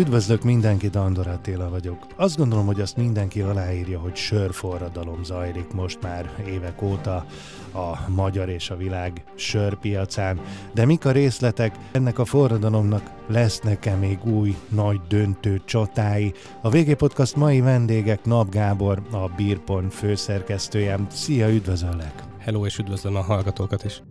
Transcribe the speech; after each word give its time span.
Üdvözlök 0.00 0.42
mindenkit, 0.42 0.96
Andor 0.96 1.26
Attila 1.26 1.68
vagyok. 1.68 2.06
Azt 2.16 2.36
gondolom, 2.36 2.66
hogy 2.66 2.80
azt 2.80 2.96
mindenki 2.96 3.40
aláírja, 3.40 3.98
hogy 3.98 4.16
sörforradalom 4.16 5.24
zajlik 5.24 5.72
most 5.72 5.98
már 6.02 6.30
évek 6.46 6.82
óta 6.82 7.26
a 7.74 8.08
magyar 8.08 8.48
és 8.48 8.70
a 8.70 8.76
világ 8.76 9.24
sörpiacán. 9.34 10.40
De 10.74 10.84
mik 10.84 11.04
a 11.04 11.10
részletek? 11.10 11.74
Ennek 11.92 12.18
a 12.18 12.24
forradalomnak 12.24 13.10
lesznek-e 13.26 13.94
még 13.94 14.24
új 14.24 14.56
nagy 14.68 15.00
döntő 15.08 15.62
csatái? 15.64 16.32
A 16.62 16.70
VG 16.70 16.94
Podcast 16.94 17.36
mai 17.36 17.60
vendégek 17.60 18.24
Nap 18.24 18.50
Gábor, 18.50 19.02
a 19.10 19.28
Beerpon 19.36 19.88
főszerkesztője. 19.88 20.98
Szia, 21.10 21.48
üdvözöllek! 21.48 22.22
Hello, 22.38 22.66
és 22.66 22.78
üdvözlöm 22.78 23.16
a 23.16 23.22
hallgatókat 23.22 23.84
is! 23.84 24.02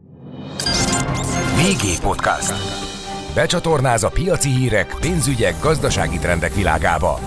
VG 1.56 2.02
Podcast. 2.02 2.89
Becsatornáz 3.36 4.04
a 4.04 4.10
piaci 4.10 4.50
hírek, 4.50 4.96
pénzügyek, 5.00 5.60
gazdasági 5.62 6.18
trendek 6.18 6.54
világába. 6.54 7.20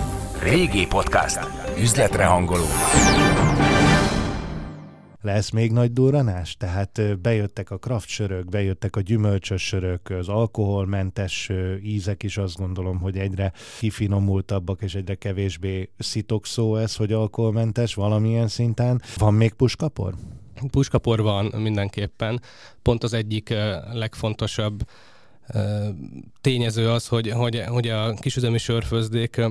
VG 0.43 0.87
Podcast. 0.87 1.39
Üzletre 1.79 2.25
hangoló. 2.25 2.65
Lesz 5.21 5.49
még 5.49 5.71
nagy 5.71 5.93
durranás? 5.93 6.55
Tehát 6.57 7.19
bejöttek 7.21 7.71
a 7.71 7.77
craft 7.77 8.07
sörök, 8.07 8.49
bejöttek 8.49 8.95
a 8.95 9.01
gyümölcsös 9.01 9.61
sörök, 9.67 10.09
az 10.09 10.29
alkoholmentes 10.29 11.49
ízek 11.83 12.23
is 12.23 12.37
azt 12.37 12.57
gondolom, 12.57 12.99
hogy 12.99 13.17
egyre 13.17 13.51
kifinomultabbak 13.79 14.81
és 14.81 14.95
egyre 14.95 15.15
kevésbé 15.15 15.89
szitokszó 15.97 16.75
ez, 16.75 16.95
hogy 16.95 17.11
alkoholmentes 17.11 17.93
valamilyen 17.93 18.47
szinten. 18.47 19.01
Van 19.17 19.33
még 19.33 19.53
puskapor? 19.53 20.13
Puskapor 20.71 21.21
van 21.21 21.45
mindenképpen. 21.45 22.41
Pont 22.81 23.03
az 23.03 23.13
egyik 23.13 23.53
legfontosabb 23.91 24.85
tényező 26.41 26.89
az, 26.89 27.07
hogy, 27.07 27.29
hogy, 27.31 27.63
hogy 27.67 27.87
a 27.87 28.13
kisüzemi 28.13 28.57
sörfőzdék 28.57 29.41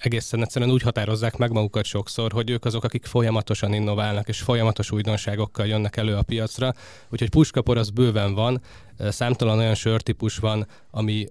egészen 0.00 0.42
egyszerűen 0.42 0.70
úgy 0.70 0.82
határozzák 0.82 1.36
meg 1.36 1.52
magukat 1.52 1.84
sokszor, 1.84 2.32
hogy 2.32 2.50
ők 2.50 2.64
azok, 2.64 2.84
akik 2.84 3.04
folyamatosan 3.04 3.72
innoválnak, 3.72 4.28
és 4.28 4.40
folyamatos 4.40 4.90
újdonságokkal 4.90 5.66
jönnek 5.66 5.96
elő 5.96 6.14
a 6.16 6.22
piacra. 6.22 6.74
Úgyhogy 7.08 7.30
puskapor 7.30 7.78
az 7.78 7.90
bőven 7.90 8.34
van, 8.34 8.60
számtalan 8.98 9.58
olyan 9.58 9.74
sörtípus 9.74 10.36
van, 10.36 10.66
ami 10.90 11.26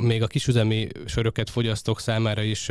még 0.00 0.22
a 0.22 0.26
kisüzemi 0.26 0.88
söröket 1.06 1.50
fogyasztók 1.50 2.00
számára 2.00 2.42
is 2.42 2.68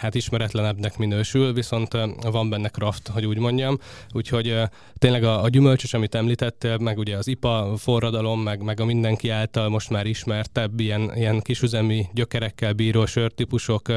hát 0.00 0.14
ismeretlenebbnek 0.14 0.98
minősül, 0.98 1.52
viszont 1.52 1.96
van 2.22 2.50
benne 2.50 2.68
craft, 2.68 3.08
hogy 3.08 3.26
úgy 3.26 3.38
mondjam. 3.38 3.78
Úgyhogy 4.12 4.54
tényleg 4.98 5.24
a, 5.24 5.42
a 5.42 5.48
gyümölcsös, 5.48 5.94
amit 5.94 6.14
említettél, 6.14 6.76
meg 6.76 6.98
ugye 6.98 7.16
az 7.16 7.26
IPA 7.26 7.74
forradalom, 7.76 8.40
meg, 8.40 8.62
meg 8.62 8.80
a 8.80 8.84
mindenki 8.84 9.28
által 9.28 9.68
most 9.68 9.90
már 9.90 10.06
ismertebb 10.06 10.80
ilyen, 10.80 11.12
ilyen 11.14 11.40
kisüzemi 11.40 12.06
gyökerekkel 12.12 12.72
bíró 12.72 13.06
sörtípusok 13.06 13.92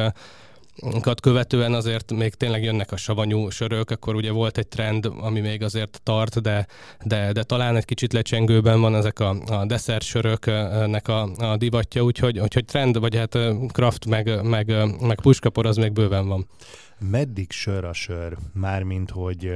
követően 1.22 1.74
azért 1.74 2.12
még 2.12 2.34
tényleg 2.34 2.64
jönnek 2.64 2.92
a 2.92 2.98
savanyú 2.98 3.50
sörök, 3.50 3.90
akkor 3.92 4.16
ugye 4.16 4.32
volt 4.32 4.58
egy 4.58 4.68
trend, 4.68 5.10
ami 5.20 5.40
még 5.40 5.64
azért 5.64 6.02
tart, 6.04 6.42
de, 6.42 6.68
de, 7.04 7.32
de 7.32 7.44
talán 7.44 7.76
egy 7.76 7.86
kicsit 7.86 8.14
lecsengőben 8.14 8.82
van 8.82 8.96
ezek 8.96 9.20
a, 9.20 9.36
a 9.48 9.66
desszert 9.66 10.04
söröknek 10.04 11.08
a, 11.08 11.22
a 11.38 11.58
divatja, 11.58 12.02
úgyhogy, 12.02 12.40
úgyhogy 12.40 12.66
trend, 12.66 13.00
vagy 13.00 13.16
hát 13.16 13.38
craft 13.74 14.06
meg, 14.06 14.44
meg, 14.44 14.74
meg 15.02 15.22
puskapor 15.22 15.66
az 15.66 15.76
még 15.76 15.92
bőven 15.92 16.28
van. 16.28 16.48
Meddig 17.00 17.52
sör 17.52 17.84
a 17.84 17.94
sör, 17.94 18.38
mármint 18.54 19.10
hogy 19.10 19.52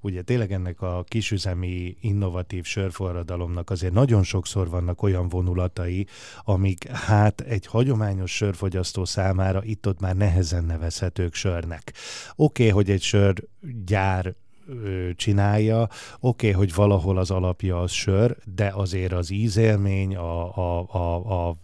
ugye 0.00 0.22
tényleg 0.22 0.52
ennek 0.52 0.82
a 0.82 1.04
kisüzemi 1.08 1.96
innovatív 2.00 2.64
sörforradalomnak 2.64 3.70
azért 3.70 3.92
nagyon 3.92 4.22
sokszor 4.22 4.68
vannak 4.68 5.02
olyan 5.02 5.28
vonulatai, 5.28 6.06
amik 6.44 6.88
hát 6.88 7.40
egy 7.40 7.66
hagyományos 7.66 8.36
sörfogyasztó 8.36 9.04
számára 9.04 9.64
itt-ott 9.64 10.00
már 10.00 10.16
nehezen 10.16 10.64
nevezhetők 10.64 11.34
sörnek. 11.34 11.92
Oké, 12.36 12.62
okay, 12.62 12.68
hogy 12.68 12.90
egy 12.90 13.02
sörgyár 13.02 14.34
ö, 14.66 15.10
csinálja. 15.16 15.82
Oké, 15.82 15.88
okay, 16.20 16.50
hogy 16.50 16.74
valahol 16.74 17.18
az 17.18 17.30
alapja 17.30 17.80
az 17.80 17.90
sör, 17.90 18.36
de 18.54 18.72
azért 18.74 19.12
az 19.12 19.30
ízélmény 19.30 20.16
a, 20.16 20.56
a, 20.56 20.86
a, 20.92 21.48
a, 21.48 21.54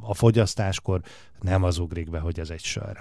a 0.00 0.14
fogyasztáskor 0.14 1.00
nem 1.40 1.62
az 1.62 1.78
ugrik 1.78 2.10
be, 2.10 2.18
hogy 2.18 2.40
ez 2.40 2.50
egy 2.50 2.62
sör. 2.62 2.98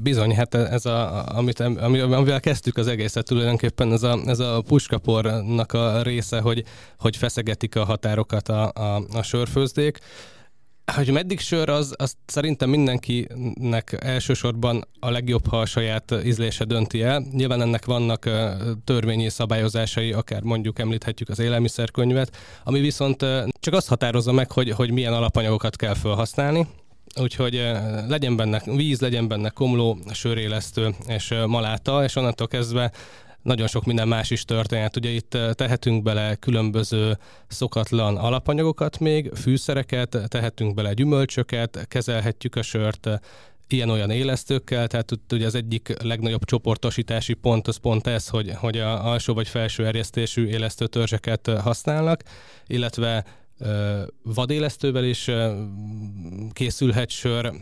Bizony, 0.00 0.34
hát 0.34 0.54
ez 0.54 0.86
a, 0.86 1.24
amit, 1.36 1.60
ami, 1.60 1.98
amivel 1.98 2.40
kezdtük 2.40 2.76
az 2.76 2.86
egészet 2.86 3.24
tulajdonképpen, 3.24 3.92
ez 3.92 4.02
a, 4.02 4.18
ez 4.26 4.38
a 4.38 4.62
puskapornak 4.66 5.72
a 5.72 6.02
része, 6.02 6.40
hogy, 6.40 6.64
hogy 6.98 7.16
feszegetik 7.16 7.76
a 7.76 7.84
határokat 7.84 8.48
a, 8.48 8.70
a, 8.74 9.04
a 9.12 9.22
sörfőzdék. 9.22 9.98
Hogy 10.94 11.10
meddig 11.10 11.40
sör, 11.40 11.68
az, 11.68 11.94
az 11.98 12.14
szerintem 12.26 12.70
mindenkinek 12.70 13.96
elsősorban 14.00 14.88
a 15.00 15.10
legjobb, 15.10 15.46
ha 15.46 15.60
a 15.60 15.66
saját 15.66 16.14
ízlése 16.24 16.64
dönti 16.64 17.02
el. 17.02 17.24
Nyilván 17.32 17.62
ennek 17.62 17.84
vannak 17.84 18.30
törvényi 18.84 19.28
szabályozásai, 19.28 20.12
akár 20.12 20.42
mondjuk 20.42 20.78
említhetjük 20.78 21.28
az 21.28 21.38
élelmiszerkönyvet, 21.38 22.36
ami 22.64 22.80
viszont 22.80 23.24
csak 23.60 23.74
azt 23.74 23.88
határozza 23.88 24.32
meg, 24.32 24.52
hogy, 24.52 24.70
hogy 24.70 24.90
milyen 24.90 25.12
alapanyagokat 25.12 25.76
kell 25.76 25.94
felhasználni. 25.94 26.66
Úgyhogy 27.20 27.56
eh, 27.56 28.04
legyen 28.08 28.36
benne 28.36 28.62
víz, 28.64 29.00
legyen 29.00 29.28
benne 29.28 29.48
komló, 29.48 29.98
sörélesztő 30.12 30.94
és 31.06 31.30
eh, 31.30 31.46
maláta, 31.46 32.04
és 32.04 32.16
onnantól 32.16 32.48
kezdve 32.48 32.92
nagyon 33.42 33.66
sok 33.66 33.84
minden 33.84 34.08
más 34.08 34.30
is 34.30 34.44
történhet. 34.44 34.96
Ugye 34.96 35.08
itt 35.08 35.34
eh, 35.34 35.52
tehetünk 35.52 36.02
bele 36.02 36.34
különböző 36.34 37.18
szokatlan 37.46 38.16
alapanyagokat 38.16 38.98
még, 38.98 39.30
fűszereket, 39.34 40.18
tehetünk 40.28 40.74
bele 40.74 40.92
gyümölcsöket, 40.92 41.86
kezelhetjük 41.88 42.56
a 42.56 42.62
sört 42.62 43.08
ilyen-olyan 43.68 44.10
élesztőkkel, 44.10 44.86
tehát 44.86 45.18
ugye 45.32 45.46
az 45.46 45.54
egyik 45.54 46.02
legnagyobb 46.02 46.44
csoportosítási 46.44 47.34
pont 47.34 47.68
az 47.68 47.76
pont 47.76 48.06
ez, 48.06 48.28
hogy, 48.28 48.52
hogy 48.54 48.78
a 48.78 49.06
alsó 49.06 49.34
vagy 49.34 49.48
felső 49.48 49.86
erjesztésű 49.86 50.46
élesztőtörzseket 50.46 51.50
használnak, 51.62 52.22
illetve 52.66 53.24
vadélesztővel 54.22 55.04
is 55.04 55.30
készülhet 56.52 57.10
sör, 57.10 57.52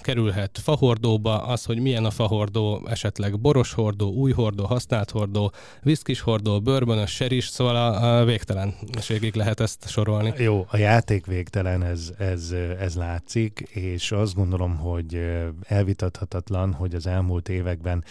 kerülhet 0.00 0.58
fahordóba, 0.62 1.42
az, 1.42 1.64
hogy 1.64 1.78
milyen 1.78 2.04
a 2.04 2.10
fahordó, 2.10 2.86
esetleg 2.88 3.40
boros 3.40 3.72
hordó, 3.72 4.12
új 4.12 4.32
hordó, 4.32 4.64
használt 4.64 5.10
hordó, 5.10 5.52
viszkis 5.82 6.20
hordó, 6.20 6.60
bőrbönös, 6.60 7.10
seris, 7.10 7.46
szóval 7.46 7.76
a, 7.76 8.18
a 8.18 8.24
végtelenségig 8.24 9.34
lehet 9.34 9.60
ezt 9.60 9.88
sorolni. 9.88 10.32
Jó, 10.38 10.66
a 10.68 10.76
játék 10.76 11.26
végtelen, 11.26 11.82
ez, 11.82 12.12
ez, 12.18 12.54
ez 12.78 12.94
látszik, 12.94 13.60
és 13.70 14.12
azt 14.12 14.34
gondolom, 14.34 14.76
hogy 14.76 15.20
elvitathatatlan, 15.66 16.72
hogy 16.72 16.94
az 16.94 17.06
elmúlt 17.06 17.48
években 17.48 18.04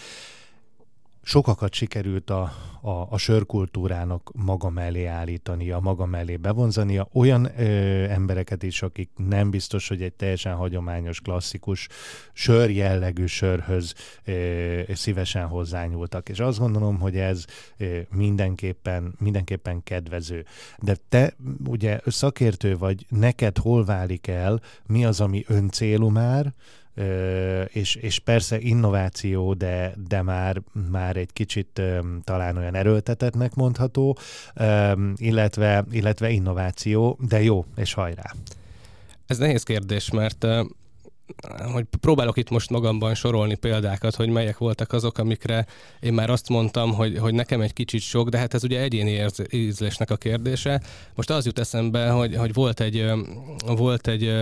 sokakat 1.23 1.73
sikerült 1.73 2.29
a, 2.29 2.53
a, 2.81 3.07
a 3.09 3.17
sörkultúrának 3.17 4.31
maga 4.35 4.69
mellé 4.69 5.05
állítani, 5.05 5.71
a 5.71 5.79
maga 5.79 6.05
mellé 6.05 6.35
bevonzania, 6.35 7.07
olyan 7.13 7.59
ö, 7.59 7.63
embereket 8.03 8.63
is, 8.63 8.81
akik 8.81 9.09
nem 9.15 9.49
biztos, 9.49 9.87
hogy 9.87 10.01
egy 10.01 10.13
teljesen 10.13 10.55
hagyományos, 10.55 11.21
klasszikus 11.21 11.87
sör 12.33 12.69
jellegű 12.69 13.25
sörhöz 13.25 13.93
ö, 14.25 14.81
szívesen 14.93 15.47
hozzányúltak. 15.47 16.29
És 16.29 16.39
azt 16.39 16.59
gondolom, 16.59 16.99
hogy 16.99 17.17
ez 17.17 17.45
ö, 17.77 17.99
mindenképpen, 18.09 19.15
mindenképpen 19.19 19.83
kedvező. 19.83 20.45
De 20.79 20.97
te 21.09 21.33
ugye 21.67 21.99
szakértő 22.05 22.77
vagy, 22.77 23.05
neked 23.09 23.57
hol 23.57 23.85
válik 23.85 24.27
el, 24.27 24.61
mi 24.87 25.05
az, 25.05 25.21
ami 25.21 25.43
öncélú 25.47 26.09
már, 26.09 26.53
és, 27.67 27.95
és 27.95 28.19
persze 28.19 28.59
innováció, 28.59 29.53
de, 29.53 29.93
de 30.07 30.21
már, 30.21 30.61
már 30.91 31.17
egy 31.17 31.33
kicsit 31.33 31.81
talán 32.23 32.57
olyan 32.57 32.75
erőltetetnek 32.75 33.55
mondható, 33.55 34.17
illetve, 35.15 35.85
illetve 35.91 36.29
innováció, 36.29 37.17
de 37.27 37.41
jó, 37.41 37.65
és 37.75 37.93
hajrá. 37.93 38.33
Ez 39.25 39.37
nehéz 39.37 39.63
kérdés, 39.63 40.11
mert 40.11 40.45
hogy 41.71 41.85
próbálok 41.99 42.37
itt 42.37 42.49
most 42.49 42.69
magamban 42.69 43.15
sorolni 43.15 43.55
példákat, 43.55 44.15
hogy 44.15 44.29
melyek 44.29 44.57
voltak 44.57 44.93
azok, 44.93 45.17
amikre 45.17 45.65
én 45.99 46.13
már 46.13 46.29
azt 46.29 46.49
mondtam, 46.49 46.93
hogy, 46.93 47.17
hogy 47.17 47.33
nekem 47.33 47.61
egy 47.61 47.73
kicsit 47.73 48.01
sok, 48.01 48.29
de 48.29 48.37
hát 48.37 48.53
ez 48.53 48.63
ugye 48.63 48.79
egyéni 48.81 49.09
érz, 49.09 49.41
ízlésnek 49.51 50.11
a 50.11 50.15
kérdése. 50.15 50.81
Most 51.15 51.29
az 51.29 51.45
jut 51.45 51.59
eszembe, 51.59 52.09
hogy, 52.09 52.35
hogy 52.35 52.53
volt 52.53 52.79
egy, 52.79 53.11
volt 53.65 54.07
egy 54.07 54.33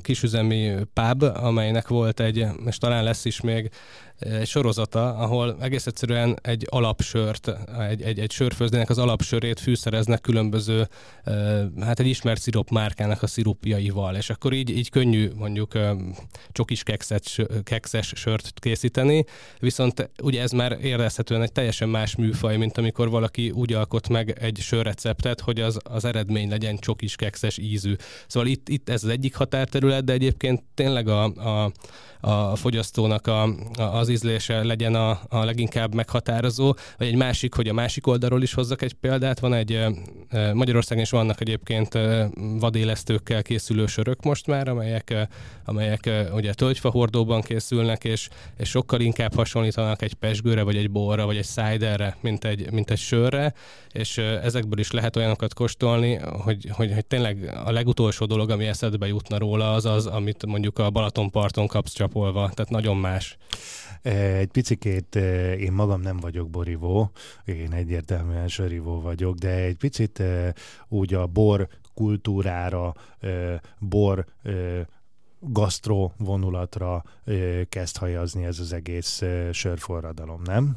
kisüzemi 0.00 0.74
pub, 0.92 1.22
amelynek 1.22 1.88
volt 1.88 2.20
egy, 2.20 2.46
és 2.66 2.78
talán 2.78 3.04
lesz 3.04 3.24
is 3.24 3.40
még 3.40 3.70
egy 4.18 4.46
sorozata, 4.46 5.16
ahol 5.16 5.56
egész 5.60 5.86
egyszerűen 5.86 6.38
egy 6.42 6.66
alapsört, 6.70 7.50
egy, 7.90 8.02
egy, 8.02 8.18
egy 8.18 8.30
sörfőzdének 8.30 8.90
az 8.90 8.98
alapsörét 8.98 9.60
fűszereznek 9.60 10.20
különböző, 10.20 10.88
hát 11.80 12.00
egy 12.00 12.06
ismert 12.06 12.40
szirup 12.40 12.70
márkának 12.70 13.22
a 13.22 13.26
szirupjaival, 13.26 14.16
és 14.16 14.30
akkor 14.30 14.52
így, 14.52 14.70
így 14.70 14.90
könnyű 14.90 15.30
mondjuk 15.36 15.72
csokis 16.52 16.82
kekszes, 16.82 17.40
kekszes 17.62 18.12
sört 18.16 18.52
készíteni, 18.60 19.24
viszont 19.58 20.10
ugye 20.22 20.42
ez 20.42 20.50
már 20.50 20.78
érezhetően 20.82 21.42
egy 21.42 21.52
teljesen 21.52 21.88
más 21.88 22.16
műfaj, 22.16 22.56
mint 22.56 22.78
amikor 22.78 23.10
valaki 23.10 23.50
úgy 23.50 23.72
alkot 23.72 24.08
meg 24.08 24.38
egy 24.40 24.58
sörreceptet, 24.58 25.40
hogy 25.40 25.60
az, 25.60 25.78
az 25.82 26.04
eredmény 26.04 26.48
legyen 26.48 26.78
csokis 26.78 27.16
kekszes 27.16 27.58
ízű. 27.58 27.94
Szóval 28.26 28.48
itt, 28.48 28.68
itt 28.68 28.88
ez 28.88 29.04
az 29.04 29.10
egyik 29.10 29.34
határterület, 29.34 30.04
de 30.04 30.12
egyébként 30.12 30.62
tényleg 30.74 31.08
a, 31.08 31.24
a 31.24 31.72
a 32.24 32.56
fogyasztónak 32.56 33.26
a, 33.26 33.42
a, 33.42 33.82
az 33.82 34.08
ízlése 34.08 34.64
legyen 34.64 34.94
a, 34.94 35.20
a 35.28 35.44
leginkább 35.44 35.94
meghatározó, 35.94 36.74
vagy 36.98 37.06
egy 37.06 37.16
másik, 37.16 37.54
hogy 37.54 37.68
a 37.68 37.72
másik 37.72 38.06
oldalról 38.06 38.42
is 38.42 38.54
hozzak 38.54 38.82
egy 38.82 38.92
példát. 38.92 39.40
Van 39.40 39.54
egy, 39.54 39.80
Magyarországon 40.52 41.02
is 41.02 41.10
vannak 41.10 41.40
egyébként 41.40 41.98
vadélesztőkkel 42.58 43.42
készülő 43.42 43.86
sörök 43.86 44.22
most 44.22 44.46
már, 44.46 44.68
amelyek, 44.68 45.28
amelyek 45.64 46.10
ugye 46.34 46.52
tölgyfahordóban 46.52 47.40
készülnek, 47.40 48.04
és, 48.04 48.28
és 48.56 48.68
sokkal 48.68 49.00
inkább 49.00 49.34
hasonlítanak 49.34 50.02
egy 50.02 50.14
pesgőre, 50.14 50.62
vagy 50.62 50.76
egy 50.76 50.90
borra, 50.90 51.26
vagy 51.26 51.36
egy 51.36 51.44
ciderre, 51.44 52.16
mint 52.20 52.44
egy, 52.44 52.70
mint 52.70 52.90
egy 52.90 52.98
sörre, 52.98 53.54
és 53.92 54.18
ezekből 54.18 54.78
is 54.78 54.90
lehet 54.90 55.16
olyanokat 55.16 55.54
kóstolni, 55.54 56.14
hogy, 56.14 56.68
hogy, 56.70 56.92
hogy 56.92 57.06
tényleg 57.06 57.60
a 57.64 57.70
legutolsó 57.70 58.26
dolog, 58.26 58.50
ami 58.50 58.64
eszedbe 58.66 59.06
jutna 59.06 59.38
róla, 59.38 59.72
az 59.72 59.84
az, 59.84 60.06
amit 60.06 60.46
mondjuk 60.46 60.78
a 60.78 60.90
Balatonparton 60.90 61.66
kapsz 61.66 61.92
csak 61.92 62.11
csapolva, 62.12 62.50
tehát 62.54 62.70
nagyon 62.70 62.96
más. 62.96 63.36
Egy 64.02 64.50
picikét 64.50 65.14
én 65.58 65.72
magam 65.72 66.00
nem 66.00 66.16
vagyok 66.16 66.50
borivó, 66.50 67.10
én 67.44 67.72
egyértelműen 67.72 68.48
sörivó 68.48 69.00
vagyok, 69.00 69.36
de 69.36 69.48
egy 69.48 69.76
picit 69.76 70.22
úgy 70.88 71.14
a 71.14 71.26
bor 71.26 71.68
kultúrára, 71.94 72.94
bor 73.78 74.26
gasztro 75.40 76.10
vonulatra 76.18 77.04
kezd 77.68 77.96
hajazni 77.96 78.44
ez 78.44 78.58
az 78.58 78.72
egész 78.72 79.22
sörforradalom, 79.52 80.42
nem? 80.44 80.76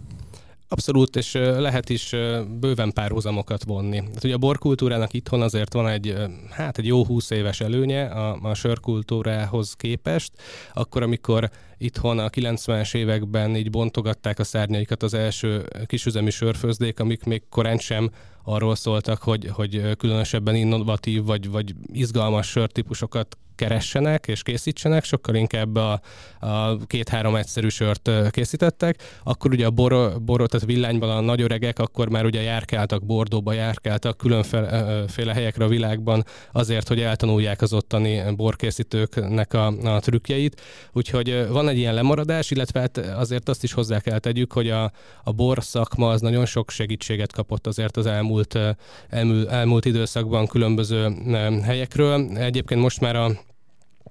Abszolút, 0.67 1.15
és 1.15 1.33
lehet 1.33 1.89
is 1.89 2.15
bőven 2.59 2.91
párhuzamokat 2.93 3.63
vonni. 3.63 3.97
Tehát 3.97 4.23
ugye 4.23 4.33
a 4.33 4.37
borkultúrának 4.37 5.13
itthon 5.13 5.41
azért 5.41 5.73
van 5.73 5.87
egy, 5.87 6.15
hát 6.49 6.77
egy 6.77 6.85
jó 6.85 7.05
húsz 7.05 7.29
éves 7.29 7.61
előnye 7.61 8.05
a, 8.05 8.39
a 8.41 8.53
sörkultúrához 8.53 9.73
képest, 9.73 10.31
akkor, 10.73 11.03
amikor 11.03 11.49
itthon 11.77 12.19
a 12.19 12.29
90-es 12.29 12.95
években 12.95 13.55
így 13.55 13.69
bontogatták 13.69 14.39
a 14.39 14.43
szárnyaikat 14.43 15.03
az 15.03 15.13
első 15.13 15.65
kisüzemi 15.85 16.29
sörfőzdék, 16.29 16.99
amik 16.99 17.23
még 17.23 17.43
korán 17.49 17.77
sem 17.77 18.11
arról 18.43 18.75
szóltak, 18.75 19.21
hogy, 19.21 19.49
hogy 19.53 19.97
különösebben 19.97 20.55
innovatív 20.55 21.23
vagy, 21.23 21.49
vagy 21.49 21.73
izgalmas 21.91 22.47
sörtípusokat 22.47 23.37
keressenek 23.55 24.27
és 24.27 24.41
készítsenek, 24.41 25.03
sokkal 25.03 25.35
inkább 25.35 25.75
a, 25.75 26.01
a 26.39 26.77
két-három 26.85 27.35
egyszerű 27.35 27.67
sört 27.67 28.09
készítettek. 28.31 29.01
Akkor 29.23 29.51
ugye 29.51 29.65
a 29.65 29.71
bor, 29.71 30.21
bor 30.21 30.47
tehát 30.47 30.65
villányban 30.65 31.09
a 31.09 31.21
nagy 31.21 31.41
öregek 31.41 31.79
akkor 31.79 32.09
már 32.09 32.25
ugye 32.25 32.41
járkáltak 32.41 33.05
Bordóba, 33.05 33.53
járkáltak 33.53 34.17
különféle 34.17 35.33
helyekre 35.33 35.65
a 35.65 35.67
világban 35.67 36.23
azért, 36.51 36.87
hogy 36.87 36.99
eltanulják 37.01 37.61
az 37.61 37.73
ottani 37.73 38.21
borkészítőknek 38.35 39.53
a, 39.53 39.67
a 39.67 39.99
trükkjeit. 39.99 40.61
Úgyhogy 40.93 41.47
van 41.49 41.69
egy 41.69 41.77
ilyen 41.77 41.93
lemaradás, 41.93 42.51
illetve 42.51 42.79
hát 42.79 42.97
azért 42.97 43.49
azt 43.49 43.63
is 43.63 43.73
hozzá 43.73 43.99
kell 43.99 44.19
tegyük, 44.19 44.53
hogy 44.53 44.69
a, 44.69 44.91
a 45.23 45.31
bor 45.31 45.63
szakma 45.63 46.09
az 46.09 46.21
nagyon 46.21 46.45
sok 46.45 46.69
segítséget 46.69 47.31
kapott 47.31 47.67
azért 47.67 47.97
az 47.97 48.05
elmúlt, 48.05 48.59
elmúlt, 49.09 49.49
elmúlt 49.49 49.85
időszakban 49.85 50.47
különböző 50.47 51.13
helyekről. 51.63 52.37
Egyébként 52.37 52.81
most 52.81 52.99
már 52.99 53.15
a 53.15 53.31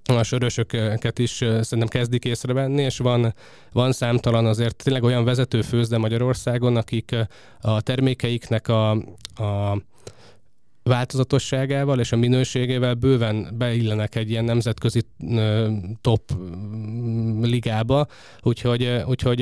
a 0.04 0.22
sörösöket 0.22 1.18
is 1.18 1.30
szerintem 1.30 1.88
kezdik 1.88 2.24
észrevenni, 2.24 2.82
és 2.82 2.98
van, 2.98 3.34
van 3.72 3.92
számtalan 3.92 4.46
azért 4.46 4.82
tényleg 4.82 5.02
olyan 5.02 5.24
vezető 5.24 5.62
főzde 5.62 5.98
Magyarországon, 5.98 6.76
akik 6.76 7.16
a 7.60 7.80
termékeiknek 7.80 8.68
a, 8.68 8.90
a 9.34 9.76
változatosságával 10.84 12.00
és 12.00 12.12
a 12.12 12.16
minőségével 12.16 12.94
bőven 12.94 13.48
beillenek 13.58 14.14
egy 14.14 14.30
ilyen 14.30 14.44
nemzetközi 14.44 15.02
top 16.00 16.32
ligába, 17.40 18.06
úgyhogy, 18.42 19.02
úgyhogy 19.06 19.40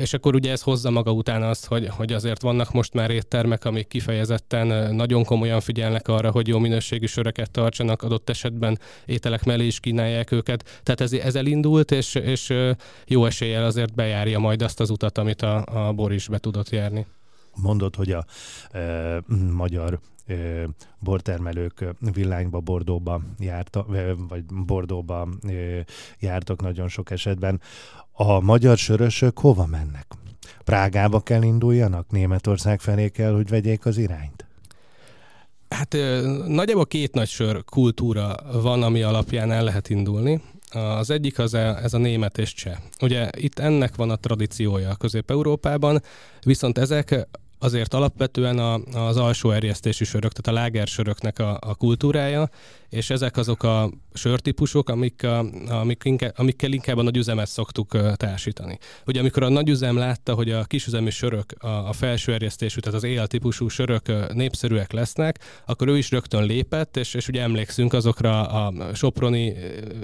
és 0.00 0.12
akkor 0.12 0.34
ugye 0.34 0.50
ez 0.50 0.62
hozza 0.62 0.90
maga 0.90 1.12
után 1.12 1.42
azt, 1.42 1.66
hogy, 1.66 1.88
hogy 1.88 2.12
azért 2.12 2.42
vannak 2.42 2.72
most 2.72 2.94
már 2.94 3.10
éttermek, 3.10 3.64
amik 3.64 3.86
kifejezetten 3.86 4.94
nagyon 4.94 5.24
komolyan 5.24 5.60
figyelnek 5.60 6.08
arra, 6.08 6.30
hogy 6.30 6.48
jó 6.48 6.58
minőségű 6.58 7.06
söreket 7.06 7.50
tartsanak, 7.50 8.02
adott 8.02 8.30
esetben 8.30 8.78
ételek 9.06 9.44
mellé 9.44 9.66
is 9.66 9.80
kínálják 9.80 10.30
őket. 10.30 10.80
Tehát 10.82 11.00
ez, 11.00 11.12
ez 11.12 11.34
elindult, 11.34 11.90
és, 11.90 12.14
és 12.14 12.54
jó 13.06 13.24
eséllyel 13.24 13.64
azért 13.64 13.94
bejárja 13.94 14.38
majd 14.38 14.62
azt 14.62 14.80
az 14.80 14.90
utat, 14.90 15.18
amit 15.18 15.42
a, 15.42 15.64
a 15.86 15.92
Bor 15.92 16.12
is 16.12 16.28
be 16.28 16.38
tudott 16.38 16.70
járni. 16.70 17.06
Mondod, 17.54 17.96
hogy 17.96 18.12
a 18.12 18.24
e, 18.70 19.22
magyar 19.52 20.00
bortermelők 20.98 21.84
villányba, 22.12 22.60
Bordóba 22.60 23.20
jártak, 23.38 23.86
vagy 24.28 24.44
Bordóba 24.44 25.28
jártak 26.18 26.62
nagyon 26.62 26.88
sok 26.88 27.10
esetben. 27.10 27.60
A 28.12 28.40
magyar 28.40 28.76
sörösök 28.76 29.38
hova 29.38 29.66
mennek? 29.66 30.06
Prágába 30.64 31.20
kell 31.20 31.42
induljanak? 31.42 32.10
Németország 32.10 32.80
felé 32.80 33.08
kell, 33.08 33.34
hogy 33.34 33.48
vegyék 33.48 33.86
az 33.86 33.96
irányt? 33.96 34.46
Hát 35.68 35.96
nagyjából 36.46 36.86
két 36.86 37.14
nagy 37.14 37.28
sör 37.28 37.64
kultúra 37.64 38.36
van, 38.62 38.82
ami 38.82 39.02
alapján 39.02 39.50
el 39.50 39.64
lehet 39.64 39.88
indulni. 39.88 40.42
Az 40.70 41.10
egyik 41.10 41.38
az 41.38 41.54
a, 41.54 41.82
ez 41.82 41.94
a 41.94 41.98
német 41.98 42.38
és 42.38 42.54
cseh. 42.54 42.76
Ugye 43.00 43.30
itt 43.36 43.58
ennek 43.58 43.96
van 43.96 44.10
a 44.10 44.16
tradíciója 44.16 44.94
Közép-Európában, 44.94 46.02
viszont 46.42 46.78
ezek 46.78 47.28
azért 47.62 47.94
alapvetően 47.94 48.58
a, 48.58 48.74
az 49.08 49.16
alsó 49.16 49.50
erjesztésű 49.50 50.04
sörök, 50.04 50.32
tehát 50.32 50.58
a 50.58 50.62
lágersöröknek 50.62 51.38
a, 51.38 51.58
a 51.60 51.74
kultúrája, 51.74 52.50
és 52.92 53.10
ezek 53.10 53.36
azok 53.36 53.62
a 53.62 53.90
sörtípusok, 54.14 54.88
amik 54.88 55.26
amik 55.68 56.02
inkább, 56.04 56.32
amikkel 56.36 56.72
inkább 56.72 56.96
a 56.96 57.02
nagyüzemet 57.02 57.48
szoktuk 57.48 58.16
társítani. 58.16 58.78
Ugye 59.06 59.20
amikor 59.20 59.42
a 59.42 59.48
nagyüzem 59.48 59.96
látta, 59.96 60.34
hogy 60.34 60.50
a 60.50 60.64
kisüzemi 60.64 61.10
sörök, 61.10 61.52
a, 61.58 61.66
a 61.66 61.92
felső 61.92 62.32
erjesztésű, 62.32 62.80
tehát 62.80 62.98
az 62.98 63.04
él 63.04 63.26
típusú 63.26 63.68
sörök 63.68 64.32
népszerűek 64.34 64.92
lesznek, 64.92 65.38
akkor 65.66 65.88
ő 65.88 65.98
is 65.98 66.10
rögtön 66.10 66.44
lépett, 66.44 66.96
és, 66.96 67.14
és 67.14 67.28
ugye 67.28 67.42
emlékszünk 67.42 67.92
azokra 67.92 68.46
a 68.46 68.72
soproni 68.94 69.54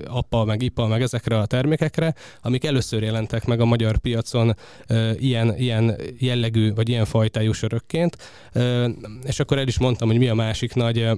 apa, 0.06 0.44
meg 0.44 0.62
ipa, 0.62 0.86
meg 0.86 1.02
ezekre 1.02 1.38
a 1.38 1.46
termékekre, 1.46 2.14
amik 2.42 2.64
először 2.64 3.02
jelentek 3.02 3.44
meg 3.44 3.60
a 3.60 3.64
magyar 3.64 3.96
piacon 3.96 4.56
e, 4.86 5.14
ilyen, 5.14 5.58
ilyen 5.58 5.96
jellegű, 6.18 6.74
vagy 6.74 6.88
ilyen 6.88 7.04
fajtájú 7.04 7.52
sörökként. 7.52 8.16
E, 8.52 8.90
és 9.24 9.40
akkor 9.40 9.58
el 9.58 9.68
is 9.68 9.78
mondtam, 9.78 10.08
hogy 10.08 10.18
mi 10.18 10.28
a 10.28 10.34
másik 10.34 10.74
nagy 10.74 11.08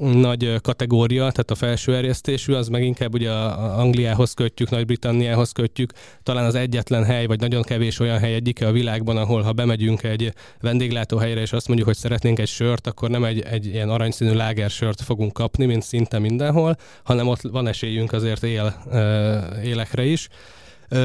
nagy 0.00 0.60
kategória, 0.60 1.20
tehát 1.20 1.50
a 1.50 1.54
felső 1.54 1.94
erjesztésű, 1.96 2.52
az 2.52 2.68
meg 2.68 2.84
inkább 2.84 3.14
ugye 3.14 3.30
a 3.30 3.78
Angliához 3.78 4.32
kötjük, 4.32 4.70
Nagy-Britanniához 4.70 5.52
kötjük, 5.52 5.92
talán 6.22 6.44
az 6.44 6.54
egyetlen 6.54 7.04
hely, 7.04 7.26
vagy 7.26 7.40
nagyon 7.40 7.62
kevés 7.62 7.98
olyan 7.98 8.18
hely 8.18 8.34
egyike 8.34 8.66
a 8.66 8.72
világban, 8.72 9.16
ahol 9.16 9.42
ha 9.42 9.52
bemegyünk 9.52 10.02
egy 10.02 10.32
vendéglátóhelyre, 10.60 11.40
és 11.40 11.52
azt 11.52 11.66
mondjuk, 11.66 11.88
hogy 11.88 11.96
szeretnénk 11.96 12.38
egy 12.38 12.48
sört, 12.48 12.86
akkor 12.86 13.10
nem 13.10 13.24
egy, 13.24 13.40
egy 13.40 13.66
ilyen 13.66 13.88
aranyszínű 13.88 14.32
lágersört 14.32 15.00
fogunk 15.00 15.32
kapni, 15.32 15.66
mint 15.66 15.82
szinte 15.82 16.18
mindenhol, 16.18 16.76
hanem 17.02 17.28
ott 17.28 17.42
van 17.42 17.66
esélyünk 17.66 18.12
azért 18.12 18.42
él, 18.42 18.74
élekre 19.64 20.04
is. 20.04 20.28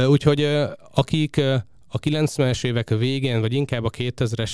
Úgyhogy 0.08 0.48
akik 0.94 1.42
a 1.88 2.00
90-es 2.00 2.66
évek 2.66 2.90
végén, 2.90 3.40
vagy 3.42 3.54
inkább 3.54 3.84
a 3.84 3.90
2000-es 3.90 4.52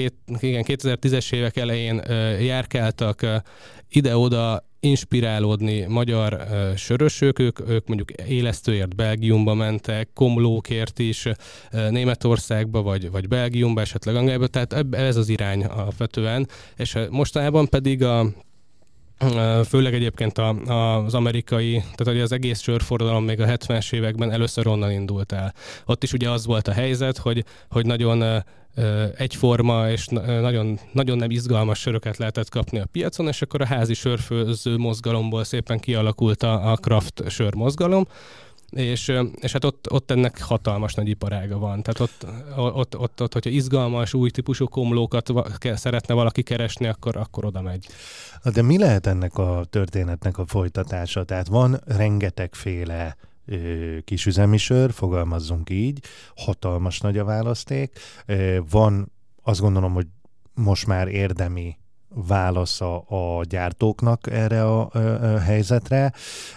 két, 0.00 0.14
igen, 0.40 0.64
2010-es 0.66 1.32
évek 1.32 1.56
elején 1.56 2.02
járkáltak 2.40 3.26
ide-oda 3.88 4.68
inspirálódni 4.80 5.86
magyar 5.88 6.32
uh, 6.32 6.74
sörösök, 6.76 7.38
ők, 7.38 7.68
ők 7.68 7.86
mondjuk 7.86 8.10
élesztőért 8.10 8.96
Belgiumba 8.96 9.54
mentek, 9.54 10.08
komlókért 10.14 10.98
is 10.98 11.26
Németországba, 11.70 12.82
vagy, 12.82 13.10
vagy 13.10 13.28
Belgiumba, 13.28 13.80
esetleg 13.80 14.14
Angliába, 14.14 14.46
tehát 14.46 14.86
ez 14.90 15.16
az 15.16 15.28
irány 15.28 15.64
alapvetően, 15.64 16.48
és 16.76 16.98
mostanában 17.10 17.68
pedig 17.68 18.02
a 18.02 18.26
főleg 19.64 19.94
egyébként 19.94 20.38
a, 20.38 20.48
a, 20.48 21.04
az 21.04 21.14
amerikai, 21.14 21.72
tehát 21.72 22.04
hogy 22.04 22.20
az 22.20 22.32
egész 22.32 22.60
sörforradalom 22.60 23.24
még 23.24 23.40
a 23.40 23.46
70-es 23.46 23.92
években 23.92 24.30
először 24.30 24.66
onnan 24.66 24.90
indult 24.90 25.32
el. 25.32 25.54
Ott 25.86 26.02
is 26.02 26.12
ugye 26.12 26.30
az 26.30 26.46
volt 26.46 26.68
a 26.68 26.72
helyzet, 26.72 27.18
hogy, 27.18 27.44
hogy 27.70 27.86
nagyon 27.86 28.44
egyforma 29.16 29.90
és 29.90 30.06
nagyon, 30.06 30.78
nagyon 30.92 31.16
nem 31.16 31.30
izgalmas 31.30 31.78
söröket 31.78 32.16
lehetett 32.16 32.48
kapni 32.48 32.78
a 32.78 32.86
piacon, 32.92 33.28
és 33.28 33.42
akkor 33.42 33.60
a 33.60 33.66
házi 33.66 33.94
sörfőző 33.94 34.76
mozgalomból 34.76 35.44
szépen 35.44 35.78
kialakult 35.78 36.42
a, 36.42 36.72
a 36.72 36.76
craft 36.76 37.22
sör 37.30 37.54
mozgalom, 37.54 38.06
és, 38.70 39.12
és 39.40 39.52
hát 39.52 39.64
ott, 39.64 39.90
ott 39.90 40.10
ennek 40.10 40.42
hatalmas 40.42 40.94
nagy 40.94 41.08
iparága 41.08 41.58
van. 41.58 41.82
Tehát 41.82 42.00
ott, 42.00 42.26
ott, 42.56 42.98
ott, 42.98 43.22
ott 43.22 43.32
hogyha 43.32 43.50
izgalmas, 43.50 44.14
új 44.14 44.30
típusú 44.30 44.68
komlókat 44.68 45.32
szeretne 45.74 46.14
valaki 46.14 46.42
keresni, 46.42 46.86
akkor, 46.86 47.16
akkor 47.16 47.44
oda 47.44 47.62
megy. 47.62 47.86
De 48.52 48.62
mi 48.62 48.78
lehet 48.78 49.06
ennek 49.06 49.38
a 49.38 49.64
történetnek 49.70 50.38
a 50.38 50.46
folytatása? 50.46 51.24
Tehát 51.24 51.48
van 51.48 51.80
rengetegféle 51.84 53.16
kisüzemi 54.04 54.56
sör, 54.56 54.92
fogalmazzunk 54.92 55.70
így, 55.70 56.04
hatalmas 56.36 57.00
nagy 57.00 57.18
a 57.18 57.24
választék. 57.24 57.98
Van 58.70 59.12
azt 59.42 59.60
gondolom, 59.60 59.92
hogy 59.92 60.06
most 60.54 60.86
már 60.86 61.08
érdemi 61.08 61.79
válasza 62.14 62.98
a 62.98 63.44
gyártóknak 63.44 64.30
erre 64.30 64.64
a, 64.64 64.88
a, 64.92 64.98
a 64.98 65.38
helyzetre. 65.38 66.12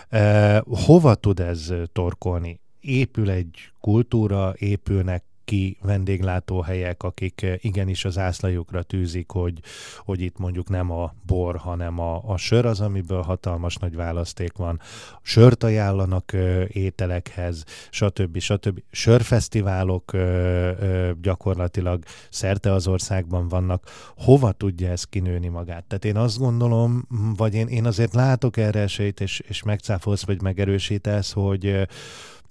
E, 0.09 0.59
hova 0.59 1.15
tud 1.15 1.39
ez 1.39 1.73
torkolni? 1.91 2.61
Épül 2.79 3.29
egy 3.29 3.71
kultúra, 3.79 4.53
épülnek 4.57 5.23
ki 5.53 5.77
vendéglátóhelyek, 5.81 7.03
akik 7.03 7.41
eh, 7.41 7.55
igenis 7.57 8.05
az 8.05 8.17
ászlajukra 8.17 8.83
tűzik, 8.83 9.31
hogy, 9.31 9.59
hogy 9.97 10.21
itt 10.21 10.37
mondjuk 10.37 10.69
nem 10.69 10.91
a 10.91 11.13
bor, 11.25 11.55
hanem 11.55 11.99
a, 11.99 12.21
a 12.25 12.37
sör 12.37 12.65
az, 12.65 12.81
amiből 12.81 13.21
hatalmas 13.21 13.75
nagy 13.75 13.95
választék 13.95 14.53
van. 14.53 14.79
Sört 15.21 15.63
ajánlanak 15.63 16.33
eh, 16.33 16.65
ételekhez, 16.67 17.63
stb. 17.89 18.39
stb. 18.39 18.81
Sörfesztiválok 18.91 20.13
ö, 20.13 21.11
gyakorlatilag 21.21 22.03
szerte 22.29 22.71
az 22.71 22.87
országban 22.87 23.47
vannak. 23.47 23.89
Hova 24.17 24.51
tudja 24.51 24.89
ez 24.89 25.03
kinőni 25.03 25.47
magát? 25.47 25.83
Tehát 25.83 26.05
én 26.05 26.17
azt 26.17 26.37
gondolom, 26.37 27.07
vagy 27.35 27.53
én, 27.53 27.67
én 27.67 27.85
azért 27.85 28.13
látok 28.13 28.57
erre 28.57 28.79
esélyt, 28.79 29.19
és, 29.19 29.39
és 29.39 29.63
megcáfolsz, 29.63 30.25
vagy 30.25 30.41
megerősítesz, 30.41 31.31
hogy 31.31 31.87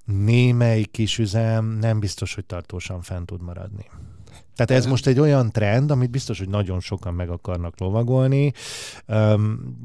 némely 0.04 0.82
kisüzem 0.82 1.64
nem 1.66 2.00
biztos, 2.00 2.34
hogy 2.34 2.44
tartósan 2.44 3.02
fent 3.02 3.26
tud 3.26 3.42
maradni. 3.42 3.86
Tehát 4.56 4.82
ez 4.82 4.90
most 4.90 5.06
egy 5.06 5.18
olyan 5.18 5.50
trend, 5.50 5.90
amit 5.90 6.10
biztos, 6.10 6.38
hogy 6.38 6.48
nagyon 6.48 6.80
sokan 6.80 7.14
meg 7.14 7.30
akarnak 7.30 7.80
lovagolni, 7.80 8.52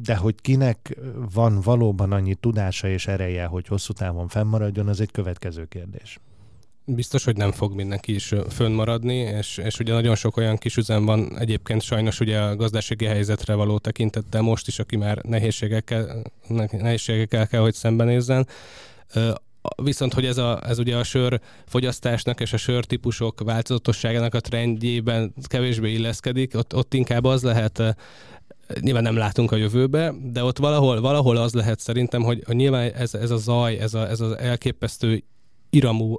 de 0.01 0.15
hogy 0.15 0.35
kinek 0.41 0.97
van 1.33 1.61
valóban 1.61 2.11
annyi 2.11 2.35
tudása 2.35 2.87
és 2.87 3.07
ereje, 3.07 3.45
hogy 3.45 3.67
hosszú 3.67 3.93
távon 3.93 4.27
fennmaradjon, 4.27 4.87
az 4.87 5.01
egy 5.01 5.11
következő 5.11 5.65
kérdés. 5.65 6.19
Biztos, 6.85 7.23
hogy 7.23 7.37
nem 7.37 7.51
fog 7.51 7.75
mindenki 7.75 8.13
is 8.13 8.33
fönnmaradni, 8.49 9.15
és, 9.15 9.57
és 9.57 9.79
ugye 9.79 9.93
nagyon 9.93 10.15
sok 10.15 10.37
olyan 10.37 10.57
kis 10.57 10.77
üzem 10.77 11.05
van 11.05 11.39
egyébként 11.39 11.81
sajnos 11.81 12.19
ugye 12.19 12.39
a 12.39 12.55
gazdasági 12.55 13.05
helyzetre 13.05 13.53
való 13.53 13.77
tekintettel 13.77 14.41
most 14.41 14.67
is, 14.67 14.79
aki 14.79 14.97
már 14.97 15.23
nehézségekkel, 15.23 16.21
nehézségekkel 16.71 17.47
kell, 17.47 17.61
hogy 17.61 17.73
szembenézzen 17.73 18.47
viszont 19.75 20.13
hogy 20.13 20.25
ez, 20.25 20.37
a, 20.37 20.61
ez 20.67 20.79
ugye 20.79 20.95
a 20.95 21.03
sör 21.03 21.41
fogyasztásnak 21.65 22.39
és 22.39 22.53
a 22.53 22.57
sör 22.57 22.85
típusok 22.85 23.41
változatosságának 23.43 24.33
a 24.33 24.39
trendjében 24.39 25.33
kevésbé 25.47 25.91
illeszkedik, 25.91 26.55
ott, 26.55 26.75
ott 26.75 26.93
inkább 26.93 27.23
az 27.23 27.43
lehet 27.43 27.95
nyilván 28.79 29.03
nem 29.03 29.15
látunk 29.15 29.51
a 29.51 29.55
jövőbe, 29.55 30.13
de 30.31 30.43
ott 30.43 30.57
valahol, 30.57 31.01
valahol 31.01 31.37
az 31.37 31.53
lehet 31.53 31.79
szerintem, 31.79 32.23
hogy, 32.23 32.43
hogy 32.45 32.55
nyilván 32.55 32.91
ez, 32.93 33.13
ez 33.13 33.31
a 33.31 33.37
zaj, 33.37 33.77
ez, 33.77 33.93
a, 33.93 34.09
ez 34.09 34.19
az 34.19 34.37
elképesztő 34.37 35.23
iramú 35.69 36.17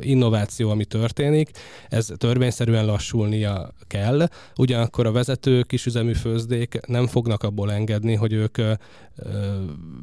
innováció, 0.00 0.70
ami 0.70 0.84
történik, 0.84 1.50
ez 1.88 2.08
törvényszerűen 2.16 2.86
lassulnia 2.86 3.74
kell. 3.86 4.28
Ugyanakkor 4.56 5.06
a 5.06 5.12
vezető 5.12 5.62
kisüzemű 5.62 6.12
főzdék 6.12 6.80
nem 6.86 7.06
fognak 7.06 7.42
abból 7.42 7.72
engedni, 7.72 8.14
hogy 8.14 8.32
ők 8.32 8.58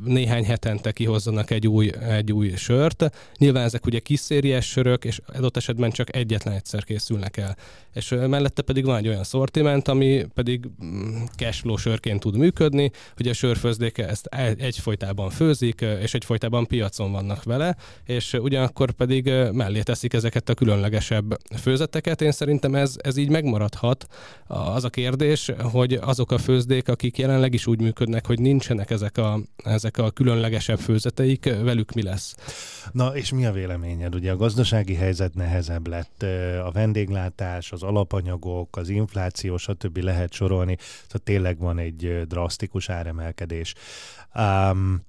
néhány 0.06 0.46
hetente 0.46 0.92
kihozzanak 0.92 1.52
egy 1.52 1.68
új, 1.68 1.92
egy 2.10 2.32
új 2.32 2.56
sört. 2.56 3.12
Nyilván 3.38 3.64
ezek 3.64 3.86
ugye 3.86 4.00
kiszériás 4.00 4.66
sörök, 4.70 5.06
és 5.06 5.20
adott 5.34 5.58
esetben 5.58 5.92
csak 5.92 6.16
egyetlen 6.16 6.54
egyszer 6.54 6.84
készülnek 6.84 7.38
el. 7.38 7.58
És 7.94 8.16
mellette 8.28 8.62
pedig 8.62 8.86
van 8.86 8.98
egy 8.98 9.08
olyan 9.08 9.24
szortiment, 9.24 9.88
ami 9.88 10.26
pedig 10.34 10.66
mm, 10.84 11.24
cashflow 11.36 11.78
sörként 11.78 12.20
tud 12.20 12.38
működni, 12.38 12.92
hogy 13.16 13.28
a 13.28 13.34
sörfőzdéke 13.34 14.08
ezt 14.08 14.26
egyfolytában 14.58 15.30
főzik, 15.30 15.82
és 15.82 16.14
egyfolytában 16.14 16.66
piacon 16.66 17.12
vannak 17.12 17.44
vele, 17.44 17.76
és 18.06 18.34
ugyanakkor 18.34 18.92
pedig 18.92 19.32
mellé 19.52 19.82
teszik 19.82 20.14
ezeket 20.14 20.50
a 20.50 20.54
különlegesebb 20.54 21.38
főzeteket. 21.58 22.22
Én 22.22 22.32
szerintem 22.32 22.76
ez, 22.76 22.96
ez 22.98 23.18
így 23.18 23.30
megmaradhat. 23.30 24.06
Az 24.48 24.84
a 24.84 24.90
kérdés, 24.90 25.52
hogy 25.72 25.94
azok 25.94 26.32
a 26.32 26.38
főzdék, 26.38 26.90
akik 26.90 27.18
jelenleg 27.18 27.54
is 27.54 27.68
úgy 27.68 27.82
működnek, 27.82 28.26
hogy 28.26 28.40
nincsenek 28.40 28.90
ezek 28.90 29.07
ezek 29.08 29.18
a, 29.18 29.40
ezek 29.64 29.98
a 29.98 30.12
különlegesebb 30.12 30.80
főzeteik, 30.80 31.46
velük 31.46 31.92
mi 31.92 32.04
lesz? 32.04 32.36
Na, 32.92 33.16
és 33.16 33.32
mi 33.32 33.46
a 33.46 33.52
véleményed? 33.52 34.16
Ugye 34.16 34.32
a 34.32 34.36
gazdasági 34.36 34.94
helyzet 34.94 35.34
nehezebb 35.34 35.88
lett, 35.88 36.24
a 36.66 36.72
vendéglátás, 36.72 37.72
az 37.72 37.84
alapanyagok, 37.84 38.78
az 38.78 38.90
infláció, 38.90 39.58
stb. 39.58 39.98
lehet 39.98 40.34
sorolni, 40.34 40.76
tehát 40.76 41.22
tényleg 41.24 41.58
van 41.60 41.80
egy 41.80 42.22
drasztikus 42.28 42.90
áremelkedés. 42.90 43.74
Um, 44.36 45.06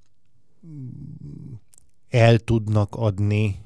el 2.09 2.38
tudnak 2.38 2.95
adni 2.95 3.57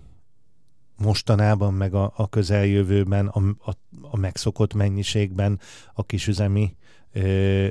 mostanában, 0.99 1.75
meg 1.75 1.95
a, 1.95 2.12
a 2.17 2.29
közeljövőben, 2.29 3.27
a, 3.27 3.71
a, 3.71 3.73
a 4.01 4.17
megszokott 4.17 4.75
mennyiségben 4.75 5.61
a 5.95 6.05
kisüzemi 6.05 6.77
ö, 7.12 7.21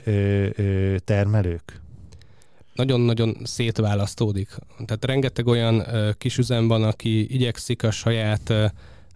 ö, 0.03 0.49
ö, 0.55 0.95
termelők? 0.99 1.81
Nagyon-nagyon 2.81 3.37
szétválasztódik. 3.43 4.49
Tehát 4.85 5.05
rengeteg 5.05 5.47
olyan 5.47 5.85
kisüzem 6.17 6.67
van, 6.67 6.83
aki 6.83 7.33
igyekszik 7.33 7.83
a 7.83 7.91
saját 7.91 8.53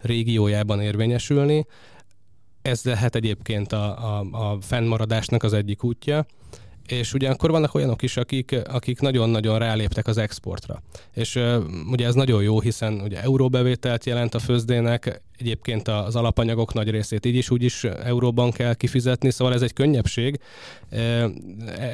régiójában 0.00 0.80
érvényesülni. 0.80 1.66
Ez 2.62 2.82
lehet 2.84 3.14
egyébként 3.14 3.72
a, 3.72 4.18
a, 4.18 4.26
a 4.30 4.60
fennmaradásnak 4.60 5.42
az 5.42 5.52
egyik 5.52 5.84
útja 5.84 6.26
és 6.88 7.14
ugyanakkor 7.14 7.50
vannak 7.50 7.74
olyanok 7.74 8.02
is, 8.02 8.16
akik, 8.16 8.56
akik 8.68 9.00
nagyon-nagyon 9.00 9.58
ráléptek 9.58 10.06
az 10.06 10.18
exportra. 10.18 10.82
És 11.14 11.40
ugye 11.90 12.06
ez 12.06 12.14
nagyon 12.14 12.42
jó, 12.42 12.60
hiszen 12.60 13.00
ugye 13.00 13.22
euróbevételt 13.22 14.04
jelent 14.04 14.34
a 14.34 14.38
főzdének, 14.38 15.22
egyébként 15.38 15.88
az 15.88 16.16
alapanyagok 16.16 16.74
nagy 16.74 16.90
részét 16.90 17.26
így 17.26 17.34
is 17.34 17.50
úgy 17.50 17.62
is 17.62 17.84
euróban 17.84 18.50
kell 18.50 18.74
kifizetni, 18.74 19.30
szóval 19.30 19.54
ez 19.54 19.62
egy 19.62 19.72
könnyebbség. 19.72 20.40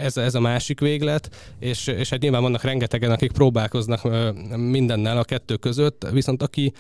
Ez, 0.03 0.17
ez 0.17 0.35
a 0.35 0.41
másik 0.41 0.81
véglet, 0.81 1.53
és, 1.59 1.87
és 1.87 2.11
hát 2.11 2.21
nyilván 2.21 2.43
vannak 2.43 2.63
rengetegen, 2.63 3.11
akik 3.11 3.33
próbálkoznak 3.33 4.09
mindennel 4.57 5.19
a 5.19 5.25
kettő 5.25 5.57
között, 5.57 6.07
viszont 6.13 6.43
aki 6.43 6.73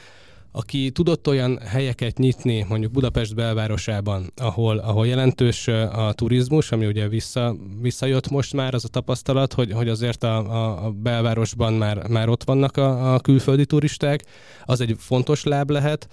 aki 0.52 0.90
tudott 0.90 1.28
olyan 1.28 1.58
helyeket 1.58 2.18
nyitni, 2.18 2.64
mondjuk 2.68 2.92
Budapest 2.92 3.34
belvárosában, 3.34 4.32
ahol, 4.36 4.78
ahol 4.78 5.06
jelentős 5.06 5.68
a 5.68 6.12
turizmus, 6.12 6.72
ami 6.72 6.86
ugye 6.86 7.08
vissza, 7.08 7.56
visszajött 7.80 8.30
most 8.30 8.52
már 8.52 8.74
az 8.74 8.84
a 8.84 8.88
tapasztalat, 8.88 9.52
hogy, 9.52 9.72
hogy 9.72 9.88
azért 9.88 10.24
a, 10.24 10.84
a, 10.84 10.90
belvárosban 10.90 11.72
már, 11.72 12.08
már 12.08 12.28
ott 12.28 12.44
vannak 12.44 12.76
a, 12.76 13.14
a 13.14 13.20
külföldi 13.20 13.66
turisták, 13.66 14.24
az 14.64 14.80
egy 14.80 14.94
fontos 14.98 15.44
láb 15.44 15.70
lehet. 15.70 16.08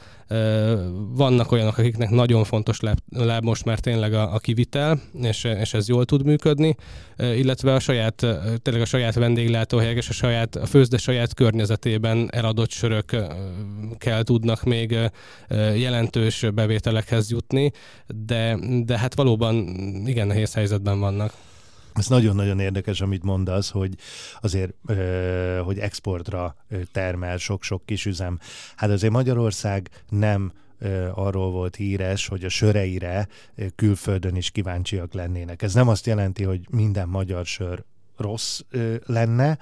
Vannak 1.16 1.52
olyanok, 1.52 1.78
akiknek 1.78 2.10
nagyon 2.10 2.44
fontos 2.44 2.80
láb, 2.80 2.98
láb 3.10 3.44
most 3.44 3.66
már 3.66 3.80
tényleg 3.80 4.14
a, 4.14 4.34
a 4.34 4.38
kivitel, 4.38 5.02
és, 5.22 5.44
és 5.44 5.74
ez 5.74 5.88
jól 5.88 6.06
tud 6.06 6.26
működni, 6.26 6.76
illetve 7.18 7.74
a 7.74 7.80
saját, 7.80 8.26
tényleg 8.62 8.82
a 8.82 8.86
saját 8.86 9.14
vendéglátóhelyek 9.14 9.98
és 9.98 10.10
a 10.10 10.14
saját, 10.14 10.56
a 10.56 10.66
főzde 10.66 10.98
saját 10.98 11.34
környezetében 11.34 12.30
eladott 12.32 12.72
sörök 12.72 13.16
kell 13.98 14.24
tudnak 14.30 14.64
még 14.64 14.98
jelentős 15.76 16.46
bevételekhez 16.54 17.32
jutni, 17.32 17.72
de, 18.08 18.58
de 18.84 18.98
hát 18.98 19.16
valóban 19.16 19.56
igen 20.06 20.28
nehéz 20.28 20.54
helyzetben 20.54 21.00
vannak. 21.00 21.34
Ez 21.94 22.08
nagyon-nagyon 22.08 22.60
érdekes, 22.60 23.02
amit 23.02 23.24
mondasz, 23.24 23.70
hogy 23.70 23.94
azért, 24.42 24.74
hogy 25.64 25.80
exportra 25.80 26.56
termel 26.92 27.38
sok-sok 27.38 27.86
kis 27.86 28.06
üzem. 28.06 28.40
Hát 28.76 28.90
azért 28.90 29.14
Magyarország 29.14 29.90
nem 30.10 30.52
arról 31.14 31.52
volt 31.52 31.76
híres, 31.76 32.28
hogy 32.28 32.44
a 32.44 32.50
söreire 32.50 33.28
külföldön 33.76 34.36
is 34.36 34.50
kíváncsiak 34.50 35.14
lennének. 35.14 35.62
Ez 35.62 35.74
nem 35.74 35.88
azt 35.88 36.06
jelenti, 36.06 36.44
hogy 36.44 36.62
minden 36.70 37.08
magyar 37.08 37.46
sör 37.46 37.84
rossz 38.18 38.60
lenne, 39.06 39.58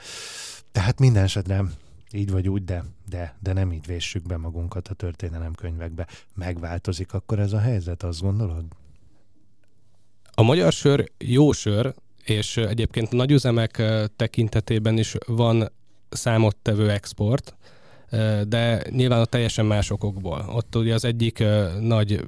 tehát 0.72 1.00
minden 1.00 1.24
esetre 1.24 1.64
így 2.12 2.32
vagy 2.32 2.50
úgy, 2.50 2.64
de, 2.64 2.84
de, 3.10 3.36
de 3.40 3.54
nem 3.54 3.72
így 3.72 3.86
véssük 3.86 4.26
be 4.28 4.38
magunkat 4.38 4.88
a 4.88 4.94
történelemkönyvekbe. 4.94 6.08
Megváltozik 6.36 7.14
akkor 7.14 7.40
ez 7.40 7.54
a 7.54 7.60
helyzet, 7.60 8.04
azt 8.04 8.22
gondolod? 8.22 8.66
A 10.34 10.42
magyar 10.42 10.72
sör 10.72 11.12
jó 11.18 11.52
sör, 11.52 11.94
és 12.24 12.58
egyébként 12.58 13.12
nagyüzemek 13.12 13.84
tekintetében 14.16 14.98
is 14.98 15.16
van 15.26 15.72
számottevő 16.10 16.90
export, 16.90 17.56
de 18.48 18.84
nyilván 18.90 19.20
a 19.20 19.26
teljesen 19.26 19.66
más 19.66 19.90
okokból. 19.90 20.46
Ott 20.50 20.76
ugye 20.76 20.94
az 20.94 21.06
egyik 21.06 21.44
nagy 21.80 22.24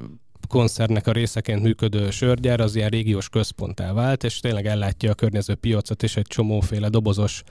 koncernek 0.50 1.08
a 1.08 1.12
részeként 1.12 1.62
működő 1.64 2.10
sörgyár 2.10 2.60
az 2.60 2.76
ilyen 2.76 2.90
régiós 2.90 3.30
központtá 3.30 3.94
vált, 3.94 4.24
és 4.24 4.40
tényleg 4.40 4.66
ellátja 4.66 5.12
a 5.12 5.14
környező 5.14 5.56
piacot 5.56 6.04
is 6.04 6.18
egy 6.18 6.28
csomóféle 6.28 6.90
dobozos 6.90 7.44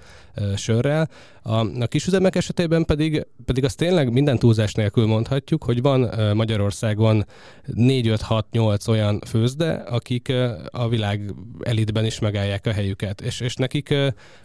sörrel. 0.57 1.09
A, 1.43 1.81
a 1.83 1.87
kisüzemek 1.87 2.37
esetében 2.37 2.85
pedig, 2.85 3.27
pedig 3.45 3.65
azt 3.65 3.77
tényleg 3.77 4.13
minden 4.13 4.39
túlzás 4.39 4.73
nélkül 4.73 5.07
mondhatjuk, 5.07 5.65
hogy 5.65 5.83
van 5.83 6.11
Magyarországon 6.35 7.25
4-5-6-8 7.67 8.89
olyan 8.89 9.21
főzde, 9.27 9.73
akik 9.73 10.33
a 10.71 10.89
világ 10.89 11.35
elitben 11.61 12.05
is 12.05 12.19
megállják 12.19 12.67
a 12.67 12.73
helyüket, 12.73 13.21
és, 13.21 13.41
és 13.41 13.55
nekik 13.55 13.95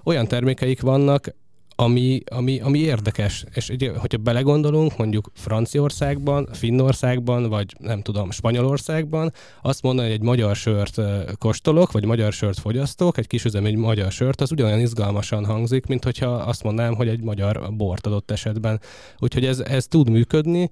olyan 0.03 0.27
termékeik 0.27 0.81
vannak, 0.81 1.33
ami, 1.75 2.21
ami, 2.31 2.59
ami 2.59 2.79
érdekes. 2.79 3.45
És 3.53 3.69
ugye, 3.69 3.97
hogyha 3.97 4.17
belegondolunk, 4.17 4.97
mondjuk 4.97 5.31
Franciaországban, 5.33 6.47
Finnországban, 6.51 7.49
vagy 7.49 7.75
nem 7.79 8.01
tudom, 8.01 8.31
Spanyolországban, 8.31 9.33
azt 9.61 9.81
mondani, 9.81 10.07
hogy 10.07 10.17
egy 10.17 10.23
magyar 10.23 10.55
sört 10.55 11.01
kóstolok, 11.37 11.91
vagy 11.91 12.05
magyar 12.05 12.33
sört 12.33 12.59
fogyasztok, 12.59 13.17
egy 13.17 13.27
kisüzem 13.27 13.65
egy 13.65 13.75
magyar 13.75 14.11
sört, 14.11 14.41
az 14.41 14.51
ugyanolyan 14.51 14.79
izgalmasan 14.79 15.45
hangzik, 15.45 15.85
mint 15.85 16.03
hogyha 16.03 16.27
azt 16.27 16.63
mondanám, 16.63 16.95
hogy 16.95 17.07
egy 17.07 17.21
magyar 17.21 17.69
bort 17.73 18.07
adott 18.07 18.31
esetben. 18.31 18.79
Úgyhogy 19.19 19.45
ez, 19.45 19.59
ez 19.59 19.87
tud 19.87 20.09
működni. 20.09 20.69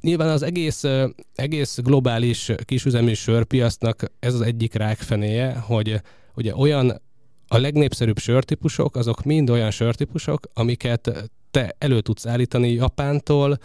Nyilván 0.00 0.28
az 0.28 0.42
egész, 0.42 0.84
egész 1.34 1.78
globális 1.78 2.52
kisüzemi 2.64 3.14
sörpiasznak 3.14 4.04
ez 4.18 4.34
az 4.34 4.40
egyik 4.40 4.74
rákfenéje, 4.74 5.58
hogy 5.58 6.00
ugye 6.34 6.56
olyan 6.56 7.00
a 7.48 7.58
legnépszerűbb 7.58 8.18
sörtípusok, 8.18 8.96
azok 8.96 9.24
mind 9.24 9.50
olyan 9.50 9.70
sörtípusok, 9.70 10.46
amiket 10.54 11.30
te 11.50 11.74
elő 11.78 12.00
tudsz 12.00 12.26
állítani 12.26 12.72
Japántól, 12.72 13.58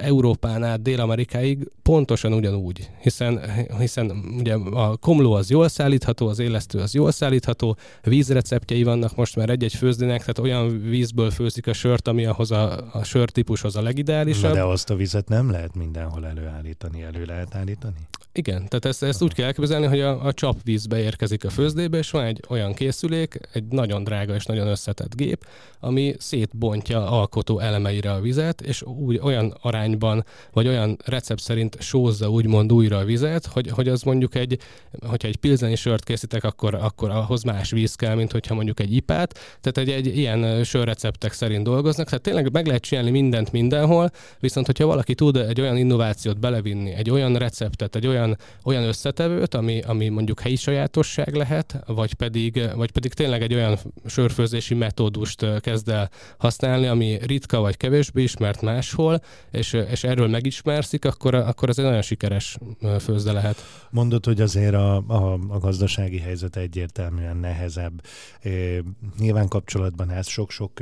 Európán 0.00 0.64
át 0.64 0.82
Dél-Amerikáig 0.82 1.70
pontosan 1.82 2.32
ugyanúgy, 2.32 2.90
hiszen, 3.00 3.40
hiszen 3.78 4.10
ugye 4.38 4.54
a 4.54 4.96
komló 4.96 5.32
az 5.32 5.50
jól 5.50 5.68
szállítható, 5.68 6.28
az 6.28 6.38
élesztő 6.38 6.78
az 6.78 6.94
jól 6.94 7.10
szállítható, 7.10 7.76
vízreceptjei 8.02 8.82
vannak 8.82 9.16
most 9.16 9.36
már 9.36 9.48
egy-egy 9.50 9.74
főzdének, 9.74 10.18
tehát 10.18 10.38
olyan 10.38 10.82
vízből 10.82 11.30
főzik 11.30 11.66
a 11.66 11.72
sört, 11.72 12.08
ami 12.08 12.24
ahhoz 12.24 12.50
a, 12.50 12.90
a 12.92 13.04
sörtípushoz 13.04 13.76
a 13.76 13.82
legideálisabb. 13.82 14.50
Na 14.50 14.54
de 14.54 14.64
azt 14.64 14.90
a 14.90 14.94
vizet 14.94 15.28
nem 15.28 15.50
lehet 15.50 15.74
mindenhol 15.74 16.26
előállítani, 16.26 17.02
elő 17.02 17.24
lehet 17.24 17.54
állítani? 17.54 17.96
Igen, 18.32 18.56
tehát 18.68 18.84
ezt, 18.84 19.02
ezt 19.02 19.22
úgy 19.22 19.34
kell 19.34 19.46
elképzelni, 19.46 19.86
hogy 19.86 20.00
a, 20.00 20.24
a 20.24 20.32
csapvízbe 20.32 20.98
érkezik 20.98 21.44
a 21.44 21.50
főzdébe, 21.50 21.98
és 21.98 22.10
van 22.10 22.24
egy 22.24 22.42
olyan 22.48 22.74
készülék, 22.74 23.40
egy 23.52 23.64
nagyon 23.64 24.04
drága 24.04 24.34
és 24.34 24.44
nagyon 24.44 24.66
összetett 24.66 25.14
gép, 25.14 25.46
ami 25.80 26.14
szétbontja 26.18 26.87
alkotó 26.96 27.58
elemeire 27.58 28.12
a 28.12 28.20
vizet, 28.20 28.60
és 28.60 28.82
úgy 28.82 29.20
olyan 29.22 29.56
arányban, 29.60 30.24
vagy 30.52 30.68
olyan 30.68 30.96
recept 31.04 31.40
szerint 31.40 31.76
sózza 31.80 32.30
úgymond 32.30 32.72
újra 32.72 32.96
a 32.96 33.04
vizet, 33.04 33.46
hogy, 33.46 33.68
hogy 33.70 33.88
az 33.88 34.02
mondjuk 34.02 34.34
egy, 34.34 34.58
hogyha 35.06 35.28
egy 35.28 35.36
pilzeni 35.36 35.74
sört 35.74 36.04
készítek, 36.04 36.44
akkor, 36.44 36.74
akkor 36.74 37.10
ahhoz 37.10 37.42
más 37.42 37.70
víz 37.70 37.94
kell, 37.94 38.14
mint 38.14 38.32
hogyha 38.32 38.54
mondjuk 38.54 38.80
egy 38.80 38.94
ipát. 38.94 39.38
Tehát 39.60 39.90
egy, 39.90 40.06
egy 40.06 40.16
ilyen 40.18 40.64
sörreceptek 40.64 41.32
szerint 41.32 41.64
dolgoznak. 41.64 42.06
Tehát 42.06 42.22
tényleg 42.22 42.52
meg 42.52 42.66
lehet 42.66 42.82
csinálni 42.82 43.10
mindent 43.10 43.52
mindenhol, 43.52 44.10
viszont 44.40 44.66
hogyha 44.66 44.86
valaki 44.86 45.14
tud 45.14 45.36
egy 45.36 45.60
olyan 45.60 45.76
innovációt 45.76 46.38
belevinni, 46.38 46.92
egy 46.92 47.10
olyan 47.10 47.36
receptet, 47.36 47.96
egy 47.96 48.06
olyan, 48.06 48.36
olyan 48.64 48.82
összetevőt, 48.84 49.54
ami, 49.54 49.80
ami 49.86 50.08
mondjuk 50.08 50.40
helyi 50.40 50.56
sajátosság 50.56 51.34
lehet, 51.34 51.78
vagy 51.86 52.14
pedig, 52.14 52.62
vagy 52.74 52.90
pedig 52.90 53.14
tényleg 53.14 53.42
egy 53.42 53.54
olyan 53.54 53.78
sörfőzési 54.06 54.74
metódust 54.74 55.60
kezd 55.60 55.88
el 55.88 56.10
használni, 56.38 56.77
ami 56.86 57.18
ritka 57.26 57.60
vagy 57.60 57.76
kevésbé 57.76 58.22
ismert 58.22 58.62
máshol, 58.62 59.20
és, 59.50 59.72
és 59.72 60.04
erről 60.04 60.28
megismerszik, 60.28 61.04
akkor, 61.04 61.34
akkor 61.34 61.68
ez 61.68 61.78
egy 61.78 61.84
nagyon 61.84 62.02
sikeres 62.02 62.58
főzde 63.00 63.32
lehet. 63.32 63.56
Mondod, 63.90 64.24
hogy 64.24 64.40
azért 64.40 64.74
a, 64.74 64.96
a, 64.96 65.32
a 65.48 65.58
gazdasági 65.58 66.18
helyzet 66.18 66.56
egyértelműen 66.56 67.36
nehezebb. 67.36 68.02
É, 68.42 68.82
nyilván 69.18 69.48
kapcsolatban 69.48 70.10
ez 70.10 70.28
sok-sok 70.28 70.72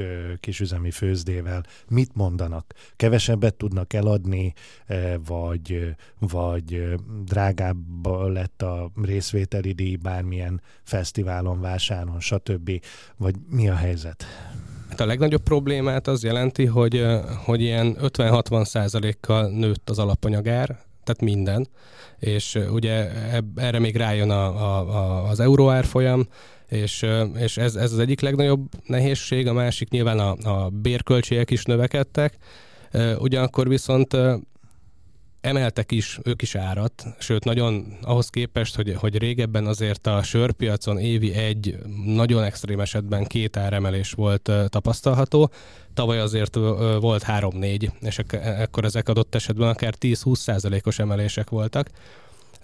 kisüzemi 0.41 0.91
főzdével. 0.91 1.65
Mit 1.89 2.11
mondanak? 2.15 2.75
Kevesebbet 2.97 3.55
tudnak 3.55 3.93
eladni, 3.93 4.53
vagy, 5.27 5.95
vagy 6.19 6.95
drágább 7.25 8.07
lett 8.27 8.63
a 8.63 8.91
részvételi 9.03 9.73
díj 9.73 9.97
bármilyen 9.97 10.61
fesztiválon, 10.83 11.61
vásáron, 11.61 12.21
stb. 12.21 12.71
Vagy 13.17 13.35
mi 13.49 13.69
a 13.69 13.75
helyzet? 13.75 14.25
A 15.01 15.07
legnagyobb 15.07 15.43
problémát 15.43 16.07
az 16.07 16.25
jelenti, 16.25 16.65
hogy, 16.65 17.07
hogy 17.45 17.61
ilyen 17.61 17.97
50-60 18.01 18.65
százalékkal 18.65 19.49
nőtt 19.49 19.91
az 19.91 19.99
alapanyagár, 19.99 20.67
tehát 21.05 21.21
minden, 21.21 21.69
és 22.19 22.59
ugye 22.71 23.11
erre 23.55 23.79
még 23.79 23.97
rájön 23.97 24.31
a, 24.31 24.47
a, 24.47 24.97
a, 24.97 25.29
az 25.29 25.41
euróárfolyam, 25.41 26.27
és, 26.69 27.07
és 27.39 27.57
ez, 27.57 27.77
ez 27.77 27.93
az 27.93 27.99
egyik 27.99 28.21
legnagyobb 28.21 28.69
nehézség, 28.87 29.47
a 29.47 29.53
másik 29.53 29.89
nyilván 29.89 30.19
a, 30.19 30.37
a 30.51 30.69
bérköltségek 30.69 31.51
is 31.51 31.65
növekedtek, 31.65 32.37
ugyanakkor 33.19 33.69
viszont 33.69 34.17
emeltek 35.47 35.93
is 35.93 36.19
ők 36.23 36.43
is 36.43 36.55
árat, 36.55 37.05
sőt 37.19 37.45
nagyon 37.45 37.97
ahhoz 38.03 38.29
képest, 38.29 38.77
hogy, 38.77 38.95
hogy 38.95 39.19
régebben 39.19 39.67
azért 39.67 40.07
a 40.07 40.23
sörpiacon 40.23 40.99
évi 40.99 41.33
egy, 41.33 41.79
nagyon 42.05 42.43
extrém 42.43 42.81
esetben 42.81 43.25
két 43.25 43.57
áremelés 43.57 44.13
volt 44.13 44.51
tapasztalható, 44.69 45.51
tavaly 45.95 46.21
azért 46.21 46.55
volt 47.01 47.23
három-négy, 47.23 47.91
és 48.01 48.19
ekkor 48.41 48.85
ezek 48.85 49.09
adott 49.09 49.35
esetben 49.35 49.69
akár 49.69 49.95
10-20 50.01 50.35
százalékos 50.35 50.99
emelések 50.99 51.51
voltak. 51.51 51.91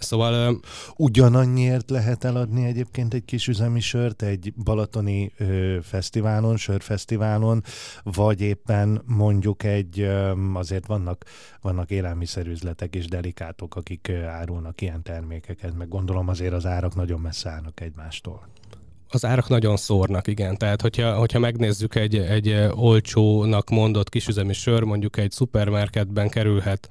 Szóval... 0.03 0.61
Ugyanannyiért 0.97 1.91
lehet 1.91 2.25
eladni 2.25 2.65
egyébként 2.65 3.15
egy 3.15 3.25
kis 3.25 3.49
üzemi 3.49 3.81
sört 3.81 4.23
egy 4.23 4.53
balatoni 4.65 5.33
ö, 5.37 5.79
fesztiválon, 5.83 6.57
sörfesztiválon, 6.57 7.63
vagy 8.03 8.41
éppen 8.41 9.03
mondjuk 9.07 9.63
egy, 9.63 10.01
ö, 10.01 10.33
azért 10.55 10.87
vannak, 10.87 11.25
vannak 11.61 11.91
élelmiszerüzletek 11.91 12.95
és 12.95 13.07
delikátok, 13.07 13.77
akik 13.77 14.09
ö, 14.11 14.23
árulnak 14.23 14.81
ilyen 14.81 15.03
termékeket, 15.03 15.77
meg 15.77 15.89
gondolom 15.89 16.29
azért 16.29 16.53
az 16.53 16.67
árak 16.67 16.95
nagyon 16.95 17.21
messze 17.21 17.51
állnak 17.51 17.81
egymástól 17.81 18.51
az 19.15 19.25
árak 19.25 19.49
nagyon 19.49 19.77
szórnak, 19.77 20.27
igen. 20.27 20.57
Tehát, 20.57 20.81
hogyha, 20.81 21.15
hogyha 21.15 21.39
megnézzük 21.39 21.95
egy, 21.95 22.17
egy 22.17 22.69
olcsónak 22.75 23.71
mondott 23.71 24.09
kisüzemi 24.09 24.53
sör, 24.53 24.83
mondjuk 24.83 25.17
egy 25.17 25.31
szupermarketben 25.31 26.29
kerülhet 26.29 26.91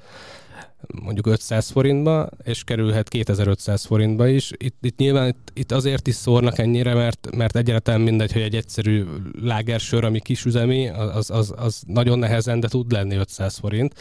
mondjuk 1.03 1.27
500 1.27 1.69
forintba, 1.69 2.29
és 2.43 2.63
kerülhet 2.63 3.07
2500 3.07 3.85
forintba 3.85 4.27
is. 4.27 4.51
Itt, 4.57 4.77
itt 4.81 4.97
nyilván 4.97 5.27
itt, 5.27 5.51
itt 5.53 5.71
azért 5.71 6.07
is 6.07 6.15
szórnak 6.15 6.57
ennyire, 6.57 6.93
mert, 6.93 7.35
mert 7.35 7.55
egyáltalán 7.55 8.01
mindegy, 8.01 8.31
hogy 8.31 8.41
egy 8.41 8.55
egyszerű 8.55 9.05
lágersör, 9.41 10.03
ami 10.03 10.19
kisüzemi, 10.19 10.89
az, 10.89 11.29
az, 11.29 11.53
az 11.57 11.81
nagyon 11.87 12.19
nehezen, 12.19 12.59
de 12.59 12.67
tud 12.67 12.91
lenni 12.91 13.15
500 13.15 13.57
forint. 13.57 13.93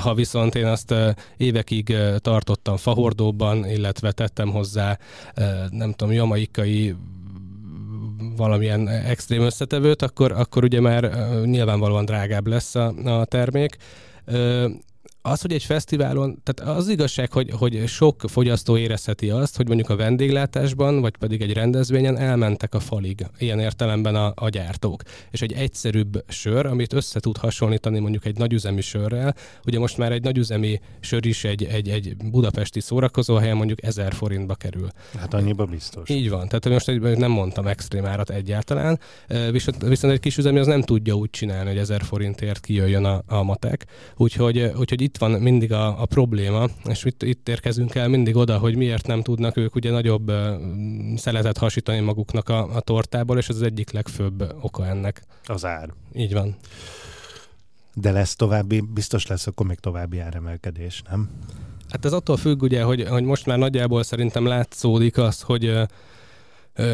Ha 0.00 0.14
viszont 0.14 0.54
én 0.54 0.66
azt 0.66 0.94
évekig 1.36 1.96
tartottam 2.16 2.76
fahordóban, 2.76 3.68
illetve 3.68 4.12
tettem 4.12 4.50
hozzá, 4.50 4.98
nem 5.70 5.92
tudom, 5.92 6.14
jamaikai 6.14 6.94
valamilyen 8.36 8.88
extrém 8.88 9.42
összetevőt, 9.42 10.02
akkor, 10.02 10.32
akkor 10.32 10.64
ugye 10.64 10.80
már 10.80 11.28
nyilvánvalóan 11.44 12.04
drágább 12.04 12.46
lesz 12.46 12.74
a, 12.74 12.94
a 13.04 13.24
termék 13.24 13.76
az, 15.26 15.40
hogy 15.40 15.52
egy 15.52 15.62
fesztiválon, 15.62 16.42
tehát 16.42 16.76
az 16.76 16.88
igazság, 16.88 17.32
hogy, 17.32 17.50
hogy 17.50 17.86
sok 17.86 18.22
fogyasztó 18.26 18.76
érezheti 18.76 19.30
azt, 19.30 19.56
hogy 19.56 19.66
mondjuk 19.66 19.90
a 19.90 19.96
vendéglátásban, 19.96 21.00
vagy 21.00 21.16
pedig 21.16 21.42
egy 21.42 21.52
rendezvényen 21.52 22.18
elmentek 22.18 22.74
a 22.74 22.80
falig, 22.80 23.26
ilyen 23.38 23.58
értelemben 23.58 24.14
a, 24.14 24.32
a 24.34 24.48
gyártók. 24.48 25.02
És 25.30 25.42
egy 25.42 25.52
egyszerűbb 25.52 26.24
sör, 26.28 26.66
amit 26.66 26.92
össze 26.92 27.20
tud 27.20 27.36
hasonlítani 27.36 27.98
mondjuk 27.98 28.24
egy 28.24 28.38
nagyüzemi 28.38 28.80
sörrel, 28.80 29.34
ugye 29.66 29.78
most 29.78 29.96
már 29.96 30.12
egy 30.12 30.22
nagyüzemi 30.22 30.80
sör 31.00 31.26
is 31.26 31.44
egy, 31.44 31.64
egy, 31.64 31.88
egy 31.88 32.16
budapesti 32.16 32.80
szórakozóhelyen 32.80 33.56
mondjuk 33.56 33.82
1000 33.82 34.14
forintba 34.14 34.54
kerül. 34.54 34.88
Hát 35.18 35.34
annyiba 35.34 35.64
biztos. 35.64 36.08
Így 36.08 36.30
van, 36.30 36.48
tehát 36.48 36.68
most 36.68 36.88
egy, 36.88 37.00
nem 37.00 37.30
mondtam 37.30 37.66
extrém 37.66 38.04
árat 38.04 38.30
egyáltalán, 38.30 38.98
viszont, 39.50 39.82
viszont 39.82 40.12
egy 40.12 40.20
kis 40.20 40.36
üzemi 40.36 40.58
az 40.58 40.66
nem 40.66 40.82
tudja 40.82 41.14
úgy 41.14 41.30
csinálni, 41.30 41.68
hogy 41.68 41.78
1000 41.78 42.02
forintért 42.02 42.60
kijöjjön 42.60 43.04
a, 43.04 43.22
a 43.26 43.42
matek. 43.42 43.86
Úgyhogy, 44.16 44.60
úgyhogy 44.60 45.00
itt 45.00 45.13
itt 45.14 45.20
van 45.20 45.30
mindig 45.30 45.72
a, 45.72 46.02
a 46.02 46.06
probléma, 46.06 46.68
és 46.84 47.04
itt, 47.04 47.22
itt 47.22 47.48
érkezünk 47.48 47.94
el 47.94 48.08
mindig 48.08 48.36
oda, 48.36 48.58
hogy 48.58 48.76
miért 48.76 49.06
nem 49.06 49.22
tudnak 49.22 49.56
ők 49.56 49.74
ugye 49.74 49.90
nagyobb 49.90 50.32
szeletet 51.16 51.58
hasítani 51.58 52.00
maguknak 52.00 52.48
a, 52.48 52.74
a 52.76 52.80
tortából, 52.80 53.38
és 53.38 53.48
ez 53.48 53.56
az 53.56 53.62
egyik 53.62 53.90
legfőbb 53.90 54.54
oka 54.60 54.86
ennek. 54.86 55.22
Az 55.46 55.64
ár. 55.64 55.92
Így 56.14 56.32
van. 56.32 56.56
De 57.94 58.10
lesz 58.10 58.36
további, 58.36 58.80
biztos 58.80 59.26
lesz 59.26 59.46
akkor 59.46 59.66
még 59.66 59.78
további 59.78 60.18
áremelkedés, 60.18 61.02
nem? 61.10 61.30
Hát 61.88 62.04
ez 62.04 62.12
attól 62.12 62.36
függ 62.36 62.62
ugye, 62.62 62.82
hogy, 62.82 63.08
hogy 63.08 63.24
most 63.24 63.46
már 63.46 63.58
nagyjából 63.58 64.02
szerintem 64.02 64.46
látszódik 64.46 65.18
az, 65.18 65.40
hogy 65.40 65.72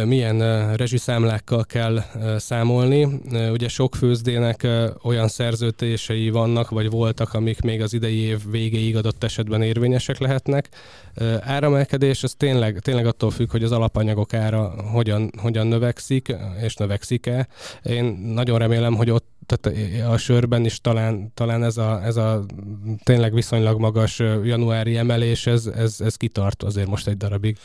milyen 0.04 0.76
rezsiszámlákkal 0.76 1.64
kell 1.64 2.02
számolni. 2.36 3.08
Ugye 3.50 3.68
sok 3.68 3.94
főzdének 3.94 4.66
olyan 5.02 5.28
szerződései 5.28 6.30
vannak, 6.30 6.70
vagy 6.70 6.90
voltak, 6.90 7.34
amik 7.34 7.60
még 7.60 7.82
az 7.82 7.92
idei 7.92 8.18
év 8.18 8.50
végéig 8.50 8.96
adott 8.96 9.24
esetben 9.24 9.62
érvényesek 9.62 10.18
lehetnek. 10.18 10.68
Áramelkedés 11.40 12.22
az 12.22 12.34
tényleg, 12.36 12.78
tényleg 12.78 13.06
attól 13.06 13.30
függ, 13.30 13.50
hogy 13.50 13.64
az 13.64 13.72
alapanyagok 13.72 14.34
ára 14.34 14.74
hogyan, 14.92 15.30
hogyan 15.36 15.66
növekszik, 15.66 16.36
és 16.62 16.74
növekszik-e. 16.74 17.48
Én 17.82 18.04
nagyon 18.34 18.58
remélem, 18.58 18.94
hogy 18.94 19.10
ott 19.10 19.28
tehát 19.46 19.78
a 20.10 20.16
sörben 20.16 20.64
is 20.64 20.80
talán, 20.80 21.30
talán 21.34 21.64
ez, 21.64 21.76
a, 21.76 22.04
ez 22.04 22.16
a 22.16 22.44
tényleg 23.02 23.34
viszonylag 23.34 23.80
magas 23.80 24.18
januári 24.44 24.96
emelés, 24.96 25.46
ez, 25.46 25.66
ez, 25.66 26.00
ez 26.00 26.14
kitart 26.14 26.62
azért 26.62 26.88
most 26.88 27.06
egy 27.06 27.16
darabig. 27.16 27.58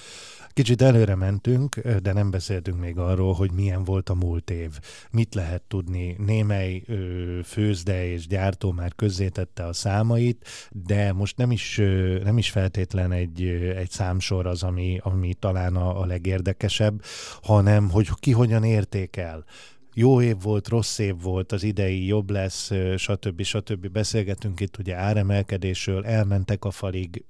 Kicsit 0.55 0.81
előre 0.81 1.15
mentünk, 1.15 1.79
de 1.79 2.13
nem 2.13 2.31
beszéltünk 2.31 2.79
még 2.79 2.97
arról, 2.97 3.33
hogy 3.33 3.51
milyen 3.51 3.83
volt 3.83 4.09
a 4.09 4.13
múlt 4.13 4.49
év. 4.49 4.79
Mit 5.11 5.35
lehet 5.35 5.61
tudni? 5.61 6.15
Némely 6.25 6.83
ö, 6.87 7.39
főzde 7.43 8.05
és 8.05 8.27
gyártó 8.27 8.71
már 8.71 8.95
közzétette 8.95 9.65
a 9.65 9.73
számait, 9.73 10.47
de 10.71 11.13
most 11.13 11.37
nem 11.37 11.51
is, 11.51 11.77
ö, 11.77 12.19
nem 12.23 12.37
is 12.37 12.49
feltétlen 12.49 13.11
egy, 13.11 13.43
egy 13.75 13.89
számsor 13.89 14.47
az, 14.47 14.63
ami, 14.63 14.99
ami 15.03 15.33
talán 15.33 15.75
a, 15.75 16.01
a 16.01 16.05
legérdekesebb, 16.05 17.03
hanem 17.41 17.89
hogy 17.89 18.09
ki 18.19 18.31
hogyan 18.31 18.63
értékel 18.63 19.45
jó 19.93 20.21
év 20.21 20.41
volt, 20.41 20.67
rossz 20.67 20.97
év 20.97 21.21
volt, 21.21 21.51
az 21.51 21.63
idei 21.63 22.05
jobb 22.05 22.29
lesz, 22.29 22.71
stb. 22.97 23.41
stb. 23.41 23.87
Beszélgetünk 23.87 24.59
itt 24.59 24.77
ugye 24.77 24.95
áremelkedésről, 24.95 26.05
elmentek 26.05 26.65
a 26.65 26.71
falig, 26.71 27.23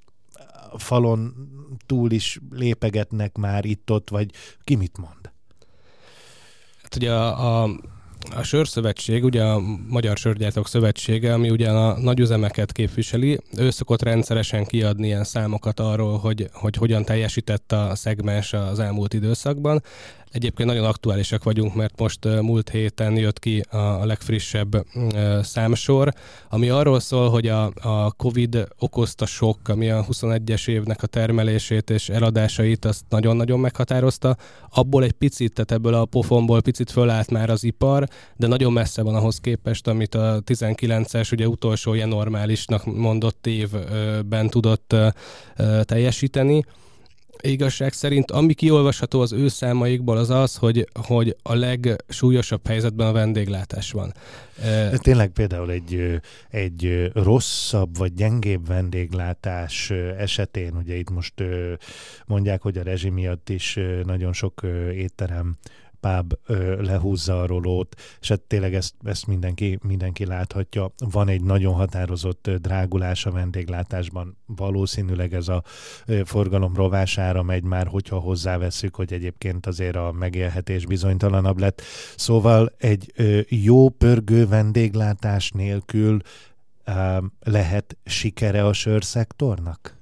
falon 0.77 1.33
túl 1.85 2.11
is 2.11 2.39
lépegetnek 2.51 3.37
már 3.37 3.65
itt-ott, 3.65 4.09
vagy 4.09 4.29
ki 4.63 4.75
mit 4.75 4.97
mond? 4.97 5.31
Hát 6.81 6.95
ugye 6.95 7.11
a, 7.11 7.63
a 7.63 7.69
a 8.35 8.43
Sörszövetség, 8.43 9.23
ugye 9.23 9.43
a 9.43 9.61
Magyar 9.89 10.17
Sörgyártók 10.17 10.67
Szövetsége, 10.67 11.33
ami 11.33 11.49
ugye 11.49 11.69
a 11.69 11.99
nagyüzemeket 11.99 12.71
képviseli, 12.71 13.39
ő 13.57 13.69
szokott 13.69 14.01
rendszeresen 14.01 14.65
kiadni 14.65 15.05
ilyen 15.05 15.23
számokat 15.23 15.79
arról, 15.79 16.17
hogy, 16.17 16.49
hogy 16.53 16.75
hogyan 16.75 17.05
teljesített 17.05 17.71
a 17.71 17.95
szegmens 17.95 18.53
az 18.53 18.79
elmúlt 18.79 19.13
időszakban. 19.13 19.83
Egyébként 20.35 20.69
nagyon 20.69 20.85
aktuálisak 20.85 21.43
vagyunk, 21.43 21.75
mert 21.75 21.99
most 21.99 22.41
múlt 22.41 22.69
héten 22.69 23.17
jött 23.17 23.39
ki 23.39 23.59
a 23.69 24.05
legfrissebb 24.05 24.85
számsor, 25.41 26.13
ami 26.49 26.69
arról 26.69 26.99
szól, 26.99 27.29
hogy 27.29 27.47
a, 27.47 27.71
a 27.81 28.11
COVID 28.11 28.67
okozta 28.79 29.25
sok, 29.25 29.67
ami 29.67 29.89
a 29.89 30.05
21-es 30.11 30.67
évnek 30.67 31.03
a 31.03 31.07
termelését 31.07 31.89
és 31.89 32.09
eladásait 32.09 32.85
azt 32.85 33.03
nagyon-nagyon 33.09 33.59
meghatározta. 33.59 34.37
Abból 34.69 35.03
egy 35.03 35.11
picit, 35.11 35.53
tehát 35.53 35.71
ebből 35.71 35.93
a 35.93 36.05
pofonból 36.05 36.61
picit 36.61 36.91
fölállt 36.91 37.31
már 37.31 37.49
az 37.49 37.63
ipar, 37.63 38.07
de 38.35 38.47
nagyon 38.47 38.73
messze 38.73 39.01
van 39.01 39.15
ahhoz 39.15 39.37
képest, 39.37 39.87
amit 39.87 40.15
a 40.15 40.41
19-es, 40.45 41.31
ugye 41.31 41.47
utolsó 41.47 41.93
ilyen 41.93 42.09
normálisnak 42.09 42.85
mondott 42.85 43.47
évben 43.47 44.49
tudott 44.49 44.95
teljesíteni 45.83 46.63
igazság 47.41 47.93
szerint, 47.93 48.31
ami 48.31 48.53
kiolvasható 48.53 49.21
az 49.21 49.31
ő 49.33 49.47
számaikból, 49.47 50.17
az 50.17 50.29
az, 50.29 50.55
hogy, 50.55 50.87
hogy 51.07 51.35
a 51.41 51.53
legsúlyosabb 51.53 52.67
helyzetben 52.67 53.07
a 53.07 53.11
vendéglátás 53.11 53.91
van. 53.91 54.13
De 54.61 54.97
tényleg 54.97 55.29
például 55.29 55.71
egy, 55.71 56.21
egy 56.49 57.11
rosszabb 57.13 57.97
vagy 57.97 58.13
gyengébb 58.13 58.67
vendéglátás 58.67 59.89
esetén, 60.17 60.75
ugye 60.75 60.95
itt 60.95 61.09
most 61.09 61.33
mondják, 62.25 62.61
hogy 62.61 62.77
a 62.77 62.83
rezsi 62.83 63.09
miatt 63.09 63.49
is 63.49 63.79
nagyon 64.03 64.33
sok 64.33 64.61
étterem 64.93 65.57
páb 66.05 66.33
ö, 66.45 66.81
lehúzza 66.81 67.41
a 67.41 67.45
rolót, 67.45 67.95
és 68.21 68.27
hát 68.27 68.41
tényleg 68.41 68.73
ezt, 68.73 68.93
ezt 69.03 69.27
mindenki, 69.27 69.79
mindenki 69.83 70.25
láthatja. 70.25 70.91
Van 71.11 71.27
egy 71.27 71.41
nagyon 71.41 71.73
határozott 71.73 72.49
drágulás 72.49 73.25
a 73.25 73.31
vendéglátásban, 73.31 74.37
valószínűleg 74.45 75.33
ez 75.33 75.47
a 75.47 75.63
forgalom 76.25 76.75
rovására 76.75 77.43
megy 77.43 77.63
már, 77.63 77.87
hogyha 77.87 78.19
hozzáveszünk, 78.19 78.95
hogy 78.95 79.13
egyébként 79.13 79.65
azért 79.65 79.95
a 79.95 80.11
megélhetés 80.11 80.85
bizonytalanabb 80.85 81.59
lett. 81.59 81.81
Szóval 82.15 82.73
egy 82.77 83.13
jó 83.49 83.89
pörgő 83.89 84.47
vendéglátás 84.47 85.51
nélkül 85.51 86.19
lehet 87.39 87.97
sikere 88.03 88.65
a 88.65 88.73
sörszektornak? 88.73 89.97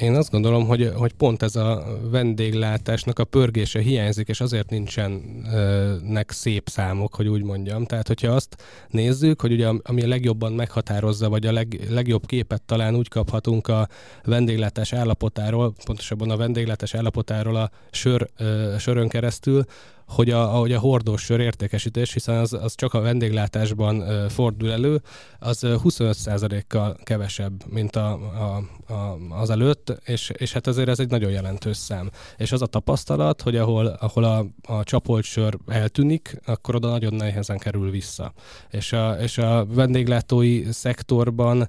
Én 0.00 0.14
azt 0.14 0.30
gondolom, 0.30 0.66
hogy, 0.66 0.92
hogy 0.94 1.12
pont 1.12 1.42
ez 1.42 1.56
a 1.56 1.84
vendéglátásnak 2.10 3.18
a 3.18 3.24
pörgése 3.24 3.80
hiányzik, 3.80 4.28
és 4.28 4.40
azért 4.40 4.70
nincsenek 4.70 6.30
szép 6.30 6.68
számok, 6.68 7.14
hogy 7.14 7.28
úgy 7.28 7.42
mondjam. 7.42 7.84
Tehát, 7.84 8.06
hogyha 8.06 8.32
azt 8.32 8.56
nézzük, 8.88 9.40
hogy 9.40 9.52
ugye 9.52 9.68
ami 9.82 10.02
a 10.02 10.06
legjobban 10.06 10.52
meghatározza, 10.52 11.28
vagy 11.28 11.46
a 11.46 11.52
leg, 11.52 11.80
legjobb 11.88 12.26
képet 12.26 12.62
talán 12.62 12.96
úgy 12.96 13.08
kaphatunk 13.08 13.68
a 13.68 13.88
vendéglátás 14.24 14.92
állapotáról, 14.92 15.74
pontosabban 15.84 16.30
a 16.30 16.36
vendéglátás 16.36 16.94
állapotáról 16.94 17.56
a 17.56 17.70
sör, 17.90 18.30
sörön 18.78 19.08
keresztül, 19.08 19.64
hogy 20.06 20.30
a, 20.30 20.46
hogy 20.46 20.72
a 20.72 20.78
hordós 20.78 21.22
sör 21.22 21.40
értékesítés, 21.40 22.12
hiszen 22.12 22.36
az, 22.36 22.52
az 22.52 22.74
csak 22.74 22.94
a 22.94 23.00
vendéglátásban 23.00 24.28
fordul 24.28 24.72
elő, 24.72 25.02
az 25.38 25.64
uh, 25.64 25.70
25%-kal 25.84 26.96
kevesebb, 27.02 27.64
mint 27.66 27.96
a, 27.96 28.12
a, 28.12 28.62
a, 28.92 29.18
az 29.30 29.50
előtt, 29.50 30.00
és, 30.04 30.30
és 30.36 30.52
hát 30.52 30.66
azért 30.66 30.88
ez 30.88 30.98
egy 31.00 31.10
nagyon 31.10 31.30
jelentős 31.30 31.76
szám. 31.76 32.10
És 32.36 32.52
az 32.52 32.62
a 32.62 32.66
tapasztalat, 32.66 33.42
hogy 33.42 33.56
ahol, 33.56 33.86
ahol 33.86 34.24
a, 34.24 34.46
a 34.62 34.84
csapolt 34.84 35.24
sör 35.24 35.58
eltűnik, 35.66 36.40
akkor 36.46 36.74
oda 36.74 36.88
nagyon 36.88 37.14
nehezen 37.14 37.58
kerül 37.58 37.90
vissza. 37.90 38.32
És 38.70 38.92
a, 38.92 39.12
és 39.12 39.38
a 39.38 39.66
vendéglátói 39.66 40.72
szektorban 40.72 41.68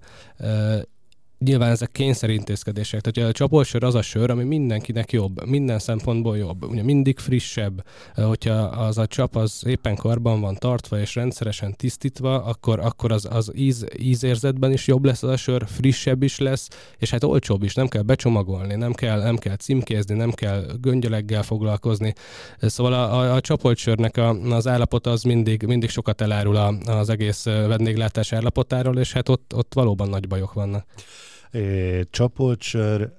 nyilván 1.37 1.69
ezek 1.69 1.91
kényszerintézkedések. 1.91 3.01
Tehát 3.01 3.29
a 3.29 3.33
csapolsör 3.33 3.83
az 3.83 3.95
a 3.95 4.01
sör, 4.01 4.29
ami 4.29 4.43
mindenkinek 4.43 5.11
jobb, 5.11 5.45
minden 5.45 5.79
szempontból 5.79 6.37
jobb. 6.37 6.63
Ugye 6.63 6.83
mindig 6.83 7.19
frissebb, 7.19 7.85
hogyha 8.15 8.53
az 8.53 8.97
a 8.97 9.07
csap 9.07 9.35
az 9.35 9.63
éppen 9.67 9.95
karban 9.95 10.41
van 10.41 10.55
tartva 10.55 10.99
és 10.99 11.15
rendszeresen 11.15 11.75
tisztítva, 11.75 12.43
akkor, 12.43 12.79
akkor 12.79 13.11
az, 13.11 13.27
az 13.31 13.51
íz, 13.55 13.85
ízérzetben 13.97 14.71
is 14.71 14.87
jobb 14.87 15.05
lesz 15.05 15.23
az 15.23 15.29
a 15.29 15.37
sör, 15.37 15.67
frissebb 15.67 16.23
is 16.23 16.39
lesz, 16.39 16.67
és 16.97 17.09
hát 17.09 17.23
olcsóbb 17.23 17.63
is, 17.63 17.73
nem 17.73 17.87
kell 17.87 18.01
becsomagolni, 18.01 18.75
nem 18.75 18.93
kell, 18.93 19.21
nem 19.21 19.37
kell 19.37 19.55
címkézni, 19.55 20.15
nem 20.15 20.31
kell 20.31 20.65
göngyöleggel 20.81 21.43
foglalkozni. 21.43 22.13
Szóval 22.59 22.93
a, 22.93 23.19
a, 23.19 23.33
a 23.33 23.41
csapolt 23.41 23.79
a, 24.13 24.29
az 24.29 24.67
állapota 24.67 25.11
az 25.11 25.23
mindig, 25.23 25.63
mindig 25.63 25.89
sokat 25.89 26.21
elárul 26.21 26.55
a, 26.55 26.67
az 26.85 27.09
egész 27.09 27.43
vendéglátás 27.43 28.33
állapotáról, 28.33 28.97
és 28.97 29.13
hát 29.13 29.29
ott, 29.29 29.53
ott 29.55 29.73
valóban 29.73 30.09
nagy 30.09 30.27
bajok 30.27 30.53
vannak 30.53 30.85
csapoltsör 32.09 33.13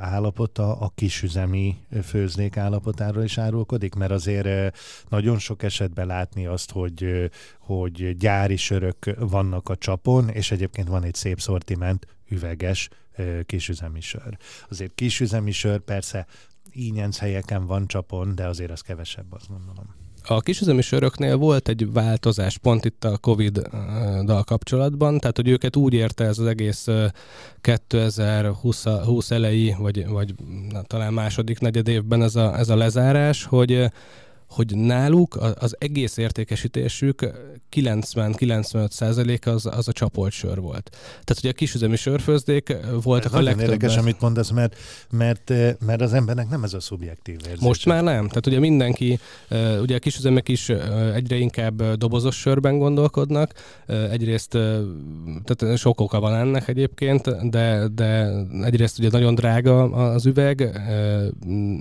állapota 0.00 0.78
a 0.78 0.92
kisüzemi 0.94 1.76
főznék 2.02 2.56
állapotáról 2.56 3.22
is 3.22 3.38
árulkodik, 3.38 3.94
mert 3.94 4.10
azért 4.10 4.78
nagyon 5.08 5.38
sok 5.38 5.62
esetben 5.62 6.06
látni 6.06 6.46
azt, 6.46 6.70
hogy, 6.70 7.30
hogy 7.58 8.16
gyári 8.16 8.56
sörök 8.56 9.14
vannak 9.18 9.68
a 9.68 9.76
csapon, 9.76 10.28
és 10.28 10.50
egyébként 10.50 10.88
van 10.88 11.04
egy 11.04 11.14
szép 11.14 11.40
szortiment, 11.40 12.06
üveges 12.28 12.88
kisüzemi 13.46 14.00
sör. 14.00 14.36
Azért 14.70 14.94
kisüzemi 14.94 15.52
sör 15.52 15.80
persze 15.80 16.26
ínyenc 16.70 17.18
helyeken 17.18 17.66
van 17.66 17.86
csapon, 17.86 18.34
de 18.34 18.46
azért 18.46 18.70
az 18.70 18.80
kevesebb, 18.80 19.32
azt 19.32 19.48
gondolom. 19.48 20.01
A 20.26 20.40
kisüzemi 20.40 20.82
söröknél 20.82 21.36
volt 21.36 21.68
egy 21.68 21.92
változás 21.92 22.58
pont 22.58 22.84
itt 22.84 23.04
a 23.04 23.18
Covid-dal 23.18 24.42
kapcsolatban, 24.44 25.18
tehát 25.18 25.36
hogy 25.36 25.48
őket 25.48 25.76
úgy 25.76 25.94
érte 25.94 26.24
ez 26.24 26.38
az 26.38 26.46
egész 26.46 26.86
2020 27.60 28.84
20 28.84 29.30
elejé, 29.30 29.76
vagy, 29.78 30.06
vagy 30.06 30.34
na, 30.70 30.82
talán 30.82 31.12
második 31.12 31.58
negyed 31.58 31.88
évben 31.88 32.22
ez 32.22 32.36
a, 32.36 32.58
ez 32.58 32.68
a 32.68 32.76
lezárás, 32.76 33.44
hogy 33.44 33.90
hogy 34.54 34.76
náluk 34.76 35.38
az 35.58 35.76
egész 35.78 36.16
értékesítésük 36.16 37.26
90-95 37.76 39.46
az, 39.46 39.66
az 39.66 39.88
a 39.88 39.92
csapolt 39.92 40.32
sör 40.32 40.60
volt. 40.60 40.90
Tehát 41.10 41.36
ugye 41.38 41.48
a 41.48 41.52
kisüzemi 41.52 41.96
sörfőzdék 41.96 42.76
voltak 43.02 43.32
ez 43.32 43.38
a 43.38 43.42
legtöbb. 43.42 43.62
érdekes, 43.62 43.96
amit 43.96 44.20
mondasz, 44.20 44.50
mert, 44.50 44.76
mert, 45.10 45.52
mert 45.86 46.00
az 46.00 46.12
embernek 46.12 46.48
nem 46.48 46.64
ez 46.64 46.74
a 46.74 46.80
szubjektív 46.80 47.36
érzés. 47.44 47.60
Most 47.60 47.86
már 47.86 48.02
nem. 48.02 48.28
Tehát 48.28 48.46
ugye 48.46 48.58
mindenki, 48.58 49.18
ugye 49.80 49.96
a 49.96 49.98
kisüzemek 49.98 50.48
is 50.48 50.68
egyre 51.14 51.36
inkább 51.36 51.82
dobozos 51.94 52.36
sörben 52.36 52.78
gondolkodnak. 52.78 53.52
Egyrészt, 53.86 54.50
tehát 55.44 55.78
sok 55.78 56.00
oka 56.00 56.20
van 56.20 56.34
ennek 56.34 56.68
egyébként, 56.68 57.50
de, 57.50 57.88
de 57.94 58.28
egyrészt 58.62 58.98
ugye 58.98 59.08
nagyon 59.10 59.34
drága 59.34 59.82
az 59.82 60.26
üveg, 60.26 60.80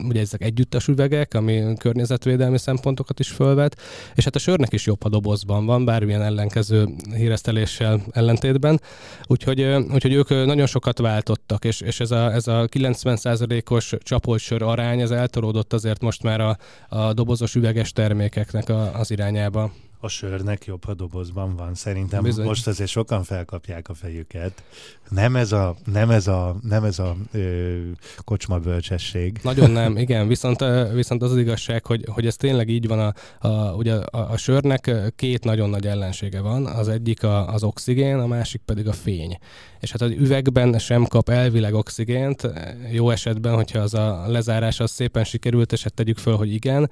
ugye 0.07 0.19
ezek 0.19 0.43
együttes 0.43 0.87
üvegek, 0.87 1.33
ami 1.33 1.73
környezetvédelmi 1.77 2.59
szempontokat 2.61 3.19
is 3.19 3.29
fölvet, 3.29 3.81
és 4.15 4.23
hát 4.23 4.35
a 4.35 4.39
sörnek 4.39 4.73
is 4.73 4.85
jobb, 4.85 5.03
ha 5.03 5.09
dobozban 5.09 5.65
van, 5.65 5.85
bármilyen 5.85 6.21
ellenkező 6.21 6.87
híreszteléssel 7.15 8.01
ellentétben. 8.11 8.81
Úgyhogy, 9.27 9.61
úgyhogy 9.93 10.13
ők 10.13 10.29
nagyon 10.29 10.65
sokat 10.65 10.99
váltottak, 10.99 11.65
és, 11.65 11.81
és 11.81 11.99
ez 11.99 12.11
a, 12.11 12.33
ez 12.33 12.47
a 12.47 12.67
90%-os 12.67 13.95
csapolsör 13.99 14.61
arány, 14.61 15.01
ez 15.01 15.11
eltolódott 15.11 15.73
azért 15.73 16.01
most 16.01 16.23
már 16.23 16.41
a, 16.41 16.57
a 16.89 17.13
dobozos 17.13 17.55
üveges 17.55 17.91
termékeknek 17.91 18.69
a, 18.69 18.99
az 18.99 19.11
irányába 19.11 19.71
a 20.03 20.07
sörnek 20.07 20.65
jobb, 20.65 20.85
ha 20.85 20.93
dobozban 20.93 21.55
van. 21.55 21.75
Szerintem 21.75 22.23
Bizony. 22.23 22.45
most 22.45 22.67
azért 22.67 22.89
sokan 22.89 23.23
felkapják 23.23 23.89
a 23.89 23.93
fejüket. 23.93 24.63
Nem 25.09 25.35
ez 25.35 25.51
a, 25.51 25.75
nem 25.85 26.09
ez 26.09 26.27
a, 26.27 26.55
nem 26.61 26.83
ez 26.83 26.99
a 26.99 27.15
ö, 27.31 27.77
kocsma 28.17 28.59
bölcsesség. 28.59 29.39
Nagyon 29.43 29.71
nem, 29.81 29.97
igen. 29.97 30.27
Viszont, 30.27 30.63
viszont 30.93 31.21
az, 31.21 31.31
az 31.31 31.37
igazság, 31.37 31.85
hogy, 31.85 32.05
hogy 32.07 32.25
ez 32.25 32.35
tényleg 32.35 32.69
így 32.69 32.87
van. 32.87 32.99
A, 32.99 33.47
a, 33.47 33.73
ugye 33.75 33.93
a, 33.93 34.31
a 34.31 34.37
sörnek 34.37 34.91
két 35.15 35.43
nagyon 35.43 35.69
nagy 35.69 35.87
ellensége 35.87 36.41
van. 36.41 36.65
Az 36.65 36.87
egyik 36.87 37.23
a, 37.23 37.53
az 37.53 37.63
oxigén, 37.63 38.17
a 38.17 38.27
másik 38.27 38.61
pedig 38.65 38.87
a 38.87 38.93
fény 38.93 39.37
és 39.81 39.91
hát 39.91 40.01
az 40.01 40.11
üvegben 40.11 40.79
sem 40.79 41.05
kap 41.05 41.29
elvileg 41.29 41.73
oxigént, 41.73 42.49
jó 42.91 43.09
esetben, 43.09 43.53
hogyha 43.53 43.79
az 43.79 43.93
a 43.93 44.23
lezárás 44.27 44.79
az 44.79 44.91
szépen 44.91 45.23
sikerült, 45.23 45.71
és 45.71 45.83
hát 45.83 45.93
tegyük 45.93 46.17
föl, 46.17 46.35
hogy 46.35 46.53
igen, 46.53 46.89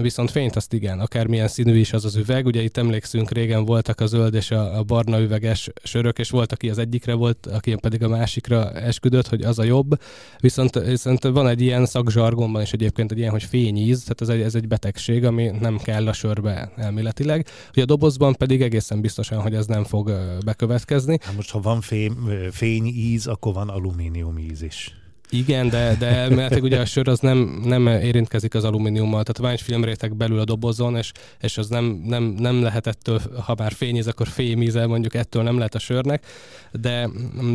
viszont 0.00 0.30
fényt 0.30 0.56
azt 0.56 0.72
igen, 0.72 1.00
akármilyen 1.00 1.48
színű 1.48 1.78
is 1.78 1.92
az 1.92 2.04
az 2.04 2.16
üveg, 2.16 2.46
ugye 2.46 2.62
itt 2.62 2.76
emlékszünk, 2.76 3.30
régen 3.30 3.64
voltak 3.64 4.00
a 4.00 4.06
zöld 4.06 4.34
és 4.34 4.50
a, 4.50 4.82
barna 4.86 5.20
üveges 5.20 5.70
sörök, 5.82 6.18
és 6.18 6.30
volt, 6.30 6.52
aki 6.52 6.70
az 6.70 6.78
egyikre 6.78 7.14
volt, 7.14 7.46
aki 7.46 7.74
pedig 7.74 8.02
a 8.02 8.08
másikra 8.08 8.72
esküdött, 8.72 9.28
hogy 9.28 9.42
az 9.42 9.58
a 9.58 9.64
jobb, 9.64 10.00
viszont, 10.40 10.78
viszont 10.78 11.22
van 11.22 11.48
egy 11.48 11.60
ilyen 11.60 11.86
szakzsargonban 11.86 12.62
is 12.62 12.72
egyébként 12.72 13.12
egy 13.12 13.18
ilyen, 13.18 13.30
hogy 13.30 13.42
fényíz, 13.42 14.00
tehát 14.00 14.20
ez 14.20 14.28
egy, 14.28 14.40
ez 14.40 14.54
egy 14.54 14.68
betegség, 14.68 15.24
ami 15.24 15.50
nem 15.60 15.78
kell 15.78 16.08
a 16.08 16.12
sörbe 16.12 16.72
elméletileg. 16.76 17.46
Ugye 17.70 17.82
a 17.82 17.86
dobozban 17.86 18.34
pedig 18.34 18.62
egészen 18.62 19.00
biztosan, 19.00 19.40
hogy 19.40 19.54
ez 19.54 19.66
nem 19.66 19.84
fog 19.84 20.12
bekövetkezni. 20.44 21.18
Hát 21.22 21.34
most, 21.34 21.50
ha 21.50 21.60
van 21.64 21.80
fém, 21.80 22.30
fényíz, 22.50 23.26
akkor 23.26 23.54
van 23.54 23.68
alumínium 23.68 24.38
íz 24.38 24.62
is. 24.62 24.94
Igen, 25.30 25.68
de, 25.68 25.96
de 25.98 26.28
mert 26.28 26.60
ugye 26.60 26.80
a 26.80 26.84
sör 26.84 27.08
az 27.08 27.18
nem, 27.18 27.60
nem 27.64 27.86
érintkezik 27.86 28.54
az 28.54 28.64
alumíniummal, 28.64 29.22
tehát 29.22 29.38
van 29.38 29.50
egy 29.50 29.60
filmréteg 29.60 30.16
belül 30.16 30.38
a 30.38 30.44
dobozon, 30.44 30.96
és, 30.96 31.12
és 31.40 31.58
az 31.58 31.68
nem, 31.68 32.02
nem, 32.06 32.22
nem 32.24 32.62
lehet 32.62 32.86
ettől, 32.86 33.20
ha 33.44 33.54
már 33.58 33.72
fényíz, 33.72 34.06
akkor 34.06 34.26
fémíze, 34.26 34.86
mondjuk 34.86 35.14
ettől 35.14 35.42
nem 35.42 35.56
lehet 35.56 35.74
a 35.74 35.78
sörnek, 35.78 36.26
de, 36.72 37.10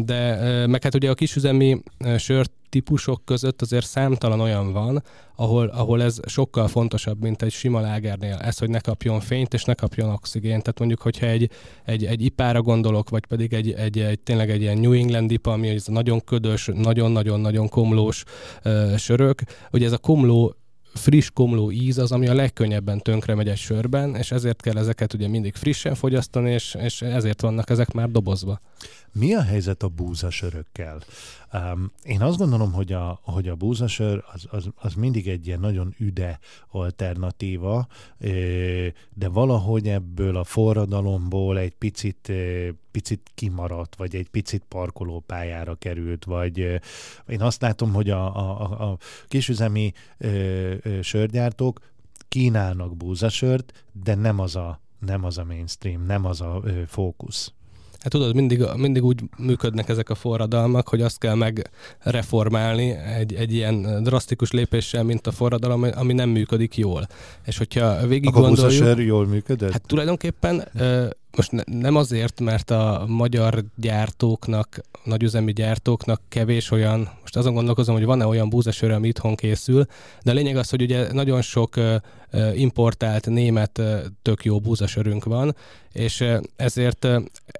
de 0.06 0.38
meg 0.68 0.84
hát 0.84 0.96
ugye 0.96 1.10
a 1.10 1.14
kisüzemi 1.14 1.82
sört 2.18 2.52
típusok 2.70 3.26
között 3.26 3.62
azért 3.62 3.86
számtalan 3.86 4.40
olyan 4.40 4.74
van, 4.74 5.04
ahol, 5.36 5.68
ahol 5.68 6.04
ez 6.04 6.20
sokkal 6.26 6.68
fontosabb, 6.68 7.22
mint 7.22 7.42
egy 7.42 7.52
sima 7.52 7.80
lágernél. 7.80 8.36
Ez, 8.42 8.58
hogy 8.58 8.70
ne 8.70 8.80
kapjon 8.80 9.20
fényt 9.20 9.54
és 9.54 9.64
ne 9.64 9.74
kapjon 9.74 10.10
oxigént. 10.10 10.62
Tehát 10.62 10.80
mondjuk, 10.80 11.02
hogyha 11.02 11.26
egy, 11.26 11.50
egy, 11.86 12.06
egy 12.06 12.22
ipára 12.22 12.62
gondolok, 12.62 13.10
vagy 13.10 13.26
pedig 13.26 13.54
egy, 13.54 13.72
egy, 13.72 14.00
egy, 14.00 14.20
tényleg 14.20 14.50
egy 14.50 14.62
ilyen 14.62 14.78
New 14.78 14.92
England 14.92 15.32
ipa, 15.32 15.52
ami 15.52 15.68
ez 15.68 15.86
nagyon 15.86 16.24
ködös, 16.24 16.70
nagyon-nagyon-nagyon 16.74 17.70
komlós 17.70 18.24
ö, 18.64 18.94
sörök, 18.98 19.42
hogy 19.70 19.84
ez 19.84 19.92
a 19.92 19.98
komló 19.98 20.56
friss 20.94 21.30
komló 21.34 21.72
íz 21.72 21.98
az, 21.98 22.12
ami 22.12 22.28
a 22.28 22.34
legkönnyebben 22.34 23.00
tönkre 23.00 23.36
megy 23.36 23.50
egy 23.50 23.58
sörben, 23.58 24.16
és 24.16 24.32
ezért 24.32 24.62
kell 24.62 24.78
ezeket 24.78 25.14
ugye 25.14 25.28
mindig 25.28 25.56
frissen 25.56 25.96
fogyasztani, 25.96 26.52
és, 26.52 26.76
és 26.80 27.02
ezért 27.02 27.42
vannak 27.42 27.70
ezek 27.70 27.92
már 27.92 28.10
dobozva. 28.10 28.60
Mi 29.12 29.34
a 29.34 29.42
helyzet 29.42 29.84
a 29.84 29.88
búzasörökkel? 29.88 31.02
Um, 31.54 31.92
én 32.04 32.22
azt 32.22 32.38
gondolom, 32.38 32.72
hogy 32.72 32.94
a, 32.94 33.20
hogy 33.24 33.48
a 33.48 33.56
búzasör 33.56 34.24
az, 34.34 34.48
az, 34.50 34.70
az 34.76 34.94
mindig 34.94 35.28
egy 35.28 35.48
ilyen 35.48 35.60
nagyon 35.60 35.96
üde 35.98 36.40
alternatíva, 36.68 37.88
de 39.14 39.28
valahogy 39.28 39.88
ebből 39.88 40.38
a 40.38 40.44
forradalomból 40.44 41.58
egy 41.58 41.76
picit, 41.76 42.32
picit 42.92 43.32
kimaradt, 43.36 43.96
vagy 43.96 44.16
egy 44.16 44.30
picit 44.30 44.64
parkolópályára 44.68 45.76
került, 45.76 46.26
vagy 46.26 46.58
én 47.28 47.42
azt 47.42 47.62
látom, 47.62 47.94
hogy 47.94 48.10
a, 48.10 48.36
a, 48.36 48.90
a 48.90 48.98
kisüzemi 49.28 49.94
sörgyártók 51.02 51.80
kínálnak 52.28 52.98
búzasört, 52.98 53.86
de 54.04 54.16
nem 54.16 54.40
az 54.40 54.56
a, 54.56 54.80
nem 55.00 55.24
az 55.24 55.38
a 55.38 55.44
mainstream, 55.44 56.06
nem 56.06 56.26
az 56.26 56.42
a 56.42 56.64
fókusz. 56.88 57.54
Hát 58.00 58.12
tudod, 58.12 58.36
mindig, 58.36 58.64
mindig 58.76 59.04
úgy 59.04 59.22
működnek 59.38 59.90
ezek 59.90 60.10
a 60.10 60.16
forradalmak, 60.16 60.88
hogy 60.88 61.02
azt 61.02 61.18
kell 61.18 61.36
megreformálni 61.36 62.92
egy, 62.92 63.34
egy 63.34 63.54
ilyen 63.54 64.04
drasztikus 64.04 64.52
lépéssel, 64.52 65.04
mint 65.04 65.28
a 65.28 65.32
forradalom, 65.32 65.86
ami 65.96 66.14
nem 66.14 66.30
működik 66.30 66.78
jól. 66.78 67.08
És 67.46 67.58
hogyha 67.58 68.08
végig 68.08 68.28
Akkor 68.28 68.42
gondoljuk... 68.42 69.00
Jól 69.00 69.28
működött? 69.28 69.72
Hát 69.72 69.88
tulajdonképpen 69.88 70.68
most 71.36 71.52
ne, 71.52 71.62
nem 71.66 71.96
azért, 71.96 72.40
mert 72.40 72.72
a 72.72 73.04
magyar 73.08 73.64
gyártóknak, 73.76 74.80
nagyüzemi 75.04 75.54
gyártóknak 75.54 76.22
kevés 76.30 76.72
olyan, 76.72 77.10
most 77.22 77.36
azon 77.36 77.54
gondolkozom, 77.54 77.96
hogy 77.96 78.06
van-e 78.06 78.26
olyan 78.26 78.50
búzasör, 78.50 78.92
ami 78.92 79.08
itthon 79.08 79.36
készül, 79.36 79.86
de 80.24 80.32
a 80.32 80.34
lényeg 80.34 80.58
az, 80.58 80.70
hogy 80.70 80.82
ugye 80.82 81.14
nagyon 81.14 81.42
sok 81.42 81.80
importált 82.54 83.30
német 83.30 83.82
tök 84.22 84.46
jó 84.46 84.60
búzasörünk 84.60 85.24
van, 85.24 85.56
és 85.94 86.26
ezért 86.56 87.08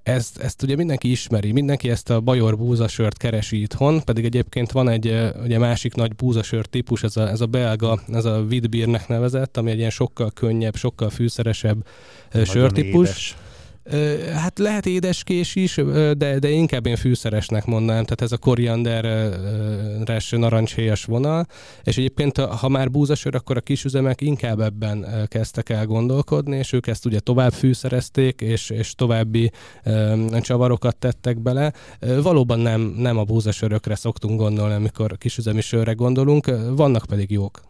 ezt, 0.04 0.38
ezt 0.38 0.64
ugye 0.64 0.76
mindenki 0.76 1.12
ismeri, 1.12 1.52
mindenki 1.52 1.90
ezt 1.90 2.10
a 2.10 2.20
bajor 2.20 2.58
búzasört 2.58 3.18
keresi 3.18 3.62
itthon, 3.62 4.04
pedig 4.04 4.26
egyébként 4.26 4.72
van 4.72 4.90
egy 4.90 5.34
ugye 5.44 5.58
másik 5.58 5.94
nagy 5.96 6.16
búzasör 6.16 6.66
típus, 6.66 7.04
ez 7.04 7.18
a, 7.18 7.30
ez 7.30 7.42
a 7.42 7.46
belga, 7.46 8.02
ez 8.12 8.26
a 8.26 8.40
Widbiernek 8.40 9.08
nevezett, 9.08 9.58
ami 9.58 9.72
egy 9.72 9.78
ilyen 9.78 9.90
sokkal 9.90 10.32
könnyebb, 10.32 10.76
sokkal 10.76 11.10
fűszeresebb 11.10 11.86
Nagyon 12.32 12.48
sörtípus. 12.48 13.08
Édes 13.08 13.36
Hát 14.34 14.60
lehet 14.60 14.86
édeskés 14.86 15.56
is, 15.56 15.76
de, 16.18 16.40
de 16.40 16.50
inkább 16.50 16.86
én 16.86 16.96
fűszeresnek 16.96 17.66
mondanám, 17.66 18.04
tehát 18.04 18.22
ez 18.22 18.32
a 18.32 18.38
korianderes 18.38 20.30
narancshéjas 20.30 21.06
vonal, 21.06 21.46
és 21.84 21.98
egyébként 21.98 22.38
ha 22.38 22.70
már 22.70 22.92
búzasör, 22.92 23.36
akkor 23.36 23.58
a 23.58 23.62
kisüzemek 23.62 24.22
inkább 24.22 24.60
ebben 24.60 25.28
kezdtek 25.28 25.70
el 25.70 25.86
gondolkodni, 25.86 26.58
és 26.58 26.74
ők 26.74 26.88
ezt 26.88 27.06
ugye 27.06 27.20
tovább 27.20 27.54
fűszerezték, 27.54 28.42
és, 28.42 28.70
és 28.70 28.94
további 28.96 29.52
csavarokat 30.42 30.96
tettek 30.96 31.42
bele. 31.42 31.74
Valóban 32.22 32.60
nem, 32.60 32.82
nem 32.82 33.18
a 33.18 33.24
búzasörökre 33.24 33.96
szoktunk 33.96 34.40
gondolni, 34.40 34.74
amikor 34.74 35.18
kisüzemi 35.18 35.62
sörre 35.62 35.94
gondolunk, 35.94 36.52
vannak 36.76 37.06
pedig 37.06 37.32
jók 37.32 37.69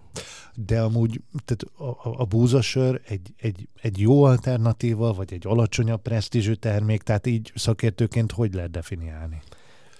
de 0.56 0.82
amúgy 0.82 1.22
tehát 1.46 1.94
a, 2.04 2.22
a 2.22 2.26
búzasör 2.26 3.02
egy, 3.08 3.34
egy, 3.38 3.68
egy 3.82 4.00
jó 4.00 4.24
alternatíva, 4.24 5.14
vagy 5.14 5.34
egy 5.34 5.48
alacsonyabb 5.48 6.02
presztízsű 6.02 6.54
termék, 6.54 7.02
tehát 7.02 7.28
így 7.28 7.52
szakértőként 7.56 8.32
hogy 8.32 8.54
lehet 8.54 8.72
definiálni? 8.72 9.42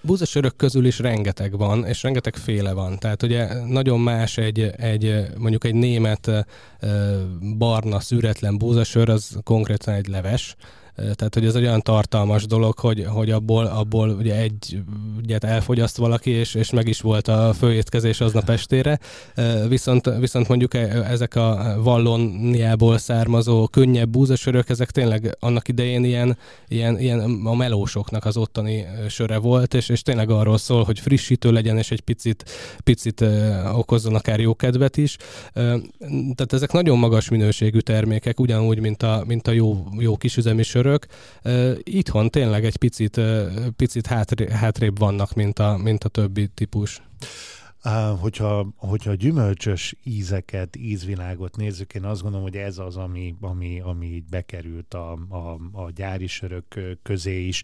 Búzasörök 0.02 0.56
közül 0.56 0.86
is 0.86 1.00
rengeteg 1.00 1.58
van, 1.58 1.86
és 1.86 2.04
rengeteg 2.04 2.36
féle 2.36 2.74
van. 2.74 2.98
Tehát 2.98 3.24
ugye 3.24 3.66
nagyon 3.66 4.00
más 4.00 4.38
egy, 4.38 4.60
egy 4.60 5.26
mondjuk 5.38 5.64
egy 5.64 5.76
német 5.76 6.32
barna, 7.58 8.00
szüretlen 8.00 8.58
búzasör, 8.58 9.10
az 9.10 9.40
konkrétan 9.44 9.94
egy 9.94 10.08
leves, 10.08 10.56
tehát, 11.00 11.34
hogy 11.34 11.46
ez 11.46 11.56
egy 11.56 11.64
olyan 11.64 11.82
tartalmas 11.82 12.46
dolog, 12.46 12.80
hogy, 12.80 13.06
hogy 13.08 13.32
abból, 13.32 13.66
abból 13.66 14.10
ugye 14.10 14.36
egy 14.36 14.82
ügyet 15.24 15.44
elfogyaszt 15.44 15.98
valaki, 15.98 16.30
és, 16.30 16.56
és 16.56 16.70
meg 16.70 16.88
is 16.88 17.02
volt 17.02 17.28
a 17.28 17.54
főétkezés 17.54 18.22
aznap 18.22 18.50
estére. 18.50 19.00
Viszont, 19.68 20.10
viszont 20.20 20.48
mondjuk 20.48 20.74
e, 20.74 20.80
ezek 21.10 21.36
a 21.36 21.78
Valloniából 21.84 22.98
származó 22.98 23.68
könnyebb 23.68 24.10
búzasörök, 24.10 24.70
ezek 24.70 24.92
tényleg 24.92 25.36
annak 25.40 25.68
idején 25.68 26.04
ilyen, 26.04 26.38
ilyen, 26.68 27.00
ilyen 27.00 27.20
a 27.44 27.56
melósoknak 27.56 28.26
az 28.26 28.38
ottani 28.38 28.86
söre 29.10 29.38
volt, 29.38 29.74
és, 29.74 29.90
és 29.90 30.02
tényleg 30.02 30.30
arról 30.30 30.58
szól, 30.58 30.84
hogy 30.84 31.00
frissítő 31.00 31.52
legyen, 31.52 31.78
és 31.78 31.92
egy 31.92 32.02
picit, 32.02 32.46
picit 32.84 33.26
okozzon 33.74 34.16
akár 34.16 34.40
jó 34.40 34.56
kedvet 34.56 34.98
is. 34.98 35.18
Tehát 36.36 36.54
ezek 36.54 36.72
nagyon 36.72 36.98
magas 36.98 37.30
minőségű 37.30 37.80
termékek, 37.80 38.40
ugyanúgy, 38.40 38.80
mint 38.80 39.04
a, 39.04 39.24
mint 39.28 39.48
a 39.48 39.52
jó, 39.52 39.86
jó 40.00 40.18
kisüzemi 40.18 40.64
sörök, 40.64 40.89
sörök 40.90 41.06
itthon 41.84 42.30
tényleg 42.30 42.66
egy 42.66 42.78
picit, 42.78 43.22
picit 43.76 44.08
hátré, 44.08 44.52
hátrébb 44.52 44.98
vannak, 44.98 45.34
mint 45.34 45.60
a, 45.60 45.78
mint 45.78 46.04
a 46.04 46.10
többi 46.10 46.48
típus. 46.48 47.02
Hogyha, 48.20 48.74
hogyha 48.76 49.14
gyümölcsös 49.14 49.96
ízeket, 50.04 50.76
ízvilágot 50.76 51.56
nézzük, 51.58 51.94
én 51.94 52.04
azt 52.04 52.22
gondolom, 52.22 52.46
hogy 52.46 52.58
ez 52.58 52.78
az, 52.78 52.98
ami, 52.98 53.36
ami, 53.42 53.80
ami 53.80 54.06
így 54.06 54.24
bekerült 54.30 54.94
a, 54.94 55.12
a, 55.12 55.60
a 55.72 55.92
gyári 55.96 56.28
sörök 56.28 56.80
közé 57.04 57.48
is. 57.48 57.64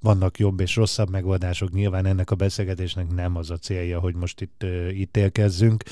Vannak 0.00 0.38
jobb 0.38 0.60
és 0.60 0.76
rosszabb 0.76 1.10
megoldások. 1.10 1.72
Nyilván 1.72 2.06
ennek 2.06 2.30
a 2.30 2.34
beszélgetésnek 2.34 3.14
nem 3.14 3.36
az 3.36 3.50
a 3.50 3.56
célja, 3.56 3.98
hogy 3.98 4.14
most 4.14 4.40
itt 4.40 4.62
uh, 4.62 4.98
ítélkezzünk, 4.98 5.82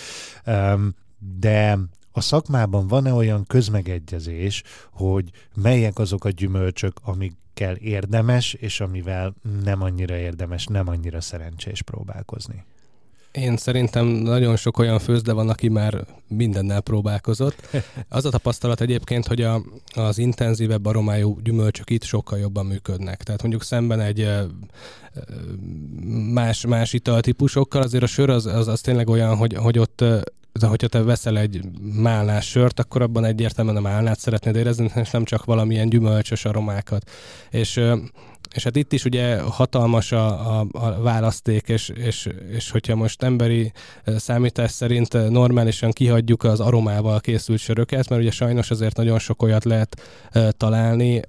de 1.38 1.78
a 2.16 2.20
szakmában 2.20 2.86
van-e 2.86 3.12
olyan 3.12 3.44
közmegegyezés, 3.46 4.62
hogy 4.92 5.30
melyek 5.54 5.98
azok 5.98 6.24
a 6.24 6.30
gyümölcsök, 6.30 6.92
amikkel 7.02 7.74
érdemes, 7.76 8.52
és 8.52 8.80
amivel 8.80 9.34
nem 9.64 9.82
annyira 9.82 10.16
érdemes, 10.16 10.66
nem 10.66 10.88
annyira 10.88 11.20
szerencsés 11.20 11.82
próbálkozni? 11.82 12.64
Én 13.32 13.56
szerintem 13.56 14.06
nagyon 14.06 14.56
sok 14.56 14.78
olyan 14.78 14.98
főzde 14.98 15.32
van, 15.32 15.48
aki 15.48 15.68
már 15.68 16.06
mindennel 16.28 16.80
próbálkozott. 16.80 17.68
Az 18.08 18.24
a 18.24 18.30
tapasztalat 18.30 18.80
egyébként, 18.80 19.26
hogy 19.26 19.42
a, 19.42 19.62
az 19.94 20.18
intenzívebb 20.18 20.86
aromájú 20.86 21.38
gyümölcsök 21.42 21.90
itt 21.90 22.04
sokkal 22.04 22.38
jobban 22.38 22.66
működnek. 22.66 23.22
Tehát 23.22 23.42
mondjuk 23.42 23.62
szemben 23.62 24.00
egy 24.00 24.28
más, 26.32 26.66
más 26.66 26.92
italtípusokkal, 26.92 27.82
azért 27.82 28.02
a 28.02 28.06
sör 28.06 28.30
az, 28.30 28.46
az, 28.46 28.68
az 28.68 28.80
tényleg 28.80 29.08
olyan, 29.08 29.36
hogy, 29.36 29.54
hogy 29.54 29.78
ott 29.78 30.04
de 30.60 30.66
hogyha 30.66 30.88
te 30.88 31.02
veszel 31.02 31.38
egy 31.38 31.60
málnás 31.96 32.46
sört, 32.46 32.80
akkor 32.80 33.02
abban 33.02 33.24
egyértelműen 33.24 33.76
a 33.76 33.80
málnát 33.80 34.18
szeretnéd 34.18 34.56
érezni, 34.56 34.90
és 34.94 35.10
nem 35.16 35.24
csak 35.24 35.44
valamilyen 35.44 35.88
gyümölcsös 35.88 36.44
aromákat. 36.44 37.10
És 37.50 37.80
és 38.54 38.64
hát 38.64 38.76
itt 38.76 38.92
is 38.92 39.04
ugye 39.04 39.40
hatalmas 39.40 40.12
a, 40.12 40.58
a, 40.58 40.66
a 40.72 41.02
választék, 41.02 41.68
és, 41.68 41.88
és, 41.88 42.28
és 42.50 42.70
hogyha 42.70 42.94
most 42.94 43.22
emberi 43.22 43.72
számítás 44.04 44.70
szerint 44.70 45.30
normálisan 45.30 45.90
kihagyjuk 45.90 46.44
az 46.44 46.60
aromával 46.60 47.20
készült 47.20 47.58
söröket, 47.58 48.08
mert 48.08 48.22
ugye 48.22 48.30
sajnos 48.30 48.70
azért 48.70 48.96
nagyon 48.96 49.18
sok 49.18 49.42
olyat 49.42 49.64
lehet 49.64 50.02
találni, 50.50 51.20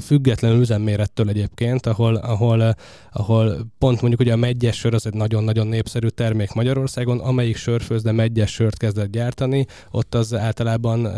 függetlenül 0.00 0.60
üzemmérettől 0.60 1.28
egyébként, 1.28 1.86
ahol, 1.86 2.14
ahol, 2.14 2.74
ahol 3.12 3.56
pont 3.78 4.00
mondjuk 4.00 4.20
ugye 4.20 4.32
a 4.32 4.36
megyes 4.36 4.76
sör 4.76 4.94
az 4.94 5.06
egy 5.06 5.14
nagyon-nagyon 5.14 5.66
népszerű 5.66 6.08
termék 6.08 6.52
Magyarországon, 6.52 7.18
amelyik 7.18 7.56
sörfőzde 7.56 8.12
megyes 8.12 8.50
sört 8.50 8.76
kezdett 8.76 9.10
gyártani, 9.10 9.66
ott 9.90 10.14
az 10.14 10.34
általában 10.34 11.08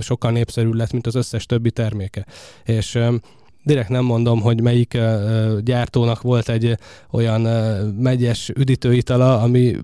sokkal 0.00 0.30
népszerűbb 0.30 0.74
lett, 0.74 0.92
mint 0.92 1.06
az 1.06 1.14
összes 1.14 1.46
többi 1.46 1.70
terméke. 1.70 2.26
És 2.64 2.98
direkt 3.62 3.88
nem 3.88 4.04
mondom, 4.04 4.40
hogy 4.40 4.60
melyik 4.60 4.98
gyártónak 5.60 6.22
volt 6.22 6.48
egy 6.48 6.76
olyan 7.10 7.46
uh, 7.46 7.92
megyes 7.98 8.48
üdítőitala, 8.48 9.40
ami 9.40 9.76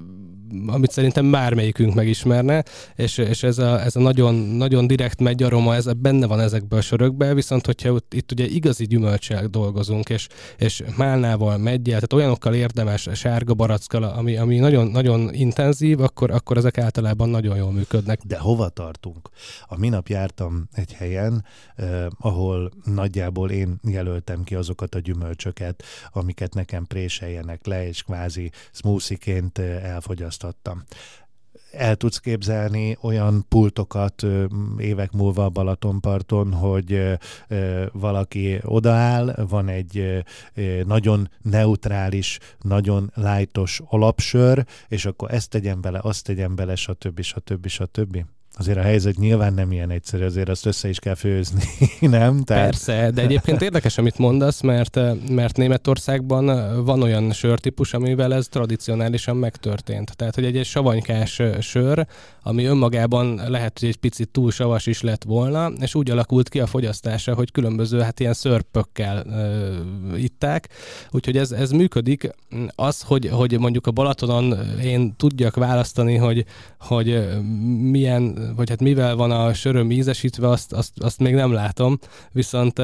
amit 0.66 0.90
szerintem 0.90 1.30
bármelyikünk 1.30 1.94
megismerne, 1.94 2.62
és, 2.96 3.18
és 3.18 3.42
ez, 3.42 3.58
a, 3.58 3.80
ez 3.80 3.96
a 3.96 4.00
nagyon, 4.00 4.34
nagyon 4.34 4.86
direkt 4.86 5.20
meggyaroma, 5.20 5.74
ez 5.74 5.92
benne 5.96 6.26
van 6.26 6.40
ezekből 6.40 6.78
a 6.78 6.82
sörökben, 6.82 7.34
viszont 7.34 7.66
hogyha 7.66 7.98
itt 8.10 8.32
ugye 8.32 8.44
igazi 8.44 8.86
gyümölcsel 8.86 9.46
dolgozunk, 9.46 10.08
és, 10.08 10.28
és 10.58 10.82
málnával, 10.96 11.56
meggyel, 11.56 11.94
tehát 11.94 12.12
olyanokkal 12.12 12.54
érdemes, 12.54 13.08
sárga 13.14 13.54
barackkal, 13.54 14.02
ami, 14.02 14.36
ami 14.36 14.58
nagyon, 14.58 14.86
nagyon 14.86 15.34
intenzív, 15.34 16.00
akkor, 16.00 16.30
akkor 16.30 16.56
ezek 16.56 16.78
általában 16.78 17.28
nagyon 17.28 17.56
jól 17.56 17.72
működnek. 17.72 18.20
De 18.24 18.38
hova 18.38 18.68
tartunk? 18.68 19.28
A 19.66 19.78
minap 19.78 20.08
jártam 20.08 20.68
egy 20.72 20.92
helyen, 20.92 21.44
eh, 21.76 22.06
ahol 22.18 22.70
nagyjából 22.84 23.50
én 23.50 23.80
jelöltem 23.88 24.42
ki 24.42 24.54
azokat 24.54 24.94
a 24.94 24.98
gyümölcsöket, 24.98 25.82
amiket 26.12 26.54
nekem 26.54 26.84
préseljenek 26.84 27.66
le, 27.66 27.86
és 27.86 28.02
kvázi 28.02 28.50
smoothie-ként 28.72 29.58
elfogyasztottam 29.58 30.41
választottam 30.42 30.84
el 31.72 31.96
tudsz 31.96 32.18
képzelni 32.18 32.96
olyan 33.00 33.44
pultokat 33.48 34.26
évek 34.78 35.12
múlva 35.12 35.44
a 35.44 35.48
Balatonparton, 35.48 36.52
hogy 36.52 37.18
valaki 37.92 38.58
odaáll, 38.62 39.46
van 39.48 39.68
egy 39.68 40.24
nagyon 40.86 41.30
neutrális, 41.42 42.38
nagyon 42.60 43.10
lájtos 43.14 43.80
alapsör, 43.84 44.66
és 44.88 45.04
akkor 45.04 45.34
ezt 45.34 45.50
tegyen 45.50 45.80
bele, 45.80 45.98
azt 46.02 46.24
tegyen 46.24 46.54
bele, 46.54 46.74
stb. 46.74 47.20
stb. 47.20 47.66
stb. 47.66 48.24
Azért 48.54 48.78
a 48.78 48.82
helyzet 48.82 49.16
nyilván 49.16 49.54
nem 49.54 49.72
ilyen 49.72 49.90
egyszerű, 49.90 50.24
azért 50.24 50.48
azt 50.48 50.66
össze 50.66 50.88
is 50.88 50.98
kell 50.98 51.14
főzni, 51.14 51.62
nem? 52.00 52.42
Tehát... 52.42 52.64
Persze, 52.64 53.10
de 53.10 53.22
egyébként 53.22 53.62
érdekes, 53.62 53.98
amit 53.98 54.18
mondasz, 54.18 54.60
mert, 54.60 54.98
mert 55.28 55.56
Németországban 55.56 56.44
van 56.84 57.02
olyan 57.02 57.32
sörtípus, 57.32 57.94
amivel 57.94 58.34
ez 58.34 58.48
tradicionálisan 58.48 59.36
megtörtént. 59.36 60.16
Tehát, 60.16 60.34
hogy 60.34 60.44
egy, 60.44 60.56
egy 60.56 60.64
savanykás 60.64 61.42
sör, 61.60 62.06
ami 62.42 62.64
önmagában 62.64 63.40
lehet, 63.48 63.78
hogy 63.78 63.88
egy 63.88 63.96
picit 63.96 64.28
túl 64.28 64.50
savas 64.50 64.86
is 64.86 65.00
lett 65.00 65.24
volna, 65.24 65.72
és 65.80 65.94
úgy 65.94 66.10
alakult 66.10 66.48
ki 66.48 66.60
a 66.60 66.66
fogyasztása, 66.66 67.34
hogy 67.34 67.52
különböző, 67.52 68.00
hát 68.00 68.20
ilyen 68.20 68.32
szörpökkel 68.32 69.24
uh, 69.26 70.22
itták, 70.22 70.68
úgyhogy 71.10 71.36
ez, 71.36 71.52
ez 71.52 71.70
működik. 71.70 72.30
Az, 72.74 73.02
hogy, 73.02 73.28
hogy 73.28 73.58
mondjuk 73.58 73.86
a 73.86 73.90
Balatonon 73.90 74.58
én 74.82 75.16
tudjak 75.16 75.54
választani, 75.54 76.16
hogy, 76.16 76.44
hogy 76.78 77.28
milyen 77.80 78.41
vagy 78.56 78.68
hát 78.68 78.80
mivel 78.80 79.16
van 79.16 79.30
a 79.30 79.54
söröm 79.54 79.90
ízesítve, 79.90 80.48
azt, 80.48 80.72
azt, 80.72 80.92
azt 80.98 81.18
még 81.18 81.34
nem 81.34 81.52
látom, 81.52 81.98
viszont, 82.32 82.82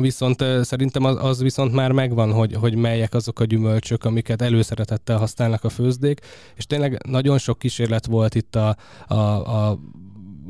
viszont 0.00 0.44
szerintem 0.62 1.04
az, 1.04 1.16
az 1.20 1.42
viszont 1.42 1.72
már 1.72 1.92
megvan, 1.92 2.32
hogy, 2.32 2.54
hogy 2.54 2.74
melyek 2.74 3.14
azok 3.14 3.40
a 3.40 3.44
gyümölcsök, 3.44 4.04
amiket 4.04 4.42
előszeretettel 4.42 5.18
használnak 5.18 5.64
a 5.64 5.68
főzdék, 5.68 6.20
és 6.54 6.66
tényleg 6.66 7.06
nagyon 7.08 7.38
sok 7.38 7.58
kísérlet 7.58 8.06
volt 8.06 8.34
itt 8.34 8.56
a, 8.56 8.76
a, 9.06 9.14
a 9.14 9.78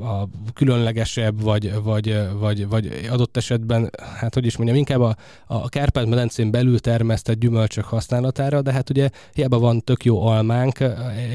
a 0.02 0.28
különlegesebb, 0.54 1.42
vagy, 1.42 1.82
vagy, 1.82 2.26
vagy, 2.38 2.68
vagy 2.68 3.08
adott 3.10 3.36
esetben, 3.36 3.90
hát 4.18 4.34
hogy 4.34 4.46
is 4.46 4.56
mondjam, 4.56 4.78
inkább 4.78 5.00
a, 5.00 5.16
a 5.46 5.68
Kárpát-medencén 5.68 6.50
belül 6.50 6.78
termesztett 6.78 7.38
gyümölcsök 7.38 7.84
használatára, 7.84 8.62
de 8.62 8.72
hát 8.72 8.90
ugye 8.90 9.10
hiába 9.32 9.58
van 9.58 9.80
tök 9.84 10.04
jó 10.04 10.26
almánk, 10.26 10.78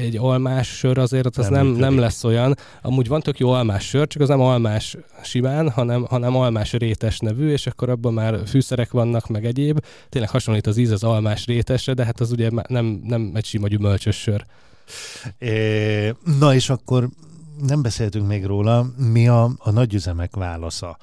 egy 0.00 0.16
almás 0.16 0.68
sör 0.68 0.98
azért 0.98 1.36
az 1.36 1.48
nem, 1.48 1.66
nem, 1.66 1.76
nem 1.76 1.98
lesz 1.98 2.24
olyan. 2.24 2.56
Amúgy 2.82 3.08
van 3.08 3.20
tök 3.20 3.38
jó 3.38 3.50
almás 3.50 3.84
sör, 3.84 4.06
csak 4.06 4.22
az 4.22 4.28
nem 4.28 4.40
almás 4.40 4.96
simán, 5.22 5.70
hanem, 5.70 6.04
hanem 6.04 6.36
almás 6.36 6.72
rétes 6.72 7.18
nevű, 7.18 7.50
és 7.50 7.66
akkor 7.66 7.90
abban 7.90 8.12
már 8.12 8.38
fűszerek 8.46 8.90
vannak, 8.90 9.28
meg 9.28 9.44
egyéb. 9.44 9.84
Tényleg 10.08 10.30
hasonlít 10.30 10.66
az 10.66 10.76
íz 10.76 10.90
az 10.90 11.04
almás 11.04 11.46
rétesre, 11.46 11.92
de 11.92 12.04
hát 12.04 12.20
az 12.20 12.30
ugye 12.32 12.50
nem, 12.68 13.00
nem 13.04 13.32
egy 13.34 13.44
sima 13.44 13.68
gyümölcsös 13.68 14.16
sör. 14.16 14.44
É, 15.38 16.14
na 16.38 16.54
és 16.54 16.70
akkor 16.70 17.08
nem 17.62 17.82
beszéltünk 17.82 18.26
még 18.26 18.44
róla, 18.44 18.86
mi 18.96 19.28
a, 19.28 19.50
a 19.58 19.70
nagyüzemek 19.70 20.36
válasza. 20.36 20.98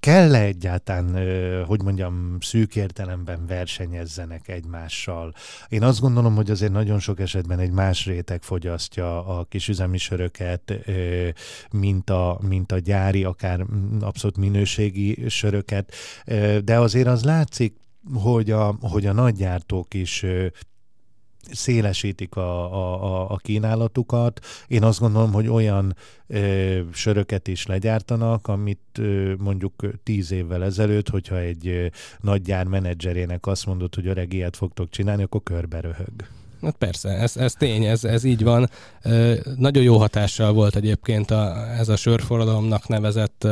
Kell-e 0.00 0.40
egyáltalán, 0.40 1.16
hogy 1.66 1.82
mondjam, 1.82 2.36
szűk 2.40 2.76
értelemben 2.76 3.46
versenyezzenek 3.46 4.48
egymással? 4.48 5.34
Én 5.68 5.82
azt 5.82 6.00
gondolom, 6.00 6.34
hogy 6.34 6.50
azért 6.50 6.72
nagyon 6.72 6.98
sok 6.98 7.20
esetben 7.20 7.58
egy 7.58 7.70
más 7.70 8.06
réteg 8.06 8.42
fogyasztja 8.42 9.26
a 9.26 9.44
kisüzemi 9.44 9.98
söröket, 9.98 10.72
mint 11.70 12.10
a, 12.10 12.38
mint 12.48 12.72
a 12.72 12.78
gyári, 12.78 13.24
akár 13.24 13.66
abszolút 14.00 14.36
minőségi 14.36 15.28
söröket, 15.28 15.94
de 16.64 16.78
azért 16.78 17.08
az 17.08 17.24
látszik, 17.24 17.80
hogy 18.14 18.50
a, 18.50 18.76
hogy 18.80 19.06
a 19.06 19.12
nagygyártók 19.12 19.94
is 19.94 20.24
szélesítik 21.50 22.36
a, 22.36 22.72
a, 22.72 23.30
a 23.30 23.36
kínálatukat. 23.36 24.40
Én 24.66 24.82
azt 24.82 25.00
gondolom, 25.00 25.32
hogy 25.32 25.48
olyan 25.48 25.96
ö, 26.26 26.80
söröket 26.92 27.48
is 27.48 27.66
legyártanak, 27.66 28.48
amit 28.48 28.98
ö, 28.98 29.34
mondjuk 29.38 29.86
tíz 30.02 30.32
évvel 30.32 30.64
ezelőtt, 30.64 31.08
hogyha 31.08 31.38
egy 31.38 31.66
ö, 31.66 31.86
nagy 32.20 32.42
gyár 32.42 32.66
menedzserének 32.66 33.46
azt 33.46 33.66
mondott, 33.66 33.94
hogy 33.94 34.06
öreg 34.06 34.32
ilyet 34.32 34.56
fogtok 34.56 34.90
csinálni, 34.90 35.22
akkor 35.22 35.42
körbe 35.42 35.80
röhög. 35.80 36.12
Hát 36.62 36.76
persze, 36.76 37.08
ez, 37.08 37.36
ez 37.36 37.52
tény, 37.52 37.84
ez, 37.84 38.04
ez 38.04 38.24
így 38.24 38.42
van. 38.42 38.70
Ö, 39.02 39.34
nagyon 39.56 39.82
jó 39.82 39.98
hatással 39.98 40.52
volt 40.52 40.76
egyébként 40.76 41.30
a, 41.30 41.70
ez 41.78 41.88
a 41.88 41.96
sörforradalomnak 41.96 42.88
nevezett 42.88 43.46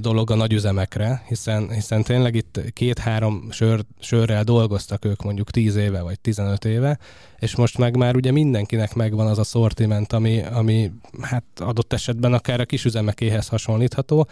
dolog 0.00 0.30
a 0.30 0.34
nagyüzemekre, 0.34 1.22
hiszen, 1.28 1.70
hiszen 1.70 2.02
tényleg 2.02 2.34
itt 2.34 2.60
két-három 2.72 3.48
sör, 3.50 3.84
sörrel 3.98 4.44
dolgoztak 4.44 5.04
ők 5.04 5.22
mondjuk 5.22 5.50
10 5.50 5.76
éve 5.76 6.02
vagy 6.02 6.20
15 6.20 6.64
éve, 6.64 6.98
és 7.38 7.56
most 7.56 7.78
meg 7.78 7.96
már 7.96 8.16
ugye 8.16 8.32
mindenkinek 8.32 8.94
megvan 8.94 9.26
az 9.26 9.38
a 9.38 9.44
szortiment, 9.44 10.12
ami, 10.12 10.42
ami 10.42 10.92
hát 11.20 11.44
adott 11.56 11.92
esetben 11.92 12.32
akár 12.32 12.60
a 12.60 12.64
kisüzemekéhez 12.64 13.48
hasonlítható, 13.48 14.28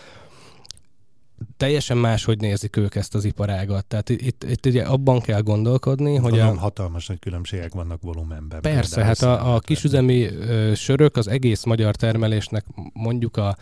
teljesen 1.57 1.97
máshogy 1.97 2.41
nézik 2.41 2.77
ők 2.77 2.95
ezt 2.95 3.15
az 3.15 3.25
iparágat. 3.25 3.85
Tehát 3.85 4.09
itt, 4.09 4.45
itt, 4.45 4.67
ugye 4.67 4.83
abban 4.83 5.21
kell 5.21 5.41
gondolkodni, 5.41 6.17
hogy 6.17 6.39
a... 6.39 6.59
hatalmas 6.59 7.07
nagy 7.07 7.19
különbségek 7.19 7.75
vannak 7.75 8.03
volumenben. 8.03 8.61
Persze, 8.61 9.05
hát 9.05 9.23
a, 9.23 9.55
a 9.55 9.59
kisüzemi 9.59 10.25
ö, 10.25 10.75
sörök 10.75 11.17
az 11.17 11.29
egész 11.29 11.65
magyar 11.65 11.97
termelésnek 11.97 12.65
mondjuk 12.93 13.37
a 13.37 13.57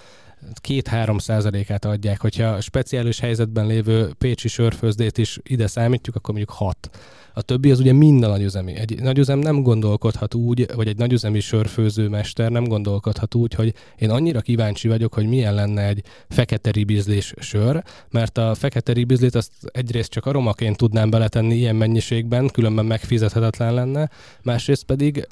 két-három 0.55 1.18
százalékát 1.18 1.85
adják. 1.85 2.20
Hogyha 2.20 2.61
speciális 2.61 3.20
helyzetben 3.20 3.66
lévő 3.66 4.12
pécsi 4.18 4.49
sörfőzdét 4.49 5.18
is 5.18 5.38
ide 5.42 5.66
számítjuk, 5.66 6.16
akkor 6.16 6.35
mondjuk 6.35 6.57
hat. 6.57 6.90
A 7.35 7.42
többi 7.42 7.70
az 7.70 7.81
ugye 7.81 7.92
mind 7.92 8.20
nagyüzemi. 8.20 8.75
Egy 8.75 9.03
nagyüzem 9.03 9.38
nem 9.38 9.62
gondolkodhat 9.62 10.35
úgy, 10.35 10.66
vagy 10.75 10.88
egy 10.88 10.96
nagyüzemi 10.96 11.40
sörfőzőmester 11.40 12.51
nem 12.51 12.64
gondolkodhat 12.64 13.35
úgy, 13.35 13.55
hogy 13.55 13.75
én 13.99 14.11
annyira 14.11 14.40
kíváncsi 14.40 14.88
vagyok, 14.88 15.14
hogy 15.14 15.27
milyen 15.27 15.55
lenne 15.55 15.87
egy 15.87 16.03
fekete 16.29 16.70
ribizlés 16.70 17.35
sör, 17.38 17.83
mert 18.11 18.38
a 18.38 18.55
fekete 18.55 18.92
ribizlét 18.92 19.35
azt 19.35 19.53
egyrészt 19.72 20.11
csak 20.11 20.27
aromaként 20.27 20.77
tudnám 20.77 21.11
beletenni 21.11 21.55
ilyen 21.55 21.77
mennyiségben, 21.77 22.49
különben 22.49 22.85
megfizethetetlen 22.85 23.75
lenne, 23.75 24.11
másrészt 24.42 24.85
pedig 24.85 25.27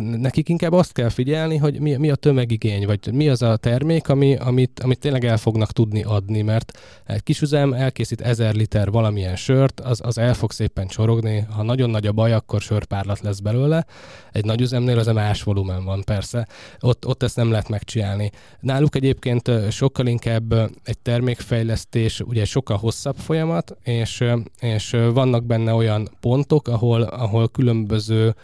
nekik 0.00 0.48
inkább 0.48 0.72
azt 0.72 0.92
kell 0.92 1.08
figyelni, 1.08 1.56
hogy 1.56 1.80
mi, 1.80 1.96
mi 1.96 2.10
a 2.10 2.14
tömegigény, 2.14 2.86
vagy 2.86 3.12
mi 3.12 3.28
az 3.28 3.42
a 3.42 3.56
termék, 3.56 4.08
ami, 4.08 4.36
amit, 4.36 4.80
amit 4.80 4.98
tényleg 4.98 5.24
el 5.24 5.36
fognak 5.36 5.72
tudni 5.72 6.02
adni, 6.02 6.42
mert 6.42 6.78
egy 7.06 7.22
kisüzem 7.22 7.72
elkészít 7.72 8.20
ezer 8.20 8.54
liter 8.54 8.90
valamilyen 8.90 9.36
sört, 9.36 9.80
az, 9.80 10.00
az 10.04 10.18
el 10.18 10.34
fog 10.34 10.52
szépen 10.52 10.86
csorogni, 10.86 11.46
ha 11.50 11.62
nagyon 11.62 11.90
nagy 11.90 12.06
a 12.06 12.12
baj, 12.12 12.32
akkor 12.32 12.60
sörpárlat 12.60 13.20
lesz 13.20 13.38
belőle. 13.38 13.86
Egy 14.32 14.44
nagy 14.44 14.60
üzemnél 14.60 14.98
az 14.98 15.06
a 15.06 15.12
más 15.12 15.42
volumen 15.42 15.84
van 15.84 16.02
persze, 16.04 16.48
ott, 16.80 17.06
ott 17.06 17.22
ezt 17.22 17.36
nem 17.36 17.50
lehet 17.50 17.68
megcsinálni. 17.68 18.30
Náluk 18.60 18.96
egyébként 18.96 19.50
sokkal 19.70 20.06
inkább 20.06 20.52
egy 20.84 20.98
termékfejlesztés, 20.98 22.20
ugye 22.20 22.44
sokkal 22.44 22.76
hosszabb 22.76 23.16
folyamat, 23.16 23.76
és, 23.82 24.24
és 24.60 24.96
vannak 25.12 25.44
benne 25.44 25.72
olyan 25.72 26.08
pontok, 26.20 26.68
ahol, 26.68 27.02
ahol 27.02 27.48
különböző 27.48 28.34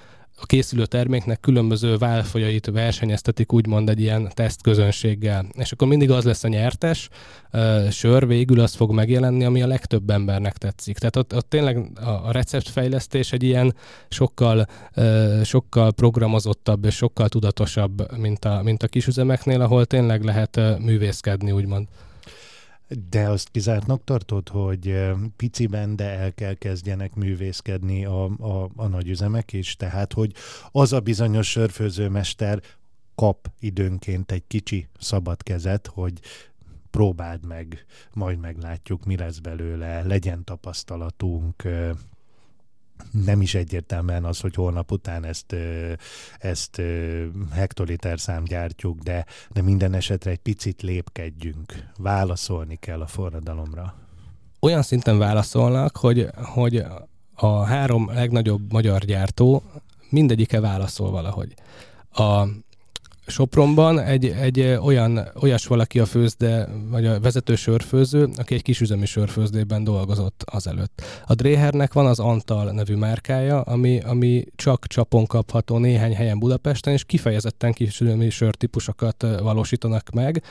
a 0.44 0.46
készülő 0.46 0.86
terméknek 0.86 1.40
különböző 1.40 1.96
válfajait 1.96 2.66
versenyeztetik 2.66 3.52
úgymond 3.52 3.88
egy 3.88 4.00
ilyen 4.00 4.30
tesztközönséggel. 4.34 5.46
És 5.52 5.72
akkor 5.72 5.88
mindig 5.88 6.10
az 6.10 6.24
lesz 6.24 6.44
a 6.44 6.48
nyertes, 6.48 7.08
sör 7.90 8.26
végül 8.26 8.60
az 8.60 8.74
fog 8.74 8.92
megjelenni, 8.92 9.44
ami 9.44 9.62
a 9.62 9.66
legtöbb 9.66 10.10
embernek 10.10 10.56
tetszik. 10.56 10.98
Tehát 10.98 11.16
ott, 11.16 11.34
ott 11.34 11.48
tényleg 11.48 11.90
a, 11.94 12.32
receptfejlesztés 12.32 13.32
egy 13.32 13.42
ilyen 13.42 13.74
sokkal, 14.08 14.66
sokkal 15.42 15.92
programozottabb 15.92 16.84
és 16.84 16.94
sokkal 16.94 17.28
tudatosabb, 17.28 18.16
mint 18.18 18.44
a, 18.44 18.60
mint 18.62 18.82
a 18.82 18.88
kisüzemeknél, 18.88 19.60
ahol 19.60 19.84
tényleg 19.84 20.22
lehet 20.22 20.60
művészkedni, 20.78 21.50
úgymond. 21.52 21.86
De 23.10 23.28
azt 23.28 23.50
kizártnak 23.50 24.04
tartod, 24.04 24.48
hogy 24.48 25.12
piciben, 25.36 25.96
de 25.96 26.04
el 26.04 26.34
kell 26.34 26.54
kezdjenek 26.54 27.14
művészkedni 27.14 28.04
a, 28.04 28.24
a, 28.24 28.70
a 28.76 28.86
nagyüzemek 28.86 29.52
is? 29.52 29.76
Tehát, 29.76 30.12
hogy 30.12 30.32
az 30.72 30.92
a 30.92 31.00
bizonyos 31.00 31.50
sörfőzőmester 31.50 32.62
kap 33.14 33.50
időnként 33.60 34.32
egy 34.32 34.46
kicsi 34.46 34.88
szabad 34.98 35.42
kezet, 35.42 35.86
hogy 35.86 36.20
próbáld 36.90 37.46
meg, 37.46 37.84
majd 38.12 38.38
meglátjuk, 38.38 39.04
mi 39.04 39.16
lesz 39.16 39.38
belőle, 39.38 40.02
legyen 40.02 40.44
tapasztalatunk, 40.44 41.62
nem 43.10 43.40
is 43.40 43.54
egyértelműen 43.54 44.24
az, 44.24 44.40
hogy 44.40 44.54
holnap 44.54 44.90
után 44.90 45.24
ezt, 45.24 45.56
ezt 46.38 46.82
hektoliter 47.52 48.20
szám 48.20 48.44
gyártjuk, 48.44 48.98
de, 48.98 49.26
de 49.50 49.62
minden 49.62 49.94
esetre 49.94 50.30
egy 50.30 50.38
picit 50.38 50.82
lépkedjünk. 50.82 51.88
Válaszolni 51.98 52.76
kell 52.76 53.00
a 53.00 53.06
forradalomra. 53.06 53.94
Olyan 54.60 54.82
szinten 54.82 55.18
válaszolnak, 55.18 55.96
hogy, 55.96 56.28
hogy 56.34 56.84
a 57.34 57.62
három 57.62 58.10
legnagyobb 58.12 58.72
magyar 58.72 59.00
gyártó 59.00 59.62
mindegyike 60.10 60.60
válaszol 60.60 61.10
valahogy. 61.10 61.54
A 62.10 62.46
Sopronban 63.26 63.98
egy, 63.98 64.26
egy 64.26 64.60
olyan, 64.60 65.28
olyas 65.40 65.66
valaki 65.66 65.98
a 65.98 66.06
főzde, 66.06 66.68
vagy 66.90 67.06
a 67.06 67.20
vezető 67.20 67.54
sörfőző, 67.54 68.28
aki 68.36 68.54
egy 68.54 68.62
kisüzemi 68.62 69.06
sörfőzdében 69.06 69.84
dolgozott 69.84 70.42
azelőtt. 70.46 71.02
A 71.26 71.34
Dréhernek 71.34 71.92
van 71.92 72.06
az 72.06 72.18
Antal 72.18 72.70
nevű 72.70 72.94
márkája, 72.94 73.60
ami, 73.60 74.00
ami 74.00 74.44
csak 74.56 74.86
csapon 74.86 75.26
kapható 75.26 75.78
néhány 75.78 76.14
helyen 76.14 76.38
Budapesten, 76.38 76.92
és 76.92 77.04
kifejezetten 77.04 77.72
kisüzemi 77.72 78.30
sörtípusokat 78.30 79.26
valósítanak 79.42 80.10
meg, 80.10 80.42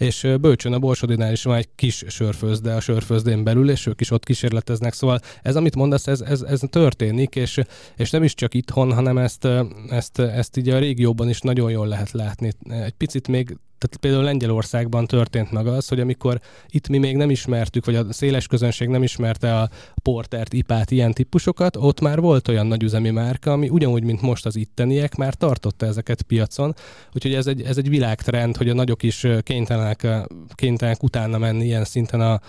és 0.00 0.26
Bölcsön 0.40 0.72
a 0.72 0.78
Borsodinál 0.78 1.32
is 1.32 1.42
van 1.42 1.56
egy 1.56 1.68
kis 1.74 2.04
sörfőzde 2.08 2.74
a 2.74 2.80
sörfőzdén 2.80 3.44
belül, 3.44 3.70
és 3.70 3.86
ők 3.86 4.00
is 4.00 4.10
ott 4.10 4.24
kísérleteznek, 4.24 4.92
szóval 4.92 5.20
ez, 5.42 5.56
amit 5.56 5.76
mondasz, 5.76 6.06
ez, 6.06 6.20
ez, 6.20 6.42
ez 6.42 6.60
történik, 6.70 7.36
és, 7.36 7.60
és 7.96 8.10
nem 8.10 8.22
is 8.22 8.34
csak 8.34 8.54
itthon, 8.54 8.92
hanem 8.92 9.18
ezt, 9.18 9.48
ezt, 9.88 10.18
ezt 10.18 10.56
így 10.56 10.68
a 10.68 10.78
régióban 10.78 11.28
is 11.28 11.40
nagyon 11.40 11.70
jól 11.70 11.86
lehet 11.86 12.10
látni. 12.10 12.52
Egy 12.68 12.92
picit 12.92 13.28
még 13.28 13.56
tehát 13.80 13.96
például 14.00 14.24
Lengyelországban 14.24 15.06
történt 15.06 15.50
meg 15.50 15.66
az, 15.66 15.88
hogy 15.88 16.00
amikor 16.00 16.40
itt 16.68 16.88
mi 16.88 16.98
még 16.98 17.16
nem 17.16 17.30
ismertük, 17.30 17.84
vagy 17.84 17.94
a 17.94 18.12
széles 18.12 18.46
közönség 18.46 18.88
nem 18.88 19.02
ismerte 19.02 19.58
a 19.58 19.70
portert, 20.02 20.52
ipát, 20.52 20.90
ilyen 20.90 21.12
típusokat, 21.12 21.76
ott 21.76 22.00
már 22.00 22.20
volt 22.20 22.48
olyan 22.48 22.66
nagyüzemi 22.66 23.10
márka, 23.10 23.52
ami 23.52 23.68
ugyanúgy, 23.68 24.02
mint 24.02 24.20
most 24.20 24.46
az 24.46 24.56
itteniek, 24.56 25.14
már 25.14 25.34
tartotta 25.34 25.86
ezeket 25.86 26.22
piacon. 26.22 26.74
Úgyhogy 27.14 27.34
ez 27.34 27.46
egy, 27.46 27.62
ez 27.62 27.78
egy 27.78 27.88
világtrend, 27.88 28.56
hogy 28.56 28.68
a 28.68 28.74
nagyok 28.74 29.02
is 29.02 29.26
kénytelenek, 29.42 30.06
kénytelenek 30.54 31.02
utána 31.02 31.38
menni 31.38 31.64
ilyen 31.64 31.84
szinten 31.84 32.20
a 32.20 32.40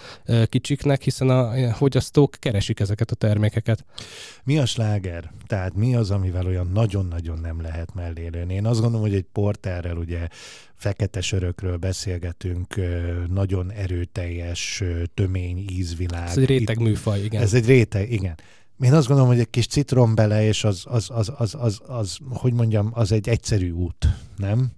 kicsiknek, 0.45 1.01
hiszen 1.01 1.29
a 1.29 1.73
fogyasztók 1.73 2.35
keresik 2.39 2.79
ezeket 2.79 3.11
a 3.11 3.15
termékeket. 3.15 3.85
Mi 4.43 4.57
a 4.57 4.65
sláger? 4.65 5.31
Tehát 5.47 5.75
mi 5.75 5.95
az, 5.95 6.11
amivel 6.11 6.45
olyan 6.45 6.69
nagyon-nagyon 6.73 7.39
nem 7.39 7.61
lehet 7.61 7.93
mellélőni? 7.93 8.53
Én 8.53 8.65
azt 8.65 8.79
gondolom, 8.79 9.05
hogy 9.05 9.15
egy 9.15 9.25
porterrel 9.31 9.97
ugye 9.97 10.27
fekete 10.81 11.21
sörökről 11.21 11.77
beszélgetünk, 11.77 12.75
nagyon 13.27 13.71
erőteljes, 13.71 14.83
tömény 15.13 15.65
ízvilág. 15.69 16.27
Ez 16.27 16.37
egy 16.37 16.45
réteg 16.45 16.79
műfaj, 16.79 17.23
igen. 17.23 17.41
Ez 17.41 17.53
egy 17.53 17.65
réteg, 17.65 18.11
igen. 18.11 18.35
Én 18.83 18.93
azt 18.93 19.07
gondolom, 19.07 19.31
hogy 19.31 19.39
egy 19.39 19.49
kis 19.49 19.67
citrom 19.67 20.15
bele, 20.15 20.43
és 20.45 20.63
az, 20.63 20.83
az, 20.87 21.09
az, 21.13 21.31
az, 21.37 21.55
az, 21.59 21.79
az, 21.87 22.17
hogy 22.29 22.53
mondjam, 22.53 22.91
az 22.93 23.11
egy 23.11 23.29
egyszerű 23.29 23.71
út, 23.71 24.07
nem? 24.37 24.71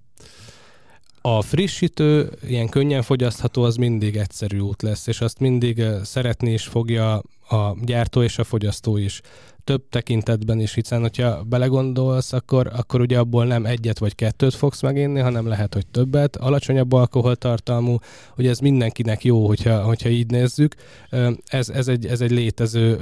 A 1.22 1.42
frissítő, 1.42 2.32
ilyen 2.48 2.70
könnyen 2.70 3.02
fogyasztható, 3.02 3.64
az 3.64 3.76
mindig 3.76 4.18
egyszerű 4.18 4.60
út 4.60 4.82
lesz, 4.82 5.08
és 5.08 5.22
azt 5.22 5.40
mindig 5.40 5.84
szeretni 6.04 6.54
is 6.54 6.64
fogja 6.64 7.14
a 7.50 7.76
gyártó 7.82 8.24
és 8.24 8.38
a 8.38 8.44
fogyasztó 8.44 8.98
is 8.98 9.22
több 9.64 9.90
tekintetben 9.90 10.60
is, 10.60 10.74
hiszen 10.74 11.02
hogyha 11.02 11.44
belegondolsz, 11.44 12.34
akkor, 12.34 12.72
akkor 12.76 13.02
ugye 13.02 13.20
abból 13.20 13.46
nem 13.46 13.66
egyet 13.66 14.00
vagy 14.00 14.16
kettőt 14.16 14.54
fogsz 14.54 14.82
meginni, 14.82 15.20
hanem 15.20 15.48
lehet, 15.48 15.74
hogy 15.74 15.88
többet, 15.88 16.36
alacsonyabb 16.36 16.94
alkoholtartalmú, 16.94 17.98
hogy 18.36 18.48
ez 18.48 18.60
mindenkinek 18.60 19.24
jó, 19.24 19.48
hogyha, 19.48 19.84
hogyha 19.84 20.10
így 20.10 20.32
nézzük. 20.32 20.76
Ez, 21.46 21.70
ez, 21.70 21.88
egy, 21.88 22.06
ez 22.06 22.22
egy 22.22 22.32
létező 22.32 22.98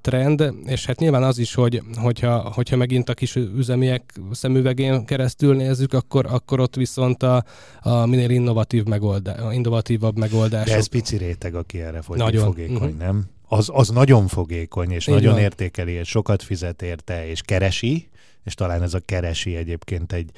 trend, 0.00 0.54
és 0.66 0.86
hát 0.86 0.98
nyilván 0.98 1.22
az 1.22 1.38
is, 1.38 1.54
hogy, 1.54 1.82
hogyha, 1.94 2.52
hogyha 2.54 2.76
megint 2.76 3.08
a 3.08 3.14
kis 3.14 3.36
üzemiek 3.36 4.12
szemüvegén 4.30 5.04
keresztül 5.04 5.54
nézzük, 5.54 5.92
akkor, 5.92 6.26
akkor 6.30 6.60
ott 6.60 6.74
viszont 6.74 7.22
a, 7.22 7.44
a 7.80 8.06
minél 8.06 8.30
innovatív 8.30 8.84
megoldás, 8.84 9.54
innovatívabb 9.54 10.18
megoldás. 10.18 10.66
De 10.66 10.76
ez 10.76 10.86
pici 10.86 11.16
réteg, 11.16 11.54
aki 11.54 11.80
erre 11.80 12.02
Nagyon. 12.08 12.44
fogékony, 12.44 12.76
uh-huh. 12.76 12.98
nem? 12.98 13.26
Az, 13.52 13.70
az 13.72 13.88
nagyon 13.88 14.26
fogékony, 14.26 14.90
és 14.90 15.06
Így 15.06 15.14
nagyon 15.14 15.32
van. 15.32 15.42
értékeli, 15.42 15.92
és 15.92 16.08
sokat 16.08 16.42
fizet 16.42 16.82
érte, 16.82 17.26
és 17.26 17.40
keresi, 17.40 18.08
és 18.44 18.54
talán 18.54 18.82
ez 18.82 18.94
a 18.94 19.00
keresi 19.00 19.56
egyébként 19.56 20.12
egy, 20.12 20.30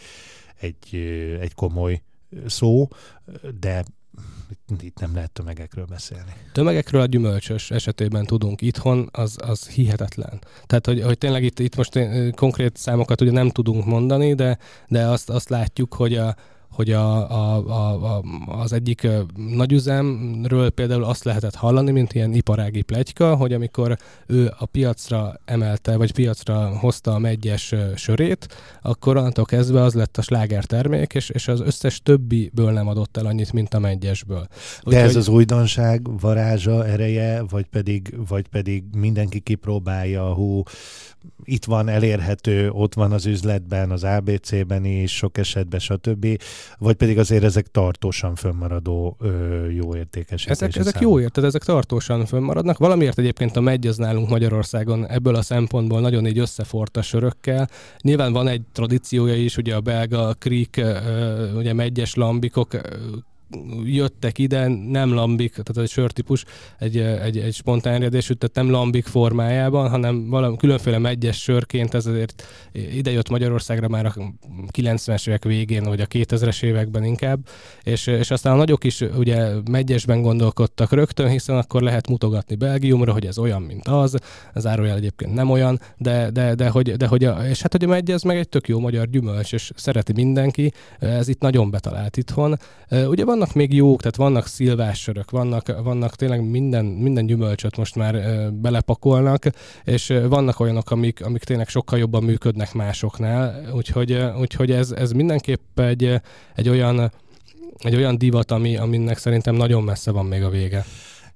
egy, 0.61 0.95
egy 1.41 1.55
komoly 1.55 2.03
szó, 2.47 2.89
de 3.61 3.85
itt 4.81 4.99
nem 4.99 5.15
lehet 5.15 5.31
tömegekről 5.31 5.85
beszélni. 5.85 6.33
Tömegekről 6.53 7.01
a 7.01 7.07
gyümölcsös 7.07 7.71
esetében 7.71 8.25
tudunk. 8.25 8.61
Itthon 8.61 9.09
az, 9.13 9.37
az 9.43 9.69
hihetetlen. 9.69 10.41
Tehát, 10.67 10.87
hogy, 10.87 11.03
hogy 11.03 11.19
tényleg 11.19 11.45
itt, 11.45 11.59
itt 11.59 11.77
most 11.77 11.99
konkrét 12.35 12.77
számokat 12.77 13.21
ugye 13.21 13.31
nem 13.31 13.51
tudunk 13.51 13.85
mondani, 13.85 14.35
de, 14.35 14.59
de 14.89 15.07
azt, 15.07 15.31
azt 15.31 15.49
látjuk, 15.49 15.95
hogy 15.95 16.15
a, 16.15 16.35
hogy 16.75 16.91
a, 16.91 17.31
a, 17.31 17.65
a, 17.67 18.17
a, 18.17 18.23
az 18.47 18.73
egyik 18.73 19.07
nagyüzemről 19.37 20.71
például 20.71 21.05
azt 21.05 21.25
lehetett 21.25 21.55
hallani, 21.55 21.91
mint 21.91 22.13
ilyen 22.15 22.33
iparági 22.35 22.83
plegyka, 22.83 23.35
hogy 23.35 23.53
amikor 23.53 23.99
ő 24.27 24.53
a 24.59 24.67
piacra 24.67 25.41
emelte, 25.45 25.97
vagy 25.97 26.13
piacra 26.13 26.79
hozta 26.79 27.15
a 27.15 27.19
megyes 27.19 27.75
sörét, 27.97 28.49
akkor 28.83 29.17
onnantól 29.17 29.45
kezdve 29.45 29.83
az 29.83 29.95
lett 29.95 30.17
a 30.17 30.23
sláger 30.23 30.65
termék, 30.65 31.15
és, 31.15 31.29
és 31.29 31.49
az 31.49 31.61
összes 31.61 32.01
többiből 32.03 32.73
nem 32.73 32.89
adott 32.89 33.17
el 33.17 33.27
annyit, 33.27 33.53
mint 33.53 33.75
a 33.75 33.79
megyesből. 33.79 34.47
Úgy, 34.83 34.93
De 34.93 35.01
ez 35.01 35.07
hogy... 35.07 35.17
az 35.17 35.29
újdonság 35.29 36.21
varázsa, 36.21 36.87
ereje, 36.87 37.43
vagy 37.43 37.67
pedig, 37.67 38.15
vagy 38.29 38.49
pedig 38.49 38.85
mindenki 38.97 39.41
kipróbálja, 39.41 40.33
hú, 40.33 40.63
itt 41.45 41.65
van 41.65 41.89
elérhető, 41.89 42.71
ott 42.71 42.95
van 42.95 43.13
az 43.13 43.27
üzletben, 43.27 43.91
az 43.91 44.05
ABC-ben 44.05 44.85
is, 44.85 45.17
sok 45.17 45.39
esetben, 45.39 45.81
stb. 45.81 46.27
Vagy 46.79 46.95
pedig 46.95 47.19
azért 47.19 47.45
ezek 47.45 47.67
tartósan 47.67 48.35
fönnmaradó 48.35 49.17
ö, 49.21 49.69
jó 49.71 49.97
értékes. 49.97 50.47
Ezek, 50.47 50.77
ezek 50.77 51.01
jó 51.01 51.21
érted, 51.21 51.45
ezek 51.45 51.65
tartósan 51.65 52.27
fönnmaradnak. 52.27 52.79
Valamiért 52.79 53.19
egyébként 53.19 53.57
a 53.57 53.61
megy 53.61 53.87
az 53.87 53.97
nálunk 53.97 54.29
Magyarországon 54.29 55.07
ebből 55.07 55.35
a 55.35 55.43
szempontból 55.43 56.01
nagyon 56.01 56.27
így 56.27 56.39
összefort 56.39 56.97
a 56.97 57.03
sörökkel. 57.03 57.69
Nyilván 58.01 58.33
van 58.33 58.49
egy 58.49 58.63
tradíciója 58.73 59.37
is, 59.37 59.57
ugye 59.57 59.75
a 59.75 59.81
belga, 59.81 60.29
a 60.29 60.35
krik, 60.35 60.81
ugye 61.57 61.73
megyes 61.73 62.15
lambikok 62.15 62.75
jöttek 63.85 64.39
ide, 64.39 64.69
nem 64.69 65.13
lambik, 65.13 65.51
tehát 65.51 65.77
egy 65.77 65.91
sörtípus, 65.91 66.45
egy, 66.79 66.99
egy, 66.99 67.39
egy 67.39 67.55
spontán 67.55 67.95
eredésű, 67.95 68.33
tehát 68.33 68.57
nem 68.57 68.71
lambik 68.71 69.07
formájában, 69.07 69.89
hanem 69.89 70.29
valami 70.29 70.57
különféle 70.57 70.99
megyes 70.99 71.43
sörként, 71.43 71.95
ezért 71.95 72.47
ide 72.73 73.11
jött 73.11 73.29
Magyarországra 73.29 73.89
már 73.89 74.07
a 74.07 74.15
90-es 74.73 75.29
évek 75.29 75.45
végén, 75.45 75.83
vagy 75.83 76.01
a 76.01 76.07
2000-es 76.07 76.63
években 76.63 77.05
inkább, 77.05 77.49
és, 77.83 78.07
és 78.07 78.31
aztán 78.31 78.53
a 78.53 78.57
nagyok 78.57 78.85
is 78.85 79.01
ugye 79.01 79.49
megyesben 79.71 80.23
gondolkodtak 80.23 80.93
rögtön, 80.93 81.29
hiszen 81.29 81.57
akkor 81.57 81.83
lehet 81.83 82.09
mutogatni 82.09 82.55
Belgiumra, 82.55 83.13
hogy 83.13 83.27
ez 83.27 83.39
olyan, 83.39 83.63
mint 83.63 83.89
az, 83.89 84.17
az 84.53 84.67
árójel 84.67 84.97
egyébként 84.97 85.35
nem 85.35 85.51
olyan, 85.51 85.81
de, 85.97 86.31
de, 86.31 86.55
de, 86.55 86.69
hogy, 86.69 86.93
de 86.97 87.07
hogy 87.07 87.25
a, 87.25 87.47
és 87.49 87.63
hát 87.63 87.73
hogy 87.73 87.85
a 87.85 87.89
megye 87.89 88.13
ez 88.13 88.23
meg 88.23 88.37
egy 88.37 88.49
tök 88.49 88.69
jó 88.69 88.79
magyar 88.79 89.07
gyümölcs, 89.11 89.53
és 89.53 89.71
szereti 89.77 90.13
mindenki, 90.13 90.73
ez 90.99 91.29
itt 91.29 91.41
nagyon 91.41 91.71
betalált 91.71 92.17
itthon. 92.17 92.59
Ugye 92.91 93.25
vannak 93.25 93.44
még 93.53 93.75
jók, 93.75 93.99
tehát 93.99 94.17
vannak 94.17 94.47
szilvás 94.47 95.01
sörök, 95.01 95.31
vannak, 95.31 95.83
vannak 95.83 96.17
tényleg 96.17 96.51
minden, 96.51 96.85
minden 96.85 97.27
gyümölcsöt 97.27 97.77
most 97.77 97.95
már 97.95 98.15
belepakolnak, 98.53 99.45
és 99.85 100.15
vannak 100.29 100.61
olyanok, 100.61 100.91
amik, 100.91 101.25
amik 101.25 101.45
tényleg 101.45 101.69
sokkal 101.69 101.99
jobban 101.99 102.25
működnek 102.25 102.73
másoknál, 102.73 103.71
úgyhogy, 103.73 104.13
úgyhogy 104.39 104.71
ez, 104.71 104.91
ez 104.91 105.11
mindenképp 105.11 105.81
egy, 105.81 106.21
egy 106.55 106.69
olyan 106.69 107.13
egy 107.79 107.95
olyan 107.95 108.19
divat, 108.19 108.51
ami, 108.51 108.77
aminek 108.77 109.19
szerintem 109.19 109.55
nagyon 109.55 109.83
messze 109.83 110.11
van 110.11 110.27
még 110.27 110.43
a 110.43 110.49
vége. 110.49 110.85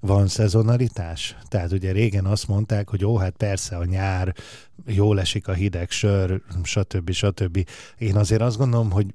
Van 0.01 0.27
szezonalitás? 0.27 1.37
Tehát 1.49 1.73
ugye 1.73 1.93
régen 1.93 2.25
azt 2.25 2.49
mondták, 2.49 2.89
hogy 2.89 3.05
ó, 3.05 3.17
hát 3.17 3.35
persze 3.37 3.77
a 3.77 3.85
nyár, 3.85 4.35
jól 4.87 5.21
esik 5.21 5.49
a 5.49 5.53
hideg 5.53 5.91
sör, 5.91 6.41
stb. 6.63 7.11
stb. 7.11 7.69
Én 7.99 8.17
azért 8.17 8.41
azt 8.41 8.57
gondolom, 8.59 8.91
hogy 8.91 9.07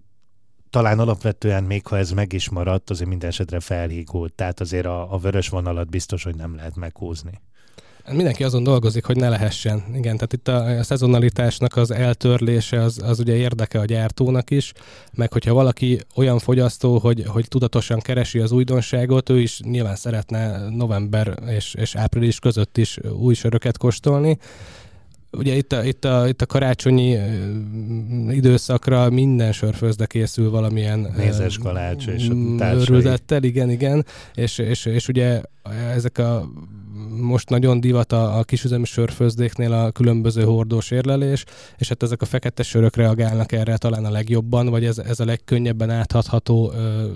talán 0.74 1.00
alapvetően 1.00 1.64
még 1.64 1.88
ha 1.88 1.98
ez 1.98 2.12
meg 2.12 2.34
is 2.34 2.50
maradt, 2.50 2.90
azért 2.90 3.10
minden 3.10 3.30
esetre 3.30 3.60
felhígult. 3.60 4.34
Tehát 4.34 4.60
azért 4.60 4.86
a, 4.86 5.14
a 5.14 5.18
vörös 5.18 5.50
vonalat 5.50 5.90
biztos, 5.90 6.24
hogy 6.24 6.36
nem 6.36 6.56
lehet 6.56 6.76
meghúzni. 6.76 7.42
Mindenki 8.12 8.44
azon 8.44 8.64
dolgozik, 8.64 9.06
hogy 9.06 9.16
ne 9.16 9.30
lehessen. 9.30 9.84
Igen, 9.94 10.16
tehát 10.16 10.34
itt 10.34 10.48
a, 10.48 10.78
a 10.78 10.84
szezonalitásnak 10.84 11.76
az 11.76 11.92
eltörlése 11.92 12.82
az, 12.82 13.02
az 13.04 13.20
ugye 13.20 13.36
érdeke 13.36 13.80
a 13.80 13.86
gyártónak 13.86 14.50
is, 14.50 14.74
meg 15.14 15.34
hogyha 15.34 15.54
valaki 15.54 16.00
olyan 16.16 16.40
fogyasztó, 16.40 16.98
hogy, 16.98 17.24
hogy 17.28 17.48
tudatosan 17.48 18.00
keresi 18.00 18.40
az 18.40 18.52
újdonságot, 18.52 19.30
ő 19.30 19.40
is 19.40 19.60
nyilván 19.60 19.96
szeretne 19.96 20.70
november 20.70 21.40
és, 21.48 21.74
és 21.74 21.96
április 21.96 22.40
között 22.40 22.78
is 22.78 22.98
új 23.20 23.34
söröket 23.34 23.78
kóstolni, 23.78 24.38
ugye 25.38 25.56
itt 25.56 25.74
a, 25.74 25.84
itt 25.84 26.06
a, 26.06 26.28
itt 26.28 26.42
a 26.42 26.46
karácsonyi 26.46 27.18
időszakra 28.30 29.10
minden 29.10 29.52
sörfőzde 29.52 30.06
készül 30.06 30.50
valamilyen 30.50 31.00
Mézes 31.18 31.58
kalács 31.58 32.08
és 32.08 32.30
a 32.30 32.34
igen, 33.44 33.70
igen, 33.70 34.06
és, 34.34 34.58
és, 34.58 34.86
és 34.86 35.08
ugye 35.08 35.42
ezek 35.94 36.18
a 36.18 36.50
most 37.22 37.50
nagyon 37.50 37.80
divat 37.80 38.12
a, 38.12 38.38
a 38.38 38.44
kisüzemi 38.44 38.86
sörfőzdéknél 38.86 39.74
a 39.74 39.92
különböző 39.92 40.44
hordós 40.44 40.92
érlelés, 40.92 41.44
és 41.78 41.88
hát 41.88 42.04
ezek 42.04 42.22
a 42.22 42.26
fekete 42.26 42.64
sörök 42.64 42.96
reagálnak 42.96 43.52
erre 43.52 43.78
talán 43.78 44.06
a 44.06 44.10
legjobban, 44.10 44.70
vagy 44.70 44.86
ez, 44.86 44.98
ez 44.98 45.20
a 45.20 45.26
legkönnyebben 45.26 45.90
áthatható 45.90 46.72
ö, 46.72 47.08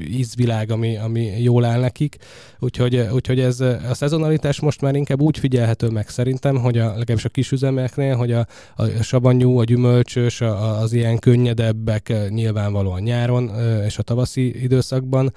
ízvilág, 0.00 0.70
ami, 0.70 0.96
ami 0.96 1.42
jól 1.42 1.64
áll 1.64 1.80
nekik. 1.80 2.16
Úgyhogy, 2.58 2.96
úgyhogy 2.96 3.40
ez 3.40 3.60
a 3.60 3.94
szezonalitás 3.94 4.60
most 4.60 4.80
már 4.80 4.94
inkább 4.94 5.20
úgy 5.20 5.38
figyelhető 5.38 5.88
meg 5.88 6.08
szerintem, 6.08 6.56
hogy 6.56 6.78
a, 6.78 6.86
legalábbis 6.86 7.24
a 7.24 7.28
kisüzemeknél, 7.28 8.16
hogy 8.16 8.32
a, 8.32 8.46
a 8.76 8.86
savanyú, 9.02 9.58
a 9.58 9.64
gyümölcsös, 9.64 10.40
a, 10.40 10.80
az 10.80 10.92
ilyen 10.92 11.18
könnyedebbek 11.18 12.12
nyilvánvalóan 12.28 13.02
nyáron 13.02 13.50
és 13.86 13.98
a 13.98 14.02
tavaszi 14.02 14.62
időszakban 14.62 15.32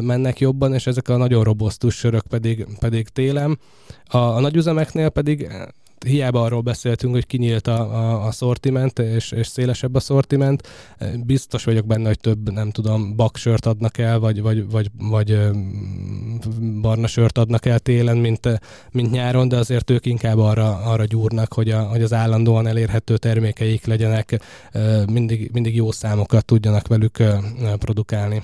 mennek 0.00 0.40
jobban, 0.40 0.74
és 0.74 0.86
ezek 0.86 1.08
a 1.08 1.16
nagyon 1.16 1.44
robosztus 1.44 1.94
sörök 1.94 2.26
pedig, 2.26 2.66
pedig 2.78 3.08
télen. 3.32 3.58
A, 4.04 4.18
a 4.18 4.40
nagyüzemeknél 4.40 5.08
pedig 5.08 5.48
hiába 6.06 6.42
arról 6.42 6.60
beszéltünk, 6.60 7.14
hogy 7.14 7.26
kinyílt 7.26 7.66
a, 7.66 7.80
a, 7.80 8.26
a 8.26 8.30
szortiment, 8.30 8.98
és, 8.98 9.32
és 9.32 9.46
szélesebb 9.46 9.94
a 9.94 10.00
szortiment. 10.00 10.68
Biztos 11.24 11.64
vagyok 11.64 11.86
benne, 11.86 12.06
hogy 12.06 12.18
több, 12.20 12.52
nem 12.52 12.70
tudom, 12.70 13.16
baksört 13.16 13.66
adnak 13.66 13.98
el, 13.98 14.18
vagy, 14.18 14.42
vagy, 14.42 14.70
vagy, 14.70 14.90
vagy 14.98 15.38
barna 16.80 17.06
sört 17.06 17.38
adnak 17.38 17.66
el 17.66 17.78
télen, 17.78 18.16
mint, 18.16 18.60
mint 18.90 19.10
nyáron, 19.10 19.48
de 19.48 19.56
azért 19.56 19.90
ők 19.90 20.06
inkább 20.06 20.38
arra, 20.38 20.76
arra 20.76 21.04
gyúrnak, 21.04 21.52
hogy, 21.52 21.70
a, 21.70 21.82
hogy 21.82 22.02
az 22.02 22.12
állandóan 22.12 22.66
elérhető 22.66 23.16
termékeik 23.16 23.86
legyenek, 23.86 24.40
mindig, 25.10 25.50
mindig 25.52 25.74
jó 25.74 25.92
számokat 25.92 26.44
tudjanak 26.44 26.88
velük 26.88 27.22
produkálni 27.78 28.42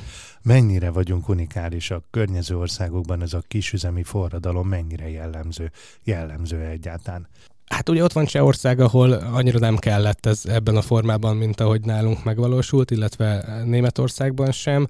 mennyire 0.48 0.90
vagyunk 0.90 1.28
unikálisak. 1.28 2.04
Környező 2.10 2.56
országokban 2.56 3.22
ez 3.22 3.32
a 3.32 3.42
kisüzemi 3.48 4.02
forradalom 4.02 4.68
mennyire 4.68 5.10
jellemző, 5.10 5.70
jellemző 6.04 6.60
egyáltalán. 6.60 7.28
Hát 7.66 7.88
ugye 7.88 8.02
ott 8.02 8.12
van 8.12 8.24
Csehország, 8.24 8.80
ahol 8.80 9.12
annyira 9.12 9.58
nem 9.58 9.76
kellett 9.76 10.26
ez 10.26 10.42
ebben 10.44 10.76
a 10.76 10.82
formában, 10.82 11.36
mint 11.36 11.60
ahogy 11.60 11.80
nálunk 11.84 12.24
megvalósult, 12.24 12.90
illetve 12.90 13.62
Németországban 13.64 14.52
sem. 14.52 14.86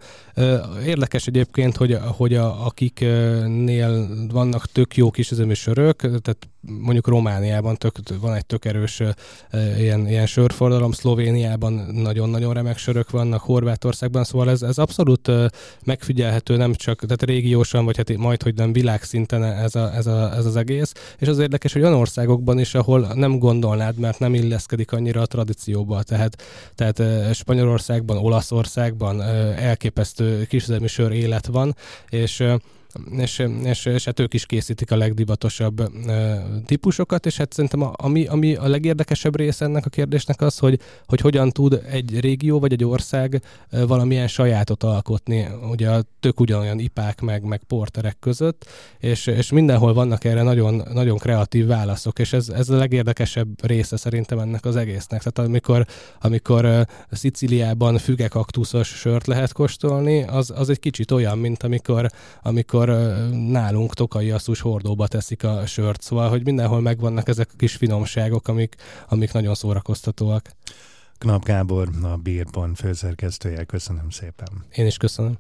Érdekes 0.85 1.27
egyébként, 1.27 1.77
hogy, 1.77 1.99
hogy 2.17 2.35
a, 2.35 2.67
akiknél 2.67 4.09
vannak 4.33 4.67
tök 4.67 4.97
jó 4.97 5.11
kisüzemű 5.11 5.53
sörök, 5.55 6.01
tehát 6.01 6.49
mondjuk 6.81 7.07
Romániában 7.07 7.77
tök, 7.77 7.95
van 8.21 8.35
egy 8.35 8.47
tök 8.47 8.65
erős 8.65 9.03
ilyen, 9.79 10.09
ilyen 10.09 10.27
sörfordalom, 10.27 10.93
Szlovéniában 10.93 11.73
nagyon-nagyon 11.93 12.55
remek 12.55 12.79
sörök 12.79 13.11
vannak, 13.11 13.41
Horvátországban, 13.41 14.25
szóval 14.25 14.51
ez, 14.51 14.63
ez 14.63 14.79
abszolút 14.79 15.31
megfigyelhető, 15.85 16.57
nem 16.57 16.75
csak, 16.75 17.01
tehát 17.01 17.23
régiósan, 17.23 17.85
vagy 17.85 17.97
hát 17.97 18.17
majd, 18.17 18.43
hogy 18.43 18.55
nem 18.55 18.73
világszinten 18.73 19.45
ez, 19.45 19.75
a, 19.75 19.95
ez, 19.95 20.07
a, 20.07 20.35
ez 20.37 20.47
az 20.47 20.57
egész. 20.57 20.93
És 21.19 21.29
az 21.29 21.39
érdekes, 21.39 21.73
hogy 21.73 21.83
olyan 21.83 21.95
országokban 21.95 22.59
is, 22.59 22.75
ahol 22.75 23.13
nem 23.15 23.39
gondolnád, 23.39 23.99
mert 23.99 24.19
nem 24.19 24.35
illeszkedik 24.35 24.93
annyira 24.93 25.21
a 25.21 25.27
tradícióba, 25.27 26.03
tehát, 26.03 26.43
tehát 26.75 27.03
Spanyolországban, 27.35 28.17
Olaszországban 28.17 29.23
elképesztő 29.57 30.45
kisüzemű 30.45 30.87
sör 30.87 31.13
élet 31.13 31.47
van, 31.47 31.77
és 32.09 32.45
és, 33.11 33.47
és, 33.63 33.85
és 33.85 34.05
hát 34.05 34.21
ők 34.21 34.35
is 34.35 34.47
készítik 34.47 34.91
a 34.91 34.97
legdivatosabb 34.97 35.93
típusokat, 36.67 37.27
és 37.27 37.37
hát 37.37 37.53
szerintem 37.53 37.83
a, 37.83 37.93
ami, 37.97 38.27
ami 38.27 38.55
a 38.55 38.69
legérdekesebb 38.69 39.37
része 39.37 39.65
ennek 39.65 39.87
a 39.87 39.91
kérdésnek 39.91 40.41
az, 40.41 40.59
hogy, 40.59 40.81
hogy 41.07 41.21
hogyan 41.21 41.51
tud 41.51 41.83
egy 41.91 42.21
régió 42.21 42.59
vagy 42.59 42.73
egy 42.73 42.85
ország 42.85 43.43
valamilyen 43.71 44.29
sajátot 44.29 44.83
alkotni, 44.83 45.47
ugye 45.71 45.91
a 45.91 46.03
tök 46.21 46.41
ugyanolyan 46.41 46.79
ipák 46.79 47.21
meg, 47.21 47.43
meg 47.43 47.61
porterek 47.67 48.17
között, 48.21 48.67
és, 48.99 49.27
és 49.27 49.51
mindenhol 49.51 49.95
vannak 49.95 50.25
erre 50.25 50.43
nagyon, 50.43 50.83
nagyon 50.93 51.19
kreatív 51.19 51.67
válaszok, 51.67 52.19
és 52.19 52.33
ez, 52.33 52.49
ez 52.49 52.69
a 52.69 52.77
legérdekesebb 52.77 53.67
része 53.67 53.97
szerintem 53.97 54.39
ennek 54.39 54.65
az 54.65 54.77
egésznek. 54.77 55.23
Tehát 55.23 55.49
amikor, 55.51 55.87
amikor 56.21 56.87
Sziciliában 57.11 57.99
fügekaktuszos 57.99 58.89
sört 58.89 59.27
lehet 59.27 59.53
kóstolni, 59.53 60.23
az, 60.23 60.53
az 60.57 60.69
egy 60.69 60.79
kicsit 60.79 61.11
olyan, 61.11 61.39
mint 61.39 61.63
amikor, 61.63 62.11
amikor 62.43 62.78
amikor 62.79 63.29
nálunk 63.31 63.95
tokai 63.95 64.31
asszus 64.31 64.61
hordóba 64.61 65.07
teszik 65.07 65.45
a 65.45 65.67
sört, 65.67 66.03
szóval, 66.03 66.29
hogy 66.29 66.45
mindenhol 66.45 66.81
megvannak 66.81 67.29
ezek 67.29 67.49
a 67.53 67.57
kis 67.57 67.75
finomságok, 67.75 68.49
amik, 68.49 68.75
amik 69.09 69.33
nagyon 69.33 69.55
szórakoztatóak. 69.55 70.51
Knap 71.19 71.45
Gábor, 71.45 71.89
a 72.03 72.17
Bírpont 72.17 72.79
főszerkesztője, 72.79 73.65
köszönöm 73.65 74.11
szépen. 74.11 74.49
Én 74.75 74.87
is 74.87 74.97
köszönöm. 74.97 75.39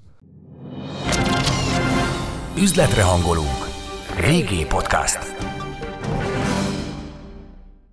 Üzletre 2.56 3.02
hangolunk. 3.02 3.68
Régi 4.20 4.64
podcast. 4.64 5.18